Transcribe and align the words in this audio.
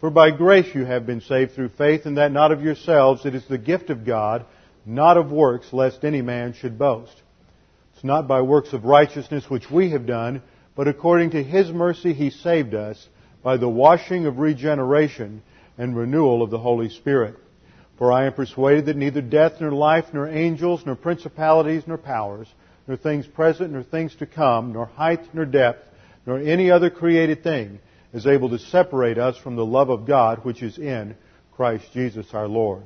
For 0.00 0.10
by 0.10 0.30
grace 0.30 0.72
you 0.74 0.84
have 0.84 1.06
been 1.06 1.20
saved 1.20 1.52
through 1.52 1.70
faith, 1.70 2.06
and 2.06 2.18
that 2.18 2.30
not 2.30 2.52
of 2.52 2.62
yourselves, 2.62 3.26
it 3.26 3.34
is 3.34 3.44
the 3.46 3.58
gift 3.58 3.90
of 3.90 4.04
God, 4.04 4.44
not 4.86 5.16
of 5.16 5.32
works, 5.32 5.72
lest 5.72 6.04
any 6.04 6.22
man 6.22 6.52
should 6.52 6.78
boast. 6.78 7.22
It's 7.94 8.04
not 8.04 8.28
by 8.28 8.42
works 8.42 8.72
of 8.72 8.84
righteousness 8.84 9.50
which 9.50 9.70
we 9.70 9.90
have 9.90 10.06
done, 10.06 10.42
but 10.76 10.86
according 10.86 11.30
to 11.30 11.42
His 11.42 11.72
mercy 11.72 12.12
He 12.12 12.30
saved 12.30 12.74
us 12.74 13.08
by 13.42 13.56
the 13.56 13.68
washing 13.68 14.26
of 14.26 14.38
regeneration 14.38 15.42
and 15.76 15.96
renewal 15.96 16.42
of 16.42 16.50
the 16.50 16.58
Holy 16.58 16.90
Spirit. 16.90 17.34
For 17.98 18.12
I 18.12 18.26
am 18.26 18.34
persuaded 18.34 18.86
that 18.86 18.96
neither 18.96 19.20
death 19.20 19.60
nor 19.60 19.72
life 19.72 20.06
nor 20.12 20.28
angels 20.28 20.82
nor 20.86 20.94
principalities 20.94 21.82
nor 21.88 21.98
powers 21.98 22.46
nor 22.86 22.96
things 22.96 23.26
present 23.26 23.72
nor 23.72 23.82
things 23.82 24.14
to 24.16 24.26
come 24.26 24.72
nor 24.72 24.86
height 24.86 25.34
nor 25.34 25.44
depth 25.44 25.88
nor 26.24 26.38
any 26.38 26.70
other 26.70 26.90
created 26.90 27.42
thing 27.42 27.80
is 28.12 28.26
able 28.26 28.50
to 28.50 28.58
separate 28.58 29.18
us 29.18 29.36
from 29.36 29.56
the 29.56 29.64
love 29.64 29.90
of 29.90 30.06
God 30.06 30.44
which 30.44 30.62
is 30.62 30.78
in 30.78 31.16
Christ 31.52 31.84
Jesus 31.92 32.26
our 32.32 32.48
Lord. 32.48 32.82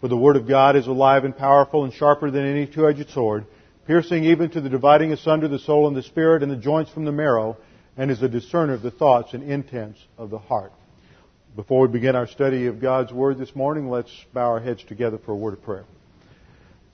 For 0.00 0.08
the 0.08 0.16
Word 0.16 0.36
of 0.36 0.46
God 0.46 0.76
is 0.76 0.86
alive 0.86 1.24
and 1.24 1.36
powerful 1.36 1.84
and 1.84 1.92
sharper 1.92 2.30
than 2.30 2.44
any 2.44 2.66
two-edged 2.66 3.10
sword, 3.10 3.46
piercing 3.86 4.24
even 4.24 4.50
to 4.50 4.60
the 4.60 4.68
dividing 4.68 5.12
asunder 5.12 5.48
the 5.48 5.58
soul 5.58 5.88
and 5.88 5.96
the 5.96 6.02
spirit 6.02 6.42
and 6.42 6.52
the 6.52 6.56
joints 6.56 6.90
from 6.90 7.04
the 7.04 7.12
marrow, 7.12 7.56
and 7.96 8.10
is 8.10 8.22
a 8.22 8.28
discerner 8.28 8.74
of 8.74 8.82
the 8.82 8.90
thoughts 8.90 9.32
and 9.32 9.42
intents 9.42 10.00
of 10.18 10.30
the 10.30 10.38
heart. 10.38 10.72
Before 11.56 11.86
we 11.86 11.92
begin 11.92 12.16
our 12.16 12.26
study 12.26 12.66
of 12.66 12.80
God's 12.80 13.12
Word 13.12 13.38
this 13.38 13.54
morning, 13.54 13.88
let's 13.88 14.10
bow 14.34 14.50
our 14.50 14.60
heads 14.60 14.82
together 14.82 15.18
for 15.18 15.32
a 15.32 15.36
word 15.36 15.54
of 15.54 15.62
prayer. 15.62 15.84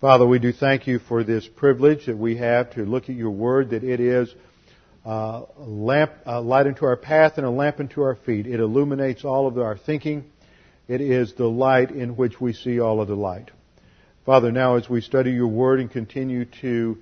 Father, 0.01 0.27
we 0.27 0.39
do 0.39 0.53
thank 0.53 0.87
you 0.87 0.99
for 0.99 1.25
this 1.25 1.49
privilege 1.49 2.07
that 2.07 2.17
we 2.17 2.37
have 2.37 2.75
to 2.75 2.85
look 2.85 3.05
at 3.09 3.17
your 3.17 3.31
Word, 3.31 3.71
that 3.71 3.83
it 3.83 4.01
is 4.01 4.35
a 5.11 5.47
lamp, 5.59 6.13
light 6.27 6.67
into 6.67 6.85
our 6.85 6.97
path 6.97 7.33
and 7.37 7.45
a 7.45 7.51
lamp 7.51 7.81
into 7.81 8.03
our 8.03 8.15
feet. 8.15 8.47
It 8.47 8.61
illuminates 8.61 9.25
all 9.25 9.47
of 9.47 9.59
our 9.59 9.77
thinking. 9.77 10.25
It 10.87 11.01
is 11.01 11.35
the 11.35 11.49
light 11.49 11.91
in 11.91 12.17
which 12.17 12.41
we 12.41 12.53
see 12.53 12.81
all 12.81 13.01
of 13.01 13.09
the 13.09 13.17
light. 13.17 13.51
Father, 14.25 14.53
now 14.53 14.77
as 14.77 14.89
we 14.89 15.01
study 15.01 15.33
your 15.33 15.49
Word 15.49 15.81
and 15.81 15.91
continue 15.91 16.45
to 16.61 16.99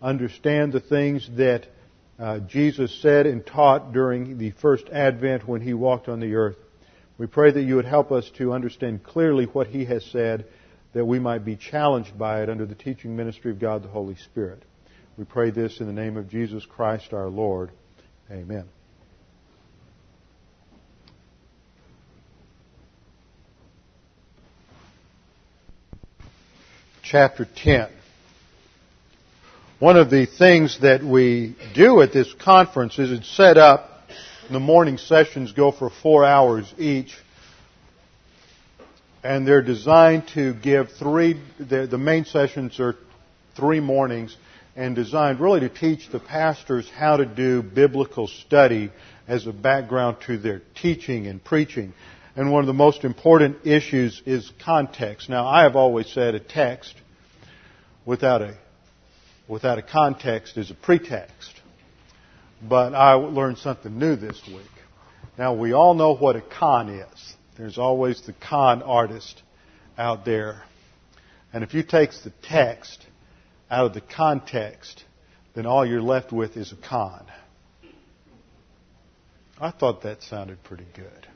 understand 0.00 0.72
the 0.72 0.80
things 0.80 1.28
that 1.36 1.66
uh, 2.18 2.38
Jesus 2.38 2.98
said 3.02 3.26
and 3.26 3.44
taught 3.44 3.92
during 3.92 4.38
the 4.38 4.52
first 4.52 4.88
advent 4.88 5.46
when 5.46 5.60
he 5.60 5.74
walked 5.74 6.08
on 6.08 6.20
the 6.20 6.34
earth, 6.34 6.56
we 7.18 7.26
pray 7.26 7.50
that 7.50 7.62
you 7.62 7.76
would 7.76 7.84
help 7.84 8.10
us 8.10 8.30
to 8.38 8.54
understand 8.54 9.02
clearly 9.04 9.44
what 9.44 9.66
he 9.66 9.84
has 9.84 10.04
said, 10.06 10.46
that 10.94 11.04
we 11.04 11.18
might 11.18 11.44
be 11.44 11.56
challenged 11.56 12.18
by 12.18 12.42
it 12.42 12.48
under 12.48 12.64
the 12.64 12.74
teaching 12.74 13.16
ministry 13.16 13.50
of 13.50 13.58
God 13.58 13.82
the 13.82 13.88
Holy 13.88 14.16
Spirit. 14.16 14.62
We 15.20 15.26
pray 15.26 15.50
this 15.50 15.80
in 15.80 15.86
the 15.86 15.92
name 15.92 16.16
of 16.16 16.30
Jesus 16.30 16.64
Christ 16.64 17.12
our 17.12 17.28
Lord. 17.28 17.70
Amen. 18.30 18.64
Chapter 27.02 27.46
10. 27.54 27.90
One 29.78 29.98
of 29.98 30.08
the 30.08 30.24
things 30.24 30.80
that 30.80 31.04
we 31.04 31.54
do 31.74 32.00
at 32.00 32.14
this 32.14 32.32
conference 32.42 32.98
is 32.98 33.12
it's 33.12 33.28
set 33.36 33.58
up 33.58 33.90
the 34.50 34.58
morning 34.58 34.96
sessions 34.96 35.52
go 35.52 35.70
for 35.70 35.90
four 35.90 36.24
hours 36.24 36.72
each. 36.78 37.14
And 39.22 39.46
they're 39.46 39.60
designed 39.60 40.28
to 40.28 40.54
give 40.54 40.92
three, 40.92 41.38
the, 41.58 41.86
the 41.86 41.98
main 41.98 42.24
sessions 42.24 42.80
are 42.80 42.96
three 43.54 43.80
mornings 43.80 44.34
and 44.76 44.94
designed 44.94 45.40
really 45.40 45.60
to 45.60 45.68
teach 45.68 46.08
the 46.10 46.20
pastors 46.20 46.88
how 46.90 47.16
to 47.16 47.26
do 47.26 47.62
biblical 47.62 48.28
study 48.28 48.90
as 49.26 49.46
a 49.46 49.52
background 49.52 50.16
to 50.26 50.38
their 50.38 50.62
teaching 50.80 51.26
and 51.26 51.42
preaching. 51.42 51.92
And 52.36 52.52
one 52.52 52.60
of 52.60 52.66
the 52.66 52.72
most 52.72 53.04
important 53.04 53.66
issues 53.66 54.22
is 54.24 54.50
context. 54.64 55.28
Now, 55.28 55.46
I 55.46 55.64
have 55.64 55.76
always 55.76 56.08
said 56.12 56.34
a 56.34 56.40
text 56.40 56.94
without 58.06 58.42
a, 58.42 58.56
without 59.48 59.78
a 59.78 59.82
context 59.82 60.56
is 60.56 60.70
a 60.70 60.74
pretext 60.74 61.60
but 62.62 62.94
I 62.94 63.14
learned 63.14 63.58
something 63.58 63.98
new 63.98 64.16
this 64.16 64.40
week. 64.46 64.60
Now 65.38 65.54
we 65.54 65.72
all 65.72 65.94
know 65.94 66.14
what 66.14 66.36
a 66.36 66.42
con 66.42 66.88
is. 66.90 67.34
There's 67.56 67.78
always 67.78 68.20
the 68.22 68.34
con 68.34 68.82
artist 68.82 69.42
out 69.96 70.24
there. 70.24 70.62
And 71.52 71.64
if 71.64 71.74
you 71.74 71.82
take 71.82 72.10
the 72.22 72.32
text 72.42 73.04
out 73.70 73.86
of 73.86 73.94
the 73.94 74.00
context, 74.00 75.04
then 75.54 75.66
all 75.66 75.86
you're 75.86 76.02
left 76.02 76.32
with 76.32 76.56
is 76.56 76.72
a 76.72 76.76
con. 76.76 77.24
I 79.60 79.70
thought 79.70 80.02
that 80.02 80.22
sounded 80.22 80.62
pretty 80.64 80.86
good. 80.94 81.26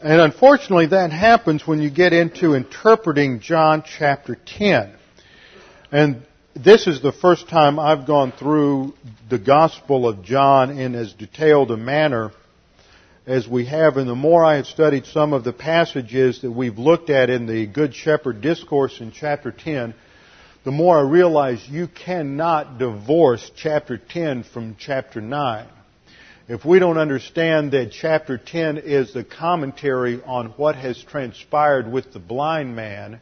And 0.00 0.20
unfortunately, 0.20 0.86
that 0.88 1.10
happens 1.10 1.66
when 1.66 1.80
you 1.80 1.90
get 1.90 2.12
into 2.12 2.54
interpreting 2.54 3.40
John 3.40 3.82
chapter 3.98 4.34
10. 4.34 4.94
And 5.90 6.22
this 6.54 6.86
is 6.86 7.02
the 7.02 7.12
first 7.12 7.48
time 7.48 7.78
I've 7.78 8.06
gone 8.06 8.32
through 8.32 8.94
the 9.28 9.38
Gospel 9.38 10.08
of 10.08 10.22
John 10.22 10.78
in 10.78 10.94
as 10.94 11.12
detailed 11.12 11.70
a 11.70 11.76
manner 11.76 12.32
as 13.26 13.48
we 13.48 13.66
have, 13.66 13.96
and 13.96 14.08
the 14.08 14.14
more 14.14 14.44
I 14.44 14.56
have 14.56 14.66
studied 14.66 15.06
some 15.06 15.32
of 15.32 15.44
the 15.44 15.52
passages 15.52 16.42
that 16.42 16.50
we've 16.50 16.78
looked 16.78 17.10
at 17.10 17.28
in 17.28 17.46
the 17.46 17.66
Good 17.66 17.94
Shepherd 17.94 18.40
Discourse 18.40 19.00
in 19.00 19.10
chapter 19.10 19.50
10, 19.50 19.94
the 20.66 20.72
more 20.72 20.98
I 20.98 21.02
realize 21.02 21.64
you 21.68 21.86
cannot 21.86 22.78
divorce 22.78 23.52
chapter 23.54 23.96
10 23.96 24.42
from 24.42 24.74
chapter 24.76 25.20
9. 25.20 25.64
If 26.48 26.64
we 26.64 26.80
don't 26.80 26.98
understand 26.98 27.70
that 27.70 27.92
chapter 27.92 28.36
10 28.36 28.78
is 28.78 29.14
the 29.14 29.22
commentary 29.22 30.20
on 30.24 30.46
what 30.56 30.74
has 30.74 31.00
transpired 31.04 31.88
with 31.88 32.12
the 32.12 32.18
blind 32.18 32.74
man, 32.74 33.20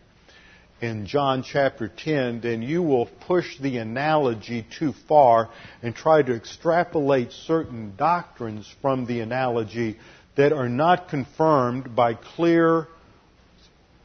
in 0.80 1.04
John 1.04 1.42
chapter 1.42 1.86
10, 1.86 2.40
then 2.40 2.62
you 2.62 2.82
will 2.82 3.10
push 3.26 3.58
the 3.58 3.76
analogy 3.76 4.66
too 4.78 4.94
far 5.06 5.50
and 5.82 5.94
try 5.94 6.22
to 6.22 6.34
extrapolate 6.34 7.30
certain 7.30 7.92
doctrines 7.94 8.74
from 8.80 9.04
the 9.04 9.20
analogy 9.20 9.98
that 10.36 10.54
are 10.54 10.70
not 10.70 11.10
confirmed 11.10 11.94
by 11.94 12.14
clear 12.14 12.88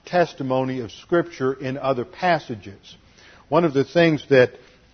testimony 0.04 0.82
of 0.82 0.92
Scripture 0.92 1.54
in 1.54 1.78
other 1.78 2.04
passages. 2.04 2.98
One 3.50 3.66
of 3.66 3.74
the 3.74 3.84
things 3.84 4.26
that 4.30 4.52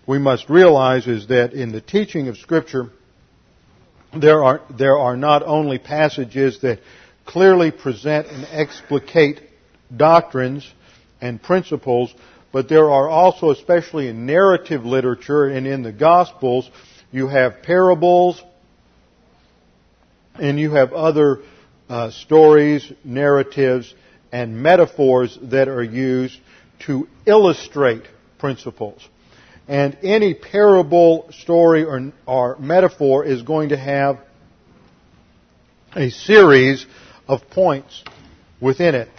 we 0.08 0.18
must 0.18 0.50
realize 0.50 1.08
is 1.08 1.28
that 1.28 1.54
in 1.54 1.72
the 1.72 1.82
teaching 1.82 2.28
of 2.28 2.38
Scripture, 2.38 2.90
there 4.16 4.44
are, 4.44 4.62
there 4.78 4.98
are 4.98 5.18
not 5.18 5.44
only 5.44 5.78
passages 5.78 6.62
that 6.62 6.80
clearly 7.26 7.72
present 7.72 8.28
and 8.28 8.46
explicate 8.52 9.42
doctrines, 9.96 10.70
and 11.22 11.42
principles, 11.42 12.14
but 12.52 12.70
there 12.70 12.92
are 12.92 13.10
also, 13.10 13.50
especially 13.52 14.08
in 14.08 14.26
narrative 14.26 14.86
literature 14.86 15.46
and 15.46 15.68
in 15.68 15.84
the 15.84 15.92
Gospels, 15.92 16.70
you 17.12 17.28
have 17.28 17.64
parables 17.64 18.42
and 20.36 20.60
you 20.60 20.72
have 20.72 20.94
other 20.94 21.40
uh, 21.90 22.12
stories, 22.12 22.92
narratives, 23.04 23.94
and 24.32 24.62
metaphors 24.62 25.38
that 25.44 25.68
are 25.68 25.84
used 25.84 26.38
to 26.80 27.08
illustrate 27.26 28.04
principles. 28.46 29.02
And 29.68 29.98
any 30.04 30.36
parable, 30.36 31.32
story, 31.32 31.84
or, 31.84 32.14
or 32.28 32.60
metaphor 32.60 33.26
is 33.26 33.42
going 33.42 33.70
to 33.70 33.78
have 33.78 34.20
a 35.96 36.12
series 36.12 36.86
of 37.28 37.50
points 37.50 38.04
within 38.62 38.94
it. 38.94 39.10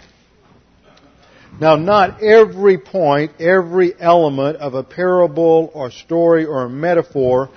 Now, 1.59 1.75
not 1.75 2.23
every 2.23 2.77
point, 2.77 3.41
every 3.41 3.93
element 3.99 4.59
of 4.59 4.75
a 4.75 4.83
parable 4.83 5.71
or 5.73 5.91
story 5.91 6.45
or 6.45 6.63
a 6.63 6.69
metaphor 6.69 7.49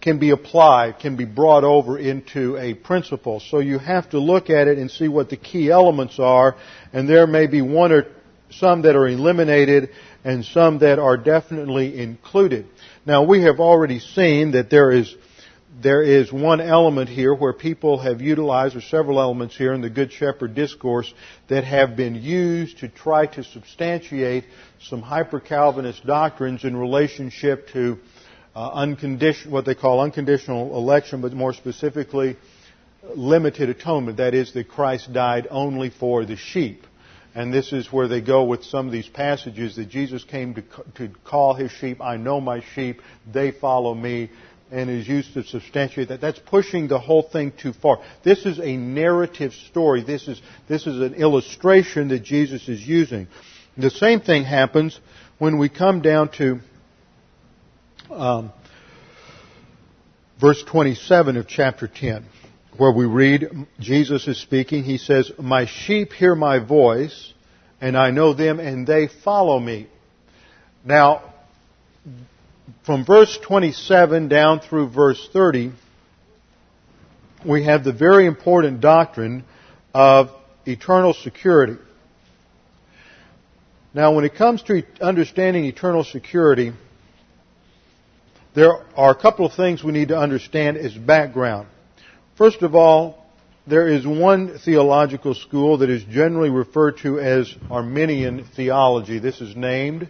can 0.00 0.20
be 0.20 0.30
applied, 0.30 1.00
can 1.00 1.16
be 1.16 1.24
brought 1.24 1.64
over 1.64 1.98
into 1.98 2.56
a 2.56 2.74
principle. 2.74 3.40
So 3.40 3.58
you 3.58 3.80
have 3.80 4.10
to 4.10 4.20
look 4.20 4.48
at 4.48 4.68
it 4.68 4.78
and 4.78 4.88
see 4.88 5.08
what 5.08 5.28
the 5.28 5.36
key 5.36 5.72
elements 5.72 6.20
are, 6.20 6.54
and 6.92 7.08
there 7.08 7.26
may 7.26 7.48
be 7.48 7.62
one 7.62 7.90
or 7.90 8.06
some 8.50 8.82
that 8.82 8.96
are 8.96 9.08
eliminated 9.08 9.90
and 10.24 10.44
some 10.44 10.78
that 10.78 10.98
are 10.98 11.16
definitely 11.16 11.98
included. 11.98 12.66
Now 13.04 13.24
we 13.24 13.42
have 13.42 13.60
already 13.60 13.98
seen 13.98 14.52
that 14.52 14.70
there 14.70 14.90
is 14.90 15.14
there 15.82 16.02
is 16.02 16.32
one 16.32 16.60
element 16.60 17.08
here 17.08 17.34
where 17.34 17.52
people 17.52 17.98
have 17.98 18.20
utilized, 18.20 18.76
or 18.76 18.80
several 18.80 19.20
elements 19.20 19.56
here 19.56 19.72
in 19.72 19.80
the 19.80 19.90
Good 19.90 20.12
Shepherd 20.12 20.54
discourse 20.54 21.12
that 21.48 21.64
have 21.64 21.96
been 21.96 22.14
used 22.14 22.78
to 22.78 22.88
try 22.88 23.26
to 23.26 23.42
substantiate 23.42 24.44
some 24.80 25.02
hyper-Calvinist 25.02 26.06
doctrines 26.06 26.64
in 26.64 26.76
relationship 26.76 27.68
to 27.72 27.98
uh, 28.54 28.94
what 29.48 29.64
they 29.64 29.74
call 29.74 30.00
unconditional 30.00 30.76
election, 30.76 31.20
but 31.20 31.32
more 31.32 31.52
specifically, 31.52 32.36
limited 33.16 33.68
atonement. 33.68 34.18
That 34.18 34.34
is, 34.34 34.52
that 34.54 34.68
Christ 34.68 35.12
died 35.12 35.48
only 35.50 35.90
for 35.90 36.24
the 36.24 36.36
sheep. 36.36 36.86
And 37.34 37.52
this 37.52 37.72
is 37.72 37.92
where 37.92 38.06
they 38.06 38.20
go 38.20 38.44
with 38.44 38.64
some 38.64 38.86
of 38.86 38.92
these 38.92 39.08
passages 39.08 39.74
that 39.76 39.88
Jesus 39.88 40.22
came 40.22 40.54
to, 40.54 40.62
to 40.96 41.14
call 41.24 41.54
his 41.54 41.72
sheep, 41.72 42.00
I 42.00 42.16
know 42.16 42.40
my 42.40 42.62
sheep, 42.74 43.02
they 43.30 43.50
follow 43.50 43.92
me, 43.92 44.30
and 44.70 44.88
is 44.88 45.08
used 45.08 45.34
to 45.34 45.42
substantiate 45.42 46.08
that. 46.08 46.20
That's 46.20 46.38
pushing 46.38 46.86
the 46.86 47.00
whole 47.00 47.22
thing 47.22 47.52
too 47.52 47.72
far. 47.72 48.00
This 48.22 48.46
is 48.46 48.60
a 48.60 48.76
narrative 48.76 49.52
story. 49.52 50.04
This 50.04 50.28
is, 50.28 50.40
this 50.68 50.86
is 50.86 51.00
an 51.00 51.14
illustration 51.14 52.08
that 52.08 52.22
Jesus 52.22 52.68
is 52.68 52.80
using. 52.80 53.26
The 53.76 53.90
same 53.90 54.20
thing 54.20 54.44
happens 54.44 54.98
when 55.38 55.58
we 55.58 55.68
come 55.68 56.02
down 56.02 56.30
to 56.38 56.60
um, 58.10 58.52
verse 60.40 60.62
27 60.62 61.36
of 61.36 61.48
chapter 61.48 61.88
10 61.88 62.26
where 62.76 62.92
we 62.92 63.06
read, 63.06 63.66
Jesus 63.78 64.26
is 64.26 64.40
speaking, 64.40 64.82
he 64.82 64.98
says, 64.98 65.30
My 65.38 65.66
sheep 65.66 66.12
hear 66.12 66.34
my 66.34 66.58
voice, 66.58 67.32
and 67.80 67.96
I 67.96 68.10
know 68.10 68.34
them, 68.34 68.58
and 68.58 68.86
they 68.86 69.08
follow 69.22 69.58
me. 69.58 69.88
Now, 70.84 71.34
from 72.84 73.04
verse 73.04 73.38
27 73.42 74.28
down 74.28 74.60
through 74.60 74.90
verse 74.90 75.28
30, 75.32 75.72
we 77.46 77.64
have 77.64 77.84
the 77.84 77.92
very 77.92 78.26
important 78.26 78.80
doctrine 78.80 79.44
of 79.92 80.30
eternal 80.66 81.14
security. 81.14 81.76
Now, 83.92 84.14
when 84.14 84.24
it 84.24 84.34
comes 84.34 84.62
to 84.64 84.82
understanding 85.00 85.64
eternal 85.66 86.02
security, 86.02 86.72
there 88.54 88.72
are 88.96 89.12
a 89.12 89.14
couple 89.14 89.46
of 89.46 89.54
things 89.54 89.84
we 89.84 89.92
need 89.92 90.08
to 90.08 90.18
understand 90.18 90.76
as 90.76 90.92
background. 90.94 91.68
First 92.36 92.62
of 92.62 92.74
all, 92.74 93.24
there 93.64 93.86
is 93.86 94.04
one 94.04 94.58
theological 94.58 95.34
school 95.34 95.78
that 95.78 95.88
is 95.88 96.02
generally 96.02 96.50
referred 96.50 96.98
to 96.98 97.20
as 97.20 97.54
Arminian 97.70 98.44
theology. 98.56 99.20
This 99.20 99.40
is 99.40 99.54
named 99.54 100.08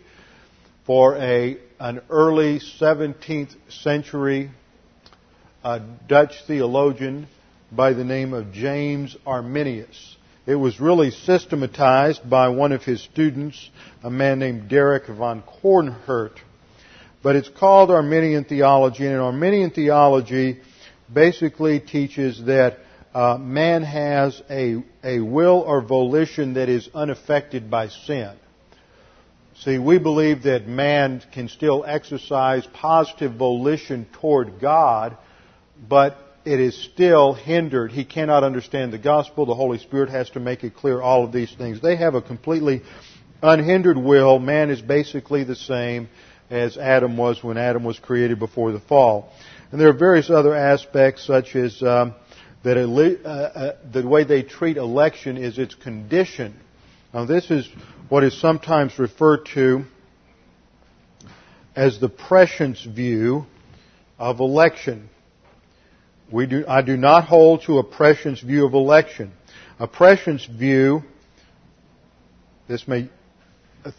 for 0.87 1.17
a, 1.17 1.59
an 1.79 2.01
early 2.09 2.61
17th 2.81 3.55
century 3.69 4.51
uh, 5.63 5.81
Dutch 6.09 6.33
theologian 6.47 7.27
by 7.71 7.93
the 7.93 8.05
name 8.05 8.33
of 8.33 8.53
James 8.53 9.15
Arminius. 9.27 10.17
It 10.47 10.55
was 10.55 10.81
really 10.81 11.11
systematized 11.11 12.29
by 12.29 12.49
one 12.49 12.73
of 12.73 12.85
his 12.85 13.03
students, 13.03 13.69
a 14.03 14.09
man 14.09 14.39
named 14.39 14.71
Derek 14.71 15.09
van 15.09 15.43
Coornhert. 15.43 16.39
But 17.23 17.37
it's 17.37 17.51
called 17.51 17.91
Arminian 17.91 18.45
theology, 18.45 19.05
and 19.05 19.15
in 19.15 19.21
Arminian 19.21 19.73
theology, 19.73 20.63
basically 21.13 21.81
teaches 21.81 22.43
that 22.47 22.79
uh, 23.15 23.39
man 23.39 23.83
has 23.83 24.41
a, 24.51 24.83
a 25.03 25.21
will 25.21 25.61
or 25.61 25.81
volition 25.83 26.55
that 26.55 26.69
is 26.69 26.89
unaffected 26.95 27.71
by 27.71 27.89
sin. 27.89 28.35
See, 29.61 29.79
we 29.79 29.99
believe 29.99 30.43
that 30.43 30.67
man 30.67 31.23
can 31.33 31.49
still 31.49 31.85
exercise 31.87 32.67
positive 32.73 33.35
volition 33.35 34.07
toward 34.21 34.61
God, 34.61 35.17
but 35.89 36.17
it 36.45 36.59
is 36.59 36.77
still 36.93 37.35
hindered. 37.35 37.93
He 37.93 38.05
cannot 38.05 38.43
understand 38.43 38.93
the 38.93 38.99
gospel. 38.99 39.47
The 39.47 39.55
Holy 39.55 39.79
Spirit 39.79 40.11
has 40.11 40.29
to 40.31 40.41
make 40.41 40.65
it 40.65 40.75
clear 40.75 41.01
all 41.01 41.25
of 41.25 41.33
these 41.33 41.55
things. 41.55 41.81
They 41.81 41.97
have 41.97 42.15
a 42.15 42.21
completely 42.21 42.83
unhindered 43.43 43.97
will. 43.97 44.39
Man 44.41 44.71
is 44.71 44.83
basically 44.83 45.45
the 45.45 45.57
same 45.57 46.09
as 46.51 46.77
Adam 46.77 47.17
was 47.17 47.43
when 47.43 47.57
Adam 47.57 47.85
was 47.85 47.99
created 47.99 48.39
before 48.39 48.73
the 48.73 48.81
fall. 48.81 49.33
And 49.75 49.81
there 49.81 49.89
are 49.89 49.93
various 49.93 50.31
other 50.31 50.55
aspects, 50.55 51.27
such 51.27 51.57
as 51.57 51.83
um, 51.83 52.15
that 52.63 52.77
uh, 52.77 53.29
uh, 53.29 53.77
the 53.93 54.07
way 54.07 54.23
they 54.23 54.45
treat 54.45 54.77
election 54.77 55.37
is 55.37 55.59
its 55.59 55.75
condition. 55.75 56.55
Now, 57.13 57.25
this 57.25 57.51
is 57.51 57.69
what 58.09 58.23
is 58.23 58.41
sometimes 58.41 58.97
referred 59.01 59.47
to 59.55 59.85
as 61.75 61.99
the 61.99 62.09
prescience 62.09 62.85
view 62.85 63.47
of 64.17 64.39
election. 64.39 65.09
We 66.31 66.47
do, 66.47 66.65
I 66.69 66.83
do 66.83 66.97
not 66.97 67.25
hold 67.25 67.65
to 67.65 67.81
a 67.81 67.83
prescience 67.83 68.39
view 68.39 68.67
of 68.67 68.75
election. 68.75 69.33
A 69.81 69.89
prescience 69.89 70.47
view, 70.47 71.03
this 72.69 72.87
may, 72.87 73.11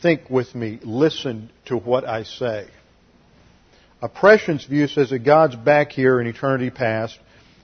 think 0.02 0.30
with 0.30 0.56
me, 0.56 0.80
listen 0.84 1.52
to 1.66 1.76
what 1.76 2.08
I 2.08 2.24
say. 2.24 2.70
A 4.02 4.10
prescience 4.10 4.66
view 4.66 4.88
says 4.88 5.10
that 5.10 5.20
God's 5.20 5.56
back 5.56 5.92
here 5.92 6.20
in 6.20 6.28
eternity 6.28 6.70
past, 6.70 7.18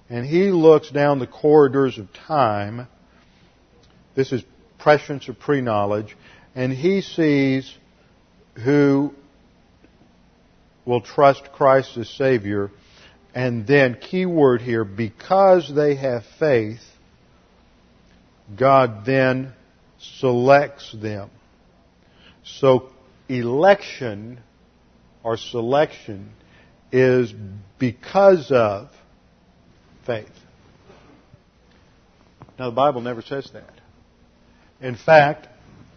and 0.10 0.26
He 0.26 0.52
looks 0.52 0.90
down 0.90 1.20
the 1.20 1.28
corridors 1.28 1.98
of 1.98 2.12
time. 2.14 2.88
This 4.16 4.32
is 4.32 4.44
prescience 4.80 5.30
or 5.30 5.34
pre-knowledge, 5.34 6.16
and 6.56 6.72
He 6.72 7.02
sees 7.02 7.74
who 8.56 9.14
will 10.86 11.02
trust 11.02 11.52
Christ 11.54 11.98
as 11.98 12.10
Savior, 12.10 12.72
and 13.34 13.66
then, 13.68 13.96
key 13.96 14.26
word 14.26 14.62
here, 14.62 14.84
because 14.84 15.72
they 15.74 15.96
have 15.96 16.24
faith, 16.40 16.82
God 18.58 19.06
then 19.06 19.54
selects 20.00 20.92
them. 20.92 21.30
So, 22.44 22.90
election 23.30 24.40
or 25.24 25.38
selection 25.38 26.32
is 26.92 27.34
because 27.80 28.52
of 28.52 28.90
faith. 30.06 30.30
Now 32.60 32.70
the 32.70 32.76
Bible 32.76 33.02
never 33.02 33.22
says 33.22 33.50
that. 33.54 33.74
In 34.82 34.96
fact, 34.96 35.48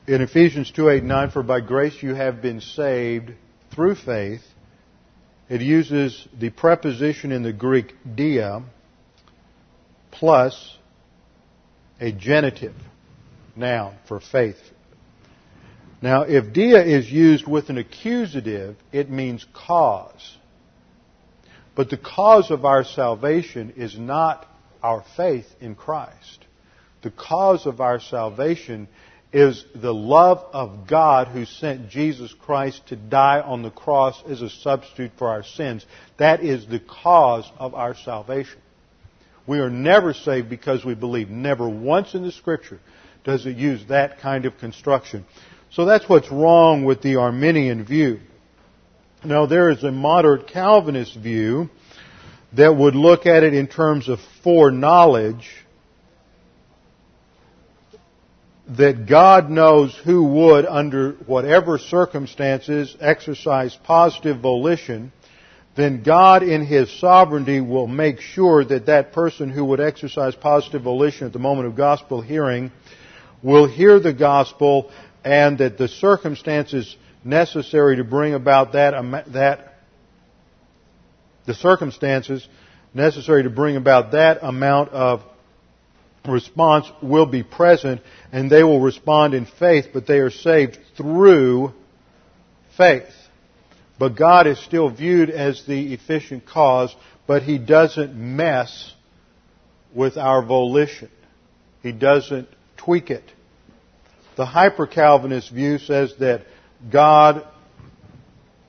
in 0.06 0.20
Ephesians 0.20 0.70
2, 0.70 0.90
8, 0.90 1.04
9, 1.04 1.30
for 1.30 1.42
by 1.42 1.60
grace 1.60 2.02
you 2.02 2.14
have 2.14 2.42
been 2.42 2.60
saved 2.60 3.32
through 3.74 3.94
faith, 3.94 4.42
it 5.48 5.60
uses 5.60 6.26
the 6.38 6.50
preposition 6.50 7.32
in 7.32 7.42
the 7.42 7.52
Greek 7.52 7.94
dia 8.14 8.62
plus 10.10 10.76
a 12.00 12.12
genitive 12.12 12.74
noun 13.56 13.96
for 14.06 14.20
faith, 14.20 14.58
now, 16.04 16.24
if 16.24 16.52
dia 16.52 16.82
is 16.82 17.10
used 17.10 17.46
with 17.46 17.70
an 17.70 17.78
accusative, 17.78 18.76
it 18.92 19.08
means 19.08 19.46
cause. 19.54 20.36
But 21.74 21.88
the 21.88 21.96
cause 21.96 22.50
of 22.50 22.66
our 22.66 22.84
salvation 22.84 23.72
is 23.78 23.98
not 23.98 24.46
our 24.82 25.02
faith 25.16 25.46
in 25.62 25.74
Christ. 25.74 26.44
The 27.00 27.10
cause 27.10 27.64
of 27.64 27.80
our 27.80 28.00
salvation 28.00 28.86
is 29.32 29.64
the 29.74 29.94
love 29.94 30.44
of 30.52 30.86
God 30.86 31.28
who 31.28 31.46
sent 31.46 31.88
Jesus 31.88 32.34
Christ 32.34 32.86
to 32.88 32.96
die 32.96 33.40
on 33.40 33.62
the 33.62 33.70
cross 33.70 34.22
as 34.28 34.42
a 34.42 34.50
substitute 34.50 35.12
for 35.16 35.30
our 35.30 35.42
sins. 35.42 35.86
That 36.18 36.44
is 36.44 36.66
the 36.66 36.80
cause 36.80 37.50
of 37.56 37.72
our 37.72 37.94
salvation. 37.94 38.60
We 39.46 39.58
are 39.58 39.70
never 39.70 40.12
saved 40.12 40.50
because 40.50 40.84
we 40.84 40.94
believe. 40.94 41.30
Never 41.30 41.66
once 41.66 42.12
in 42.12 42.24
the 42.24 42.32
Scripture 42.32 42.80
does 43.24 43.46
it 43.46 43.56
use 43.56 43.86
that 43.88 44.20
kind 44.20 44.44
of 44.44 44.58
construction. 44.58 45.24
So 45.74 45.86
that's 45.86 46.08
what's 46.08 46.30
wrong 46.30 46.84
with 46.84 47.02
the 47.02 47.16
Arminian 47.16 47.84
view. 47.84 48.20
Now 49.24 49.46
there 49.46 49.70
is 49.70 49.82
a 49.82 49.90
moderate 49.90 50.46
Calvinist 50.46 51.16
view 51.16 51.68
that 52.52 52.76
would 52.76 52.94
look 52.94 53.26
at 53.26 53.42
it 53.42 53.54
in 53.54 53.66
terms 53.66 54.08
of 54.08 54.20
foreknowledge 54.44 55.50
that 58.68 59.06
God 59.06 59.50
knows 59.50 59.98
who 60.04 60.22
would, 60.22 60.64
under 60.64 61.14
whatever 61.26 61.78
circumstances, 61.78 62.96
exercise 63.00 63.76
positive 63.82 64.38
volition, 64.38 65.12
then 65.74 66.04
God 66.04 66.44
in 66.44 66.64
His 66.64 66.88
sovereignty 67.00 67.60
will 67.60 67.88
make 67.88 68.20
sure 68.20 68.64
that 68.64 68.86
that 68.86 69.12
person 69.12 69.50
who 69.50 69.64
would 69.64 69.80
exercise 69.80 70.36
positive 70.36 70.82
volition 70.82 71.26
at 71.26 71.32
the 71.32 71.40
moment 71.40 71.66
of 71.66 71.74
gospel 71.74 72.20
hearing 72.20 72.70
will 73.42 73.66
hear 73.66 73.98
the 73.98 74.12
gospel 74.12 74.92
and 75.24 75.58
that 75.58 75.78
the 75.78 75.88
circumstances 75.88 76.96
necessary 77.24 77.96
to 77.96 78.04
bring 78.04 78.34
about 78.34 78.72
that, 78.72 78.92
that 79.32 79.74
the 81.46 81.54
circumstances 81.54 82.46
necessary 82.92 83.42
to 83.42 83.50
bring 83.50 83.76
about 83.76 84.12
that 84.12 84.38
amount 84.42 84.90
of 84.90 85.22
response 86.26 86.86
will 87.02 87.26
be 87.26 87.42
present 87.42 88.00
and 88.32 88.50
they 88.50 88.62
will 88.62 88.80
respond 88.80 89.34
in 89.34 89.46
faith, 89.46 89.86
but 89.92 90.06
they 90.06 90.18
are 90.18 90.30
saved 90.30 90.78
through 90.96 91.72
faith. 92.76 93.12
but 93.98 94.16
God 94.16 94.46
is 94.48 94.58
still 94.58 94.90
viewed 94.90 95.30
as 95.30 95.64
the 95.66 95.94
efficient 95.94 96.44
cause, 96.44 96.94
but 97.26 97.42
He 97.42 97.58
doesn't 97.58 98.14
mess 98.14 98.92
with 99.94 100.16
our 100.16 100.44
volition. 100.44 101.10
He 101.82 101.92
doesn't 101.92 102.48
tweak 102.76 103.10
it. 103.10 103.24
The 104.36 104.46
hyper 104.46 104.86
Calvinist 104.86 105.50
view 105.50 105.78
says 105.78 106.14
that 106.18 106.42
God, 106.90 107.46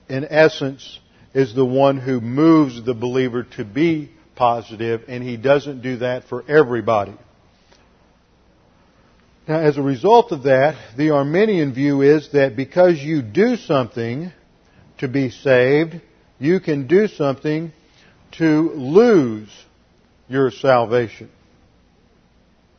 in 0.07 0.25
essence, 0.29 0.99
is 1.33 1.53
the 1.53 1.65
one 1.65 1.97
who 1.97 2.21
moves 2.21 2.83
the 2.83 2.93
believer 2.93 3.43
to 3.57 3.65
be 3.65 4.11
positive, 4.35 5.03
and 5.07 5.23
he 5.23 5.37
doesn't 5.37 5.81
do 5.81 5.97
that 5.97 6.25
for 6.25 6.43
everybody. 6.47 7.15
Now, 9.47 9.59
as 9.59 9.77
a 9.77 9.81
result 9.81 10.31
of 10.31 10.43
that, 10.43 10.75
the 10.97 11.11
Arminian 11.11 11.73
view 11.73 12.01
is 12.01 12.31
that 12.31 12.55
because 12.55 12.99
you 12.99 13.21
do 13.21 13.57
something 13.57 14.31
to 14.99 15.07
be 15.07 15.29
saved, 15.29 16.01
you 16.39 16.59
can 16.59 16.87
do 16.87 17.07
something 17.07 17.71
to 18.33 18.71
lose 18.71 19.49
your 20.27 20.51
salvation. 20.51 21.29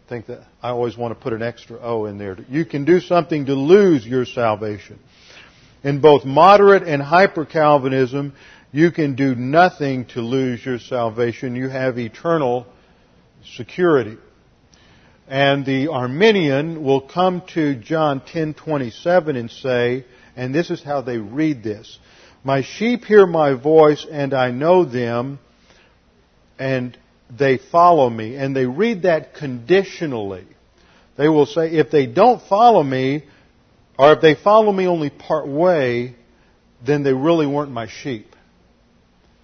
Think 0.08 0.26
that 0.26 0.46
I 0.62 0.68
always 0.68 0.96
want 0.96 1.18
to 1.18 1.20
put 1.20 1.32
an 1.32 1.42
extra 1.42 1.78
O 1.80 2.04
in 2.04 2.16
there. 2.16 2.36
You 2.48 2.64
can 2.64 2.84
do 2.84 3.00
something 3.00 3.46
to 3.46 3.54
lose 3.54 4.06
your 4.06 4.24
salvation. 4.24 5.00
In 5.82 6.00
both 6.00 6.24
moderate 6.24 6.84
and 6.84 7.02
hyper 7.02 7.44
Calvinism, 7.44 8.32
you 8.70 8.92
can 8.92 9.16
do 9.16 9.34
nothing 9.34 10.04
to 10.06 10.20
lose 10.20 10.64
your 10.64 10.78
salvation. 10.78 11.56
You 11.56 11.68
have 11.68 11.98
eternal 11.98 12.66
security. 13.56 14.16
And 15.26 15.66
the 15.66 15.88
Arminian 15.88 16.84
will 16.84 17.00
come 17.00 17.42
to 17.54 17.74
John 17.74 18.20
10:27 18.20 19.36
and 19.36 19.50
say, 19.50 20.04
and 20.36 20.54
this 20.54 20.70
is 20.70 20.84
how 20.84 21.00
they 21.00 21.18
read 21.18 21.64
this: 21.64 21.98
"My 22.44 22.62
sheep 22.62 23.04
hear 23.04 23.26
my 23.26 23.54
voice, 23.54 24.06
and 24.08 24.32
I 24.32 24.52
know 24.52 24.84
them, 24.84 25.40
and 26.60 26.96
they 27.30 27.58
follow 27.58 28.08
me." 28.10 28.36
And 28.36 28.54
they 28.54 28.66
read 28.66 29.02
that 29.02 29.34
conditionally. 29.34 30.46
They 31.16 31.28
will 31.28 31.46
say, 31.46 31.70
"If 31.70 31.90
they 31.90 32.06
don't 32.06 32.42
follow 32.42 32.82
me, 32.82 33.22
or 33.98 34.12
if 34.12 34.20
they 34.20 34.34
follow 34.34 34.72
me 34.72 34.86
only 34.86 35.10
part 35.10 35.46
way, 35.46 36.14
then 36.84 37.02
they 37.02 37.14
really 37.14 37.46
weren't 37.46 37.72
my 37.72 37.86
sheep." 37.86 38.36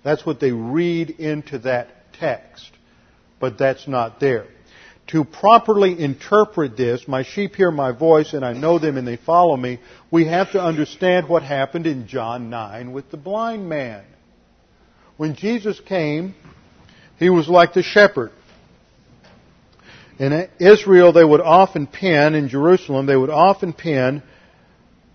That's 0.02 0.26
what 0.26 0.40
they 0.40 0.52
read 0.52 1.10
into 1.10 1.58
that 1.60 2.12
text. 2.14 2.70
But 3.40 3.58
that's 3.58 3.88
not 3.88 4.20
there. 4.20 4.46
To 5.08 5.24
properly 5.24 5.98
interpret 5.98 6.76
this, 6.76 7.06
my 7.08 7.22
sheep 7.22 7.56
hear 7.56 7.70
my 7.70 7.92
voice 7.92 8.32
and 8.32 8.44
I 8.44 8.52
know 8.52 8.78
them 8.78 8.96
and 8.96 9.06
they 9.06 9.16
follow 9.16 9.56
me, 9.56 9.78
we 10.10 10.26
have 10.26 10.52
to 10.52 10.62
understand 10.62 11.28
what 11.28 11.42
happened 11.42 11.86
in 11.86 12.06
John 12.06 12.50
9 12.50 12.92
with 12.92 13.10
the 13.10 13.16
blind 13.16 13.68
man. 13.68 14.02
When 15.16 15.34
Jesus 15.34 15.78
came, 15.80 16.34
he 17.22 17.30
was 17.30 17.48
like 17.48 17.72
the 17.72 17.82
shepherd. 17.82 18.32
In 20.18 20.48
Israel, 20.58 21.12
they 21.12 21.24
would 21.24 21.40
often 21.40 21.86
pen, 21.86 22.34
in 22.34 22.48
Jerusalem, 22.48 23.06
they 23.06 23.16
would 23.16 23.30
often 23.30 23.72
pen 23.72 24.22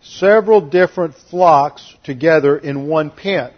several 0.02 0.62
different 0.62 1.16
flocks 1.30 1.96
together 2.04 2.58
in 2.58 2.88
one 2.88 3.12
pen 3.12 3.52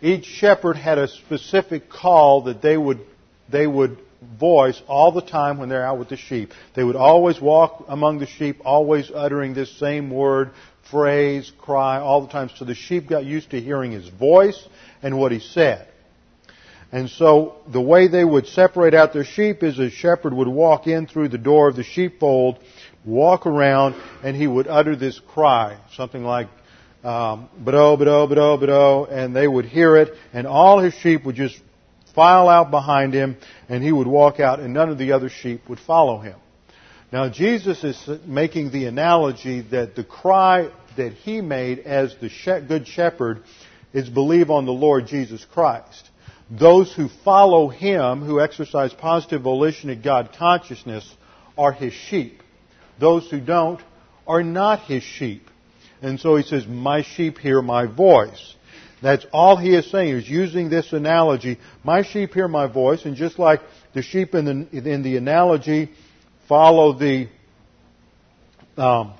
each 0.00 0.24
shepherd 0.24 0.76
had 0.76 0.98
a 0.98 1.08
specific 1.08 1.88
call 1.90 2.42
that 2.42 2.62
they 2.62 2.76
would, 2.76 3.00
they 3.48 3.66
would 3.66 3.98
voice 4.38 4.80
all 4.86 5.12
the 5.12 5.22
time 5.22 5.58
when 5.58 5.68
they're 5.68 5.84
out 5.84 5.98
with 5.98 6.08
the 6.08 6.16
sheep. 6.16 6.52
They 6.74 6.84
would 6.84 6.96
always 6.96 7.40
walk 7.40 7.84
among 7.88 8.18
the 8.18 8.26
sheep, 8.26 8.60
always 8.64 9.10
uttering 9.10 9.54
this 9.54 9.76
same 9.78 10.10
word, 10.10 10.50
phrase, 10.90 11.52
cry, 11.58 11.98
all 11.98 12.22
the 12.22 12.32
time. 12.32 12.50
So 12.56 12.64
the 12.64 12.74
sheep 12.74 13.08
got 13.08 13.24
used 13.24 13.50
to 13.50 13.60
hearing 13.60 13.92
his 13.92 14.08
voice 14.08 14.68
and 15.02 15.18
what 15.18 15.32
he 15.32 15.40
said. 15.40 15.88
And 16.90 17.10
so 17.10 17.56
the 17.70 17.80
way 17.80 18.08
they 18.08 18.24
would 18.24 18.46
separate 18.46 18.94
out 18.94 19.12
their 19.12 19.24
sheep 19.24 19.62
is 19.62 19.78
a 19.78 19.90
shepherd 19.90 20.32
would 20.32 20.48
walk 20.48 20.86
in 20.86 21.06
through 21.06 21.28
the 21.28 21.38
door 21.38 21.68
of 21.68 21.76
the 21.76 21.82
sheepfold, 21.82 22.58
walk 23.04 23.46
around, 23.46 23.94
and 24.22 24.34
he 24.34 24.46
would 24.46 24.66
utter 24.66 24.96
this 24.96 25.20
cry, 25.20 25.78
something 25.92 26.24
like, 26.24 26.48
um, 27.04 27.48
Bado, 27.62 27.98
Bado, 27.98 28.28
Bado, 28.28 28.58
Bado, 28.60 29.12
and 29.12 29.36
they 29.36 29.46
would 29.46 29.66
hear 29.66 29.96
it, 29.96 30.14
and 30.32 30.46
all 30.46 30.78
his 30.80 30.94
sheep 30.94 31.24
would 31.24 31.36
just 31.36 31.60
file 32.14 32.48
out 32.48 32.70
behind 32.70 33.12
him, 33.12 33.36
and 33.68 33.84
he 33.84 33.92
would 33.92 34.06
walk 34.06 34.40
out, 34.40 34.58
and 34.58 34.72
none 34.72 34.88
of 34.88 34.98
the 34.98 35.12
other 35.12 35.28
sheep 35.28 35.68
would 35.68 35.78
follow 35.78 36.18
him. 36.18 36.36
Now, 37.12 37.28
Jesus 37.28 37.84
is 37.84 38.08
making 38.26 38.70
the 38.70 38.86
analogy 38.86 39.60
that 39.70 39.94
the 39.94 40.04
cry 40.04 40.70
that 40.96 41.12
he 41.12 41.40
made 41.40 41.80
as 41.80 42.14
the 42.20 42.28
good 42.66 42.88
shepherd 42.88 43.42
is 43.92 44.08
believe 44.08 44.50
on 44.50 44.66
the 44.66 44.72
Lord 44.72 45.06
Jesus 45.06 45.44
Christ. 45.44 46.07
Those 46.50 46.92
who 46.94 47.08
follow 47.24 47.68
him, 47.68 48.22
who 48.22 48.40
exercise 48.40 48.92
positive 48.92 49.42
volition 49.42 49.90
and 49.90 50.02
God 50.02 50.30
consciousness, 50.38 51.08
are 51.56 51.72
his 51.72 51.92
sheep. 51.92 52.42
Those 52.98 53.30
who 53.30 53.40
don't 53.40 53.80
are 54.26 54.42
not 54.42 54.80
his 54.80 55.02
sheep. 55.02 55.48
And 56.00 56.18
so 56.18 56.36
he 56.36 56.42
says, 56.42 56.66
My 56.66 57.02
sheep 57.02 57.38
hear 57.38 57.60
my 57.60 57.86
voice. 57.86 58.54
That's 59.02 59.26
all 59.32 59.56
he 59.56 59.74
is 59.74 59.90
saying. 59.90 60.20
He's 60.20 60.28
using 60.28 60.70
this 60.70 60.92
analogy. 60.92 61.58
My 61.84 62.02
sheep 62.02 62.34
hear 62.34 62.48
my 62.48 62.66
voice, 62.66 63.04
and 63.04 63.14
just 63.14 63.38
like 63.38 63.60
the 63.94 64.02
sheep 64.02 64.34
in 64.34 64.44
the, 64.44 64.92
in 64.92 65.02
the 65.02 65.16
analogy 65.16 65.90
follow 66.48 66.94
the 66.94 67.28
um, 68.76 69.14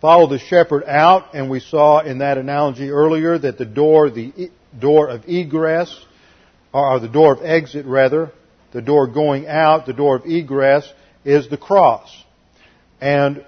follow 0.00 0.28
the 0.28 0.38
shepherd 0.38 0.84
out, 0.84 1.34
and 1.34 1.50
we 1.50 1.60
saw 1.60 2.00
in 2.00 2.18
that 2.18 2.38
analogy 2.38 2.90
earlier 2.90 3.38
that 3.38 3.58
the 3.58 3.64
door, 3.64 4.08
the 4.08 4.50
door 4.78 5.08
of 5.08 5.28
egress, 5.28 5.94
or 6.72 7.00
the 7.00 7.08
door 7.08 7.34
of 7.34 7.42
exit 7.42 7.86
rather, 7.86 8.32
the 8.72 8.82
door 8.82 9.06
going 9.06 9.46
out, 9.46 9.86
the 9.86 9.92
door 9.92 10.16
of 10.16 10.26
egress 10.26 10.90
is 11.24 11.48
the 11.48 11.56
cross. 11.56 12.10
And 13.00 13.44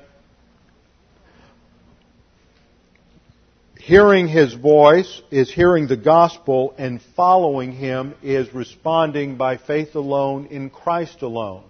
Hearing 3.82 4.28
his 4.28 4.54
voice 4.54 5.20
is 5.32 5.52
hearing 5.52 5.88
the 5.88 5.96
gospel, 5.96 6.72
and 6.78 7.02
following 7.16 7.72
him 7.72 8.14
is 8.22 8.54
responding 8.54 9.36
by 9.36 9.56
faith 9.56 9.96
alone 9.96 10.46
in 10.52 10.70
Christ 10.70 11.22
alone. 11.22 11.64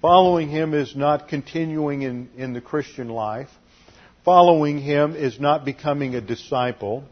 Following 0.00 0.50
him 0.50 0.72
is 0.72 0.94
not 0.94 1.26
continuing 1.26 2.02
in, 2.02 2.28
in 2.36 2.52
the 2.52 2.60
Christian 2.60 3.08
life. 3.08 3.48
Following 4.24 4.78
him 4.78 5.16
is 5.16 5.40
not 5.40 5.64
becoming 5.64 6.14
a 6.14 6.20
disciple. 6.20 7.02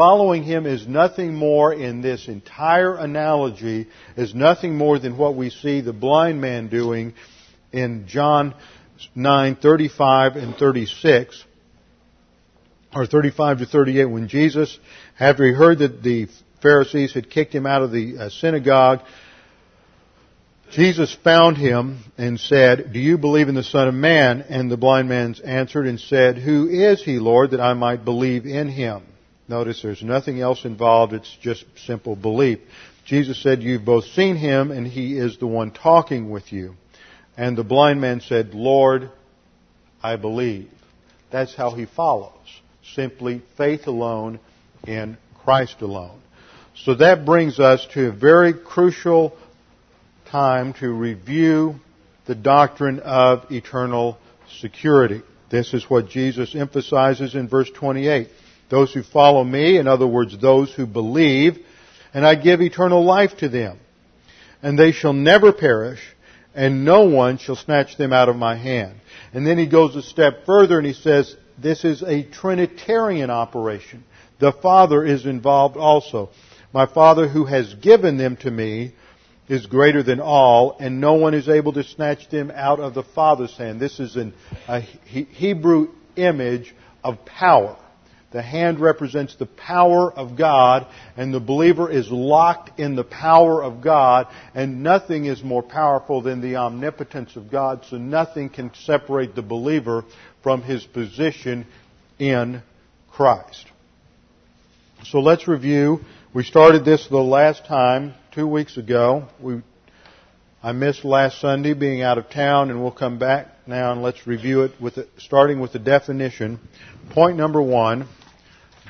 Following 0.00 0.44
him 0.44 0.64
is 0.64 0.88
nothing 0.88 1.34
more 1.34 1.74
in 1.74 2.00
this 2.00 2.26
entire 2.26 2.96
analogy, 2.96 3.86
is 4.16 4.34
nothing 4.34 4.74
more 4.74 4.98
than 4.98 5.18
what 5.18 5.36
we 5.36 5.50
see 5.50 5.82
the 5.82 5.92
blind 5.92 6.40
man 6.40 6.68
doing 6.68 7.12
in 7.70 8.06
John 8.06 8.54
9:35 9.14 10.36
and 10.36 10.56
36 10.56 11.44
or 12.94 13.04
35 13.04 13.58
to 13.58 13.66
38, 13.66 14.06
when 14.06 14.28
Jesus, 14.28 14.78
after 15.18 15.44
he 15.44 15.52
heard 15.52 15.80
that 15.80 16.02
the 16.02 16.28
Pharisees 16.62 17.12
had 17.12 17.28
kicked 17.28 17.54
him 17.54 17.66
out 17.66 17.82
of 17.82 17.92
the 17.92 18.16
uh, 18.16 18.28
synagogue, 18.30 19.00
Jesus 20.70 21.14
found 21.22 21.58
him 21.58 21.98
and 22.16 22.40
said, 22.40 22.94
Do 22.94 22.98
you 22.98 23.18
believe 23.18 23.50
in 23.50 23.54
the 23.54 23.62
Son 23.62 23.86
of 23.86 23.92
Man? 23.92 24.46
And 24.48 24.70
the 24.70 24.78
blind 24.78 25.10
man 25.10 25.34
answered 25.44 25.86
and 25.86 26.00
said, 26.00 26.38
Who 26.38 26.68
is 26.70 27.02
he, 27.02 27.18
Lord, 27.18 27.50
that 27.50 27.60
I 27.60 27.74
might 27.74 28.02
believe 28.02 28.46
in 28.46 28.68
him? 28.68 29.02
Notice 29.50 29.82
there's 29.82 30.04
nothing 30.04 30.40
else 30.40 30.64
involved, 30.64 31.12
it's 31.12 31.36
just 31.42 31.64
simple 31.84 32.14
belief. 32.14 32.60
Jesus 33.04 33.42
said, 33.42 33.64
You've 33.64 33.84
both 33.84 34.04
seen 34.04 34.36
him, 34.36 34.70
and 34.70 34.86
he 34.86 35.18
is 35.18 35.38
the 35.38 35.46
one 35.48 35.72
talking 35.72 36.30
with 36.30 36.52
you. 36.52 36.74
And 37.36 37.58
the 37.58 37.64
blind 37.64 38.00
man 38.00 38.20
said, 38.20 38.54
Lord, 38.54 39.10
I 40.00 40.14
believe. 40.14 40.70
That's 41.32 41.52
how 41.52 41.72
he 41.72 41.86
follows 41.86 42.32
simply 42.94 43.42
faith 43.56 43.88
alone 43.88 44.38
in 44.86 45.16
Christ 45.42 45.80
alone. 45.80 46.20
So 46.76 46.94
that 46.94 47.26
brings 47.26 47.58
us 47.58 47.84
to 47.94 48.06
a 48.06 48.12
very 48.12 48.54
crucial 48.54 49.36
time 50.26 50.74
to 50.74 50.92
review 50.92 51.74
the 52.26 52.36
doctrine 52.36 53.00
of 53.00 53.50
eternal 53.50 54.16
security. 54.60 55.22
This 55.50 55.74
is 55.74 55.90
what 55.90 56.08
Jesus 56.08 56.54
emphasizes 56.54 57.34
in 57.34 57.48
verse 57.48 57.70
28. 57.74 58.28
Those 58.70 58.92
who 58.92 59.02
follow 59.02 59.44
me, 59.44 59.76
in 59.76 59.86
other 59.86 60.06
words, 60.06 60.38
those 60.38 60.72
who 60.72 60.86
believe, 60.86 61.58
and 62.14 62.26
I 62.26 62.36
give 62.36 62.62
eternal 62.62 63.04
life 63.04 63.36
to 63.38 63.48
them. 63.48 63.78
And 64.62 64.78
they 64.78 64.92
shall 64.92 65.12
never 65.12 65.52
perish, 65.52 66.00
and 66.54 66.84
no 66.84 67.02
one 67.02 67.38
shall 67.38 67.56
snatch 67.56 67.96
them 67.96 68.12
out 68.12 68.28
of 68.28 68.36
my 68.36 68.56
hand. 68.56 68.94
And 69.32 69.46
then 69.46 69.58
he 69.58 69.66
goes 69.66 69.96
a 69.96 70.02
step 70.02 70.46
further 70.46 70.78
and 70.78 70.86
he 70.86 70.92
says, 70.92 71.36
this 71.58 71.84
is 71.84 72.02
a 72.02 72.22
Trinitarian 72.22 73.30
operation. 73.30 74.04
The 74.38 74.52
Father 74.52 75.04
is 75.04 75.26
involved 75.26 75.76
also. 75.76 76.30
My 76.72 76.86
Father 76.86 77.28
who 77.28 77.44
has 77.44 77.74
given 77.74 78.16
them 78.16 78.36
to 78.38 78.50
me 78.50 78.94
is 79.48 79.66
greater 79.66 80.02
than 80.02 80.20
all, 80.20 80.76
and 80.78 81.00
no 81.00 81.14
one 81.14 81.34
is 81.34 81.48
able 81.48 81.72
to 81.72 81.82
snatch 81.82 82.28
them 82.30 82.52
out 82.54 82.78
of 82.78 82.94
the 82.94 83.02
Father's 83.02 83.56
hand. 83.56 83.80
This 83.80 83.98
is 83.98 84.16
an, 84.16 84.32
a 84.68 84.80
Hebrew 84.80 85.88
image 86.16 86.74
of 87.02 87.24
power. 87.24 87.76
The 88.32 88.42
hand 88.42 88.78
represents 88.78 89.34
the 89.34 89.46
power 89.46 90.12
of 90.12 90.36
God, 90.36 90.86
and 91.16 91.34
the 91.34 91.40
believer 91.40 91.90
is 91.90 92.08
locked 92.10 92.78
in 92.78 92.94
the 92.94 93.02
power 93.02 93.62
of 93.62 93.82
God, 93.82 94.28
and 94.54 94.84
nothing 94.84 95.24
is 95.24 95.42
more 95.42 95.64
powerful 95.64 96.22
than 96.22 96.40
the 96.40 96.56
omnipotence 96.56 97.34
of 97.34 97.50
God, 97.50 97.84
so 97.90 97.96
nothing 97.96 98.48
can 98.48 98.72
separate 98.84 99.34
the 99.34 99.42
believer 99.42 100.04
from 100.44 100.62
his 100.62 100.84
position 100.84 101.66
in 102.20 102.62
Christ. 103.10 103.66
So 105.04 105.18
let's 105.18 105.48
review. 105.48 106.00
We 106.32 106.44
started 106.44 106.84
this 106.84 107.08
the 107.08 107.16
last 107.16 107.66
time, 107.66 108.14
two 108.30 108.46
weeks 108.46 108.76
ago. 108.76 109.26
We, 109.40 109.62
I 110.62 110.70
missed 110.70 111.04
last 111.04 111.40
Sunday 111.40 111.74
being 111.74 112.02
out 112.02 112.18
of 112.18 112.30
town, 112.30 112.70
and 112.70 112.80
we'll 112.80 112.92
come 112.92 113.18
back 113.18 113.48
now 113.66 113.92
and 113.92 114.02
let's 114.02 114.26
review 114.26 114.62
it 114.62 114.72
with 114.80 114.98
starting 115.18 115.58
with 115.58 115.72
the 115.72 115.78
definition. 115.80 116.60
Point 117.10 117.36
number 117.36 117.60
one 117.60 118.06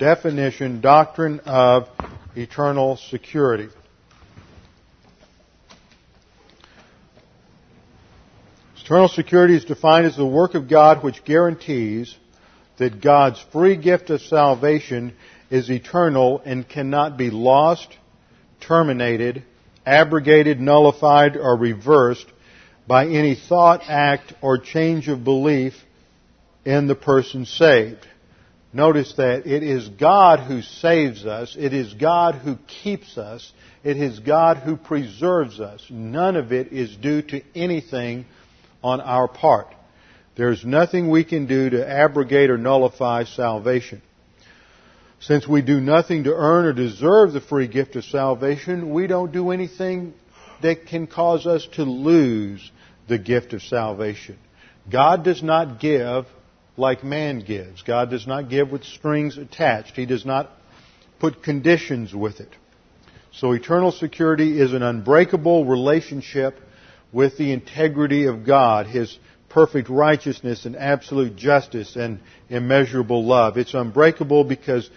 definition, 0.01 0.81
doctrine 0.81 1.41
of 1.41 1.87
eternal 2.35 2.97
security. 2.97 3.69
Eternal 8.83 9.09
security 9.09 9.55
is 9.55 9.65
defined 9.67 10.07
as 10.07 10.17
the 10.17 10.27
work 10.27 10.55
of 10.55 10.69
God 10.69 11.05
which 11.05 11.23
guarantees 11.25 12.17
that 12.79 13.03
God's 13.03 13.45
free 13.53 13.77
gift 13.77 14.09
of 14.09 14.23
salvation 14.23 15.15
is 15.51 15.71
eternal 15.71 16.41
and 16.47 16.67
cannot 16.67 17.19
be 17.19 17.31
lost, 17.31 17.95
terminated, 18.59 19.45
abrogated, 19.85 20.61
nullified, 20.61 21.37
or 21.37 21.57
reversed 21.57 22.27
by 22.89 23.07
any 23.07 23.35
thought, 23.35 23.83
act, 23.87 24.33
or 24.41 24.59
change 24.59 25.09
of 25.09 25.25
belief 25.25 25.75
in 26.65 26.87
the 26.87 26.97
person 26.97 27.45
saved. 27.45 28.07
Notice 28.73 29.15
that 29.15 29.47
it 29.47 29.63
is 29.65 29.89
God 29.89 30.41
who 30.41 30.63
saves 30.63 31.27
us. 31.27 31.57
It 31.59 31.73
is 31.73 31.93
God 31.95 32.37
who 32.37 32.57
keeps 32.83 33.19
us. 33.19 33.53
It 33.83 33.97
is 33.97 34.21
God 34.21 34.59
who 34.59 34.77
preserves 34.77 35.59
us. 35.59 35.85
None 35.91 36.37
of 36.37 36.53
it 36.53 36.73
is 36.73 36.95
due 36.97 37.23
to 37.23 37.43
anything 37.55 38.27
on 38.83 39.01
our 39.01 39.27
part. 39.27 39.67
There's 40.37 40.65
nothing 40.65 41.11
we 41.11 41.25
can 41.25 41.47
do 41.47 41.71
to 41.71 41.89
abrogate 41.89 42.51
or 42.51 42.59
nullify 42.59 43.25
salvation. 43.25 44.03
Since 45.19 45.47
we 45.47 45.61
do 45.63 45.81
nothing 45.81 46.25
to 46.25 46.33
earn 46.33 46.65
or 46.65 46.73
deserve 46.73 47.33
the 47.33 47.41
free 47.41 47.67
gift 47.67 47.97
of 47.97 48.05
salvation, 48.05 48.95
we 48.95 49.07
don't 49.07 49.33
do 49.33 49.51
anything 49.51 50.15
that 50.63 50.87
can 50.87 51.07
cause 51.07 51.47
us 51.47 51.67
to 51.75 51.83
lose 51.83 52.71
the 53.09 53.19
gift 53.19 53.53
of 53.53 53.63
salvation. 53.63 54.39
God 54.91 55.25
does 55.25 55.43
not 55.43 55.81
give 55.81 56.27
like 56.81 57.05
man 57.05 57.41
gives. 57.41 57.83
God 57.83 58.11
does 58.11 58.27
not 58.27 58.49
give 58.49 58.73
with 58.73 58.85
strings 58.85 59.39
attached. 59.39 59.95
He 59.95 60.07
does 60.07 60.27
not 60.27 60.51
put 61.21 61.43
conditions 61.43 62.15
with 62.15 62.41
it. 62.41 62.51
So 63.33 63.53
eternal 63.53 63.93
security 63.93 64.61
is 64.61 64.73
an 64.73 64.83
unbreakable 64.83 65.65
relationship 65.65 66.59
with 67.13 67.39
the 67.39 67.53
integrity 67.53 68.27
of 68.27 68.45
God, 68.45 68.87
His 68.87 69.17
perfect 69.49 69.89
righteousness 69.89 70.65
and 70.65 70.77
absolute 70.77 71.37
justice 71.37 71.97
and 71.97 72.21
immeasurable 72.49 73.25
love. 73.25 73.57
It's 73.57 73.75
unbreakable 73.75 74.45
because 74.45 74.89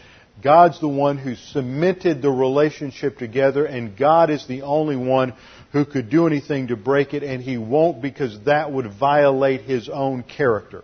God's 0.42 0.80
the 0.80 0.88
one 0.88 1.18
who 1.18 1.36
cemented 1.36 2.22
the 2.22 2.32
relationship 2.32 3.18
together 3.18 3.66
and 3.66 3.98
God 3.98 4.30
is 4.30 4.48
the 4.48 4.64
only 4.64 4.96
one 4.96 5.34
who 5.72 5.86
could 5.86 6.10
do 6.10 6.28
anything 6.28 6.68
to 6.68 6.76
break 6.76 7.14
it 7.14 7.24
and 7.24 7.42
He 7.42 7.58
won't 7.58 8.02
because 8.02 8.40
that 8.46 8.72
would 8.72 8.92
violate 8.94 9.62
His 9.62 9.90
own 9.90 10.24
character. 10.24 10.84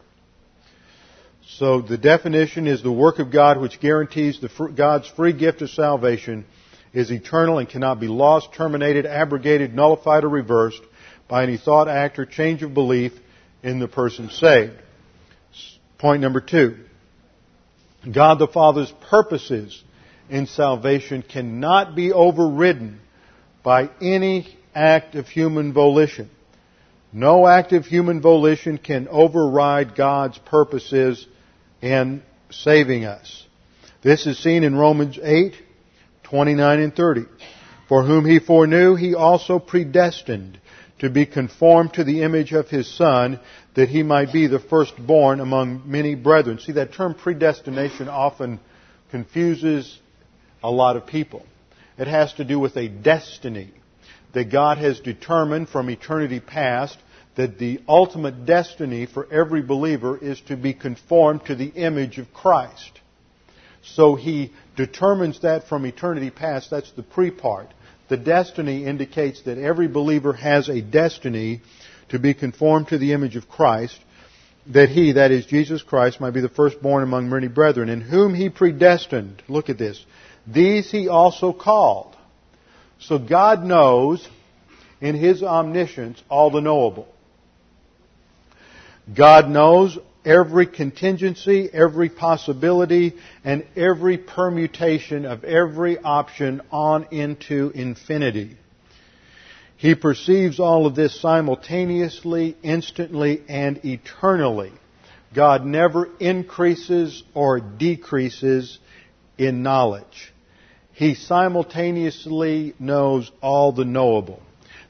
So 1.57 1.81
the 1.81 1.97
definition 1.97 2.67
is 2.67 2.83
the 2.83 2.91
work 2.91 3.19
of 3.19 3.31
God 3.31 3.59
which 3.59 3.79
guarantees 3.79 4.39
the, 4.39 4.71
God's 4.75 5.07
free 5.07 5.33
gift 5.33 5.61
of 5.61 5.69
salvation 5.69 6.45
is 6.93 7.11
eternal 7.11 7.57
and 7.57 7.67
cannot 7.67 7.99
be 7.99 8.07
lost, 8.07 8.53
terminated, 8.53 9.05
abrogated, 9.05 9.73
nullified, 9.73 10.23
or 10.23 10.29
reversed 10.29 10.81
by 11.27 11.43
any 11.43 11.57
thought, 11.57 11.87
act, 11.87 12.19
or 12.19 12.25
change 12.25 12.63
of 12.63 12.73
belief 12.73 13.13
in 13.63 13.79
the 13.79 13.87
person 13.87 14.29
saved. 14.29 14.73
Point 15.97 16.21
number 16.21 16.39
two. 16.39 16.77
God 18.09 18.39
the 18.39 18.47
Father's 18.47 18.93
purposes 19.09 19.83
in 20.29 20.45
salvation 20.45 21.23
cannot 21.23 21.95
be 21.95 22.13
overridden 22.13 23.01
by 23.63 23.89
any 24.01 24.57
act 24.73 25.15
of 25.15 25.27
human 25.27 25.73
volition. 25.73 26.29
No 27.11 27.45
act 27.47 27.73
of 27.73 27.85
human 27.85 28.21
volition 28.21 28.77
can 28.77 29.07
override 29.09 29.95
God's 29.95 30.37
purposes 30.37 31.27
in 31.81 32.21
saving 32.49 33.05
us. 33.05 33.45
This 34.01 34.25
is 34.25 34.37
seen 34.39 34.63
in 34.63 34.75
Romans 34.75 35.19
8, 35.21 35.55
29 36.23 36.79
and 36.79 36.95
30. 36.95 37.25
For 37.87 38.03
whom 38.03 38.25
he 38.25 38.39
foreknew, 38.39 38.95
he 38.95 39.15
also 39.15 39.59
predestined 39.59 40.59
to 40.99 41.09
be 41.09 41.25
conformed 41.25 41.93
to 41.93 42.03
the 42.03 42.21
image 42.23 42.51
of 42.53 42.69
his 42.69 42.93
Son, 42.93 43.39
that 43.75 43.89
he 43.89 44.03
might 44.03 44.31
be 44.31 44.47
the 44.47 44.59
firstborn 44.59 45.39
among 45.39 45.83
many 45.85 46.13
brethren. 46.15 46.59
See, 46.59 46.73
that 46.73 46.93
term 46.93 47.15
predestination 47.15 48.09
often 48.09 48.59
confuses 49.09 49.97
a 50.61 50.69
lot 50.69 50.97
of 50.97 51.07
people. 51.07 51.45
It 51.97 52.07
has 52.07 52.33
to 52.33 52.43
do 52.43 52.59
with 52.59 52.77
a 52.77 52.87
destiny 52.87 53.71
that 54.33 54.51
God 54.51 54.77
has 54.77 54.99
determined 54.99 55.69
from 55.69 55.89
eternity 55.89 56.39
past 56.39 56.97
that 57.39 57.57
the 57.57 57.79
ultimate 57.87 58.45
destiny 58.45 59.05
for 59.05 59.25
every 59.31 59.61
believer 59.61 60.17
is 60.17 60.41
to 60.41 60.57
be 60.57 60.73
conformed 60.73 61.45
to 61.45 61.55
the 61.55 61.69
image 61.69 62.17
of 62.17 62.33
Christ. 62.33 62.99
So 63.81 64.15
he 64.15 64.51
determines 64.75 65.39
that 65.39 65.69
from 65.69 65.85
eternity 65.85 66.31
past. 66.31 66.69
That's 66.69 66.91
the 66.91 67.01
pre 67.01 67.31
part. 67.31 67.69
The 68.09 68.17
destiny 68.17 68.85
indicates 68.85 69.43
that 69.43 69.57
every 69.57 69.87
believer 69.87 70.33
has 70.33 70.67
a 70.67 70.81
destiny 70.81 71.61
to 72.09 72.19
be 72.19 72.33
conformed 72.33 72.89
to 72.89 72.97
the 72.97 73.13
image 73.13 73.37
of 73.37 73.47
Christ, 73.47 73.97
that 74.67 74.89
he, 74.89 75.13
that 75.13 75.31
is 75.31 75.45
Jesus 75.45 75.81
Christ, 75.81 76.19
might 76.19 76.33
be 76.33 76.41
the 76.41 76.49
firstborn 76.49 77.03
among 77.03 77.29
many 77.29 77.47
brethren, 77.47 77.87
in 77.87 78.01
whom 78.01 78.33
he 78.33 78.49
predestined. 78.49 79.41
Look 79.47 79.69
at 79.69 79.77
this. 79.77 80.05
These 80.45 80.91
he 80.91 81.07
also 81.07 81.53
called. 81.53 82.17
So 82.99 83.17
God 83.17 83.63
knows 83.63 84.27
in 84.99 85.15
his 85.15 85.41
omniscience 85.41 86.21
all 86.27 86.51
the 86.51 86.59
knowable. 86.59 87.07
God 89.13 89.49
knows 89.49 89.97
every 90.25 90.67
contingency, 90.67 91.69
every 91.71 92.09
possibility, 92.09 93.13
and 93.43 93.65
every 93.75 94.17
permutation 94.17 95.25
of 95.25 95.43
every 95.43 95.97
option 95.97 96.61
on 96.71 97.07
into 97.11 97.71
infinity. 97.73 98.57
He 99.77 99.95
perceives 99.95 100.59
all 100.59 100.85
of 100.85 100.95
this 100.95 101.19
simultaneously, 101.21 102.57
instantly, 102.61 103.41
and 103.47 103.83
eternally. 103.85 104.73
God 105.33 105.65
never 105.65 106.09
increases 106.19 107.23
or 107.33 107.59
decreases 107.61 108.77
in 109.37 109.63
knowledge. 109.63 110.33
He 110.91 111.15
simultaneously 111.15 112.73
knows 112.77 113.31
all 113.41 113.71
the 113.71 113.85
knowable. 113.85 114.41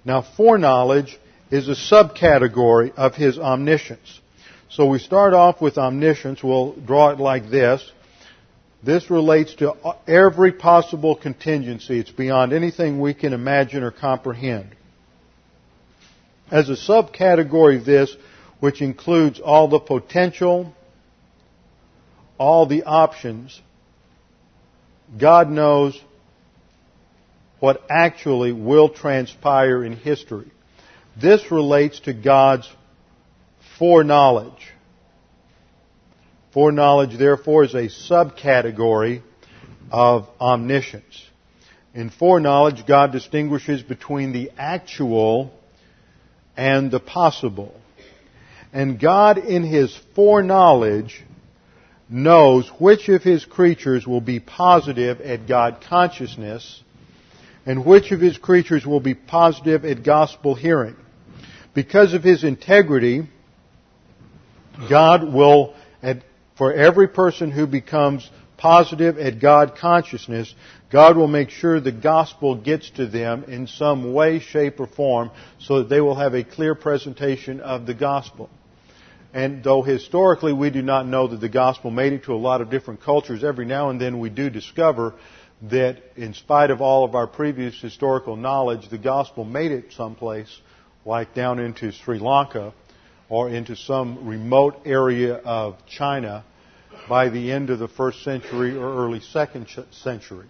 Now, 0.03 0.23
foreknowledge 0.35 1.19
is 1.51 1.67
a 1.67 1.75
subcategory 1.75 2.93
of 2.95 3.15
his 3.15 3.39
omniscience. 3.39 4.19
So 4.69 4.85
we 4.85 4.99
start 4.99 5.33
off 5.33 5.61
with 5.61 5.77
omniscience. 5.77 6.43
We'll 6.43 6.73
draw 6.73 7.09
it 7.09 7.19
like 7.19 7.49
this. 7.49 7.91
This 8.83 9.09
relates 9.09 9.55
to 9.55 9.73
every 10.07 10.51
possible 10.51 11.15
contingency. 11.15 11.99
It's 11.99 12.11
beyond 12.11 12.53
anything 12.53 12.99
we 13.01 13.13
can 13.13 13.33
imagine 13.33 13.83
or 13.83 13.91
comprehend. 13.91 14.75
As 16.51 16.69
a 16.69 16.75
subcategory 16.75 17.79
of 17.79 17.85
this, 17.85 18.15
which 18.59 18.81
includes 18.81 19.39
all 19.39 19.67
the 19.67 19.79
potential, 19.79 20.73
all 22.37 22.67
the 22.67 22.83
options, 22.83 23.59
God 25.17 25.49
knows 25.49 25.99
what 27.59 27.81
actually 27.89 28.53
will 28.53 28.89
transpire 28.89 29.83
in 29.83 29.93
history. 29.93 30.51
This 31.21 31.51
relates 31.51 31.99
to 32.01 32.13
God's 32.13 32.69
foreknowledge. 33.77 34.71
Foreknowledge, 36.53 37.17
therefore, 37.17 37.65
is 37.65 37.73
a 37.73 37.87
subcategory 37.87 39.21
of 39.91 40.29
omniscience. 40.39 41.25
In 41.93 42.09
foreknowledge, 42.09 42.85
God 42.87 43.11
distinguishes 43.11 43.81
between 43.81 44.31
the 44.31 44.51
actual 44.57 45.51
and 46.55 46.89
the 46.89 46.99
possible. 47.01 47.75
And 48.71 48.99
God, 48.99 49.37
in 49.39 49.63
His 49.63 49.97
foreknowledge, 50.15 51.21
knows 52.07 52.69
which 52.79 53.09
of 53.09 53.23
His 53.23 53.43
creatures 53.43 54.07
will 54.07 54.21
be 54.21 54.39
positive 54.39 55.19
at 55.19 55.47
God 55.47 55.83
consciousness 55.89 56.81
and 57.65 57.85
which 57.85 58.11
of 58.11 58.21
His 58.21 58.37
creatures 58.37 58.85
will 58.85 59.01
be 59.01 59.15
positive 59.15 59.83
at 59.83 60.03
gospel 60.03 60.55
hearing 60.55 60.95
because 61.79 62.13
of 62.13 62.25
his 62.25 62.43
integrity, 62.43 63.21
God 64.89 65.33
will, 65.33 65.75
for 66.57 66.73
every 66.73 67.07
person 67.07 67.51
who 67.51 67.67
becomes 67.67 68.29
positive 68.57 69.17
at 69.17 69.39
God 69.39 69.77
consciousness, 69.77 70.53
God 70.91 71.15
will 71.15 71.29
make 71.29 71.51
sure 71.51 71.79
the 71.79 71.93
gospel 71.93 72.55
gets 72.55 72.89
to 72.97 73.07
them 73.07 73.45
in 73.45 73.65
some 73.67 74.11
way, 74.11 74.39
shape, 74.39 74.81
or 74.81 74.87
form 74.87 75.31
so 75.57 75.79
that 75.79 75.87
they 75.87 76.01
will 76.01 76.15
have 76.15 76.33
a 76.33 76.43
clear 76.43 76.75
presentation 76.75 77.61
of 77.61 77.85
the 77.85 77.93
gospel. 77.93 78.49
And 79.33 79.63
though 79.63 79.81
historically 79.81 80.51
we 80.51 80.71
do 80.71 80.81
not 80.81 81.07
know 81.07 81.29
that 81.29 81.39
the 81.39 81.47
gospel 81.47 81.91
made 81.91 82.11
it 82.11 82.25
to 82.25 82.33
a 82.33 82.43
lot 82.49 82.59
of 82.59 82.69
different 82.69 83.01
cultures, 83.01 83.41
every 83.41 83.65
now 83.65 83.89
and 83.89 84.01
then 84.01 84.19
we 84.19 84.29
do 84.29 84.49
discover 84.49 85.13
that 85.69 85.95
in 86.17 86.33
spite 86.33 86.71
of 86.71 86.81
all 86.81 87.05
of 87.05 87.15
our 87.15 87.27
previous 87.27 87.79
historical 87.79 88.35
knowledge, 88.35 88.89
the 88.89 88.97
gospel 88.97 89.45
made 89.45 89.71
it 89.71 89.93
someplace, 89.93 90.59
like 91.05 91.33
down 91.33 91.59
into 91.59 91.91
Sri 91.91 92.19
Lanka 92.19 92.73
or 93.29 93.49
into 93.49 93.75
some 93.75 94.27
remote 94.27 94.81
area 94.85 95.35
of 95.35 95.77
China 95.87 96.43
by 97.07 97.29
the 97.29 97.51
end 97.51 97.69
of 97.69 97.79
the 97.79 97.87
first 97.87 98.23
century 98.23 98.75
or 98.75 99.05
early 99.05 99.19
second 99.19 99.67
century. 99.91 100.47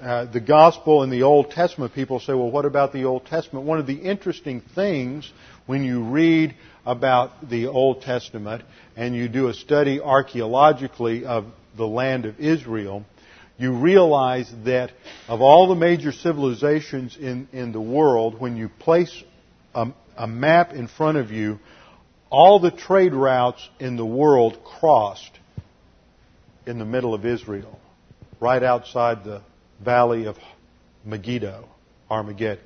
Uh, 0.00 0.26
the 0.26 0.40
gospel 0.40 1.02
in 1.02 1.10
the 1.10 1.22
Old 1.22 1.50
Testament, 1.50 1.94
people 1.94 2.20
say, 2.20 2.34
well, 2.34 2.50
what 2.50 2.66
about 2.66 2.92
the 2.92 3.04
Old 3.04 3.24
Testament? 3.24 3.64
One 3.64 3.78
of 3.78 3.86
the 3.86 3.94
interesting 3.94 4.60
things 4.74 5.30
when 5.64 5.84
you 5.84 6.04
read 6.04 6.54
about 6.84 7.48
the 7.48 7.68
Old 7.68 8.02
Testament 8.02 8.62
and 8.94 9.14
you 9.14 9.28
do 9.28 9.48
a 9.48 9.54
study 9.54 10.00
archaeologically 10.00 11.24
of 11.24 11.46
the 11.76 11.86
land 11.86 12.26
of 12.26 12.38
Israel, 12.38 13.04
you 13.58 13.72
realize 13.72 14.52
that 14.64 14.92
of 15.28 15.40
all 15.40 15.66
the 15.68 15.74
major 15.74 16.12
civilizations 16.12 17.16
in, 17.16 17.48
in 17.52 17.72
the 17.72 17.80
world, 17.80 18.38
when 18.38 18.56
you 18.56 18.68
place 18.68 19.24
a, 19.76 19.92
a 20.16 20.26
map 20.26 20.72
in 20.72 20.88
front 20.88 21.18
of 21.18 21.30
you, 21.30 21.60
all 22.30 22.58
the 22.58 22.70
trade 22.70 23.14
routes 23.14 23.68
in 23.78 23.96
the 23.96 24.04
world 24.04 24.58
crossed 24.64 25.38
in 26.66 26.78
the 26.78 26.84
middle 26.84 27.14
of 27.14 27.24
Israel, 27.24 27.78
right 28.40 28.62
outside 28.62 29.22
the 29.22 29.42
valley 29.84 30.26
of 30.26 30.36
Megiddo, 31.04 31.68
Armageddon. 32.10 32.64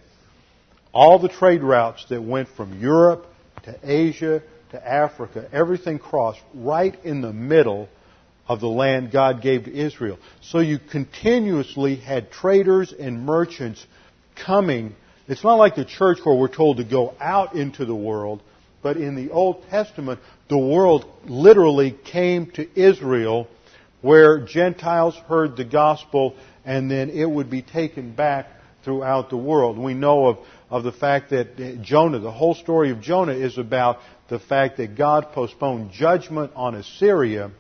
All 0.93 1.19
the 1.19 1.29
trade 1.29 1.63
routes 1.63 2.07
that 2.09 2.23
went 2.23 2.49
from 2.49 2.81
Europe 2.81 3.27
to 3.65 3.79
Asia 3.83 4.43
to 4.71 4.89
Africa, 4.89 5.49
everything 5.53 5.99
crossed 5.99 6.41
right 6.55 6.97
in 7.05 7.21
the 7.21 7.33
middle 7.33 7.89
of 8.49 8.61
the 8.61 8.69
land 8.69 9.13
God 9.13 9.43
gave 9.43 9.65
to 9.65 9.73
Israel. 9.73 10.19
So 10.41 10.59
you 10.59 10.79
continuously 10.79 11.97
had 11.97 12.33
traders 12.33 12.93
and 12.93 13.25
merchants 13.25 13.85
coming. 14.35 14.97
It's 15.29 15.45
not 15.45 15.55
like 15.55 15.77
the 15.77 15.85
church 15.85 16.19
where 16.25 16.35
we're 16.35 16.49
told 16.49 16.79
to 16.79 16.85
go 16.85 17.15
out 17.21 17.55
into 17.55 17.85
the 17.85 17.95
world, 17.95 18.43
but 18.83 18.97
in 18.97 19.15
the 19.15 19.31
Old 19.31 19.65
Testament, 19.69 20.21
the 20.49 20.59
world 20.59 21.07
literally 21.25 21.93
came 21.93 22.51
to 22.53 22.67
Israel 22.75 23.49
where 24.01 24.41
Gentiles 24.41 25.15
heard 25.29 25.57
the 25.57 25.65
gospel 25.65 26.35
and 26.65 26.91
then 26.91 27.11
it 27.11 27.29
would 27.29 27.51
be 27.51 27.63
taken 27.63 28.13
back 28.13 28.47
throughout 28.85 29.31
the 29.31 29.37
world. 29.37 29.79
We 29.79 29.95
know 29.95 30.27
of, 30.27 30.39
of 30.71 30.85
the 30.85 30.93
fact 30.93 31.31
that 31.31 31.61
uh, 31.61 31.83
Jonah, 31.83 32.19
the 32.19 32.31
whole 32.31 32.55
story 32.55 32.91
of 32.91 33.01
Jonah 33.01 33.33
is 33.35 33.59
about 33.59 33.99
the 34.29 34.39
fact 34.39 34.79
that 34.79 34.97
God 34.97 35.33
postponed 35.33 35.91
judgment 35.93 36.53
on 36.55 36.75
Assyria 36.75 37.51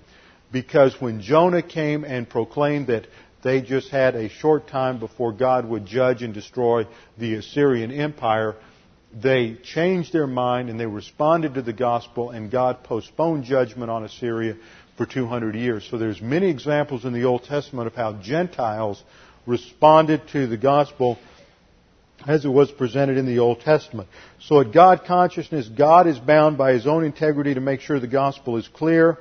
because 0.53 1.01
when 1.01 1.21
Jonah 1.21 1.63
came 1.63 2.05
and 2.05 2.29
proclaimed 2.29 2.89
that 2.89 3.07
they 3.43 3.63
just 3.63 3.91
had 3.91 4.15
a 4.15 4.29
short 4.29 4.69
time 4.69 4.99
before 4.99 5.33
God 5.33 5.69
would 5.69 5.87
judge 5.87 6.23
and 6.23 6.35
destroy 6.35 6.87
the 7.19 7.35
Assyrian 7.35 7.91
Empire, 7.91 8.57
they 9.13 9.57
changed 9.63 10.13
their 10.13 10.27
mind 10.27 10.69
and 10.71 10.79
they 10.79 10.87
responded 10.87 11.55
to 11.55 11.63
the 11.63 11.73
gospel 11.73 12.31
and 12.31 12.51
God 12.51 12.85
postponed 12.85 13.45
judgment 13.45 13.91
on 13.91 14.05
Assyria 14.05 14.57
for 14.97 15.07
200 15.07 15.55
years. 15.55 15.87
So 15.91 15.99
there's 15.99 16.21
many 16.21 16.51
examples 16.51 17.05
in 17.05 17.13
the 17.13 17.25
Old 17.25 17.45
Testament 17.45 17.87
of 17.87 17.95
how 17.95 18.13
Gentiles 18.15 19.03
responded 19.47 20.29
to 20.33 20.47
the 20.47 20.57
gospel 20.57 21.19
as 22.27 22.45
it 22.45 22.49
was 22.49 22.71
presented 22.71 23.17
in 23.17 23.27
the 23.27 23.39
Old 23.39 23.61
Testament. 23.61 24.09
So 24.41 24.61
at 24.61 24.73
God 24.73 25.05
consciousness, 25.07 25.69
God 25.69 26.07
is 26.07 26.19
bound 26.19 26.59
by 26.59 26.73
His 26.73 26.87
own 26.87 27.05
integrity 27.05 27.55
to 27.55 27.61
make 27.61 27.81
sure 27.81 27.99
the 27.99 28.07
gospel 28.07 28.59
is 28.59 28.69
clear. 28.69 29.19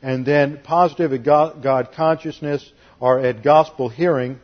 And 0.00 0.24
then 0.24 0.60
positive 0.64 1.12
at 1.12 1.24
God 1.24 1.90
consciousness 1.94 2.72
or 3.00 3.20
at 3.20 3.42
gospel 3.42 3.88
hearing, 3.88 4.38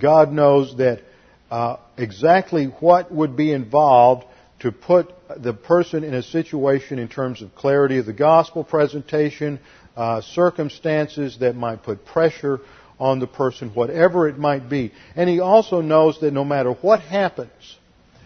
God 0.00 0.32
knows 0.32 0.76
that 0.78 1.02
uh, 1.50 1.76
exactly 1.96 2.66
what 2.66 3.12
would 3.12 3.36
be 3.36 3.52
involved 3.52 4.24
to 4.60 4.72
put 4.72 5.12
the 5.36 5.52
person 5.52 6.04
in 6.04 6.14
a 6.14 6.22
situation 6.22 6.98
in 6.98 7.08
terms 7.08 7.42
of 7.42 7.54
clarity 7.54 7.98
of 7.98 8.06
the 8.06 8.12
gospel 8.12 8.64
presentation, 8.64 9.60
uh, 9.96 10.20
circumstances 10.20 11.38
that 11.40 11.54
might 11.54 11.82
put 11.82 12.04
pressure 12.04 12.60
on 12.98 13.18
the 13.18 13.26
person, 13.26 13.70
whatever 13.70 14.28
it 14.28 14.38
might 14.38 14.68
be. 14.68 14.92
And 15.16 15.28
he 15.28 15.40
also 15.40 15.80
knows 15.80 16.20
that 16.20 16.32
no 16.32 16.44
matter 16.44 16.72
what 16.72 17.00
happens, 17.00 17.76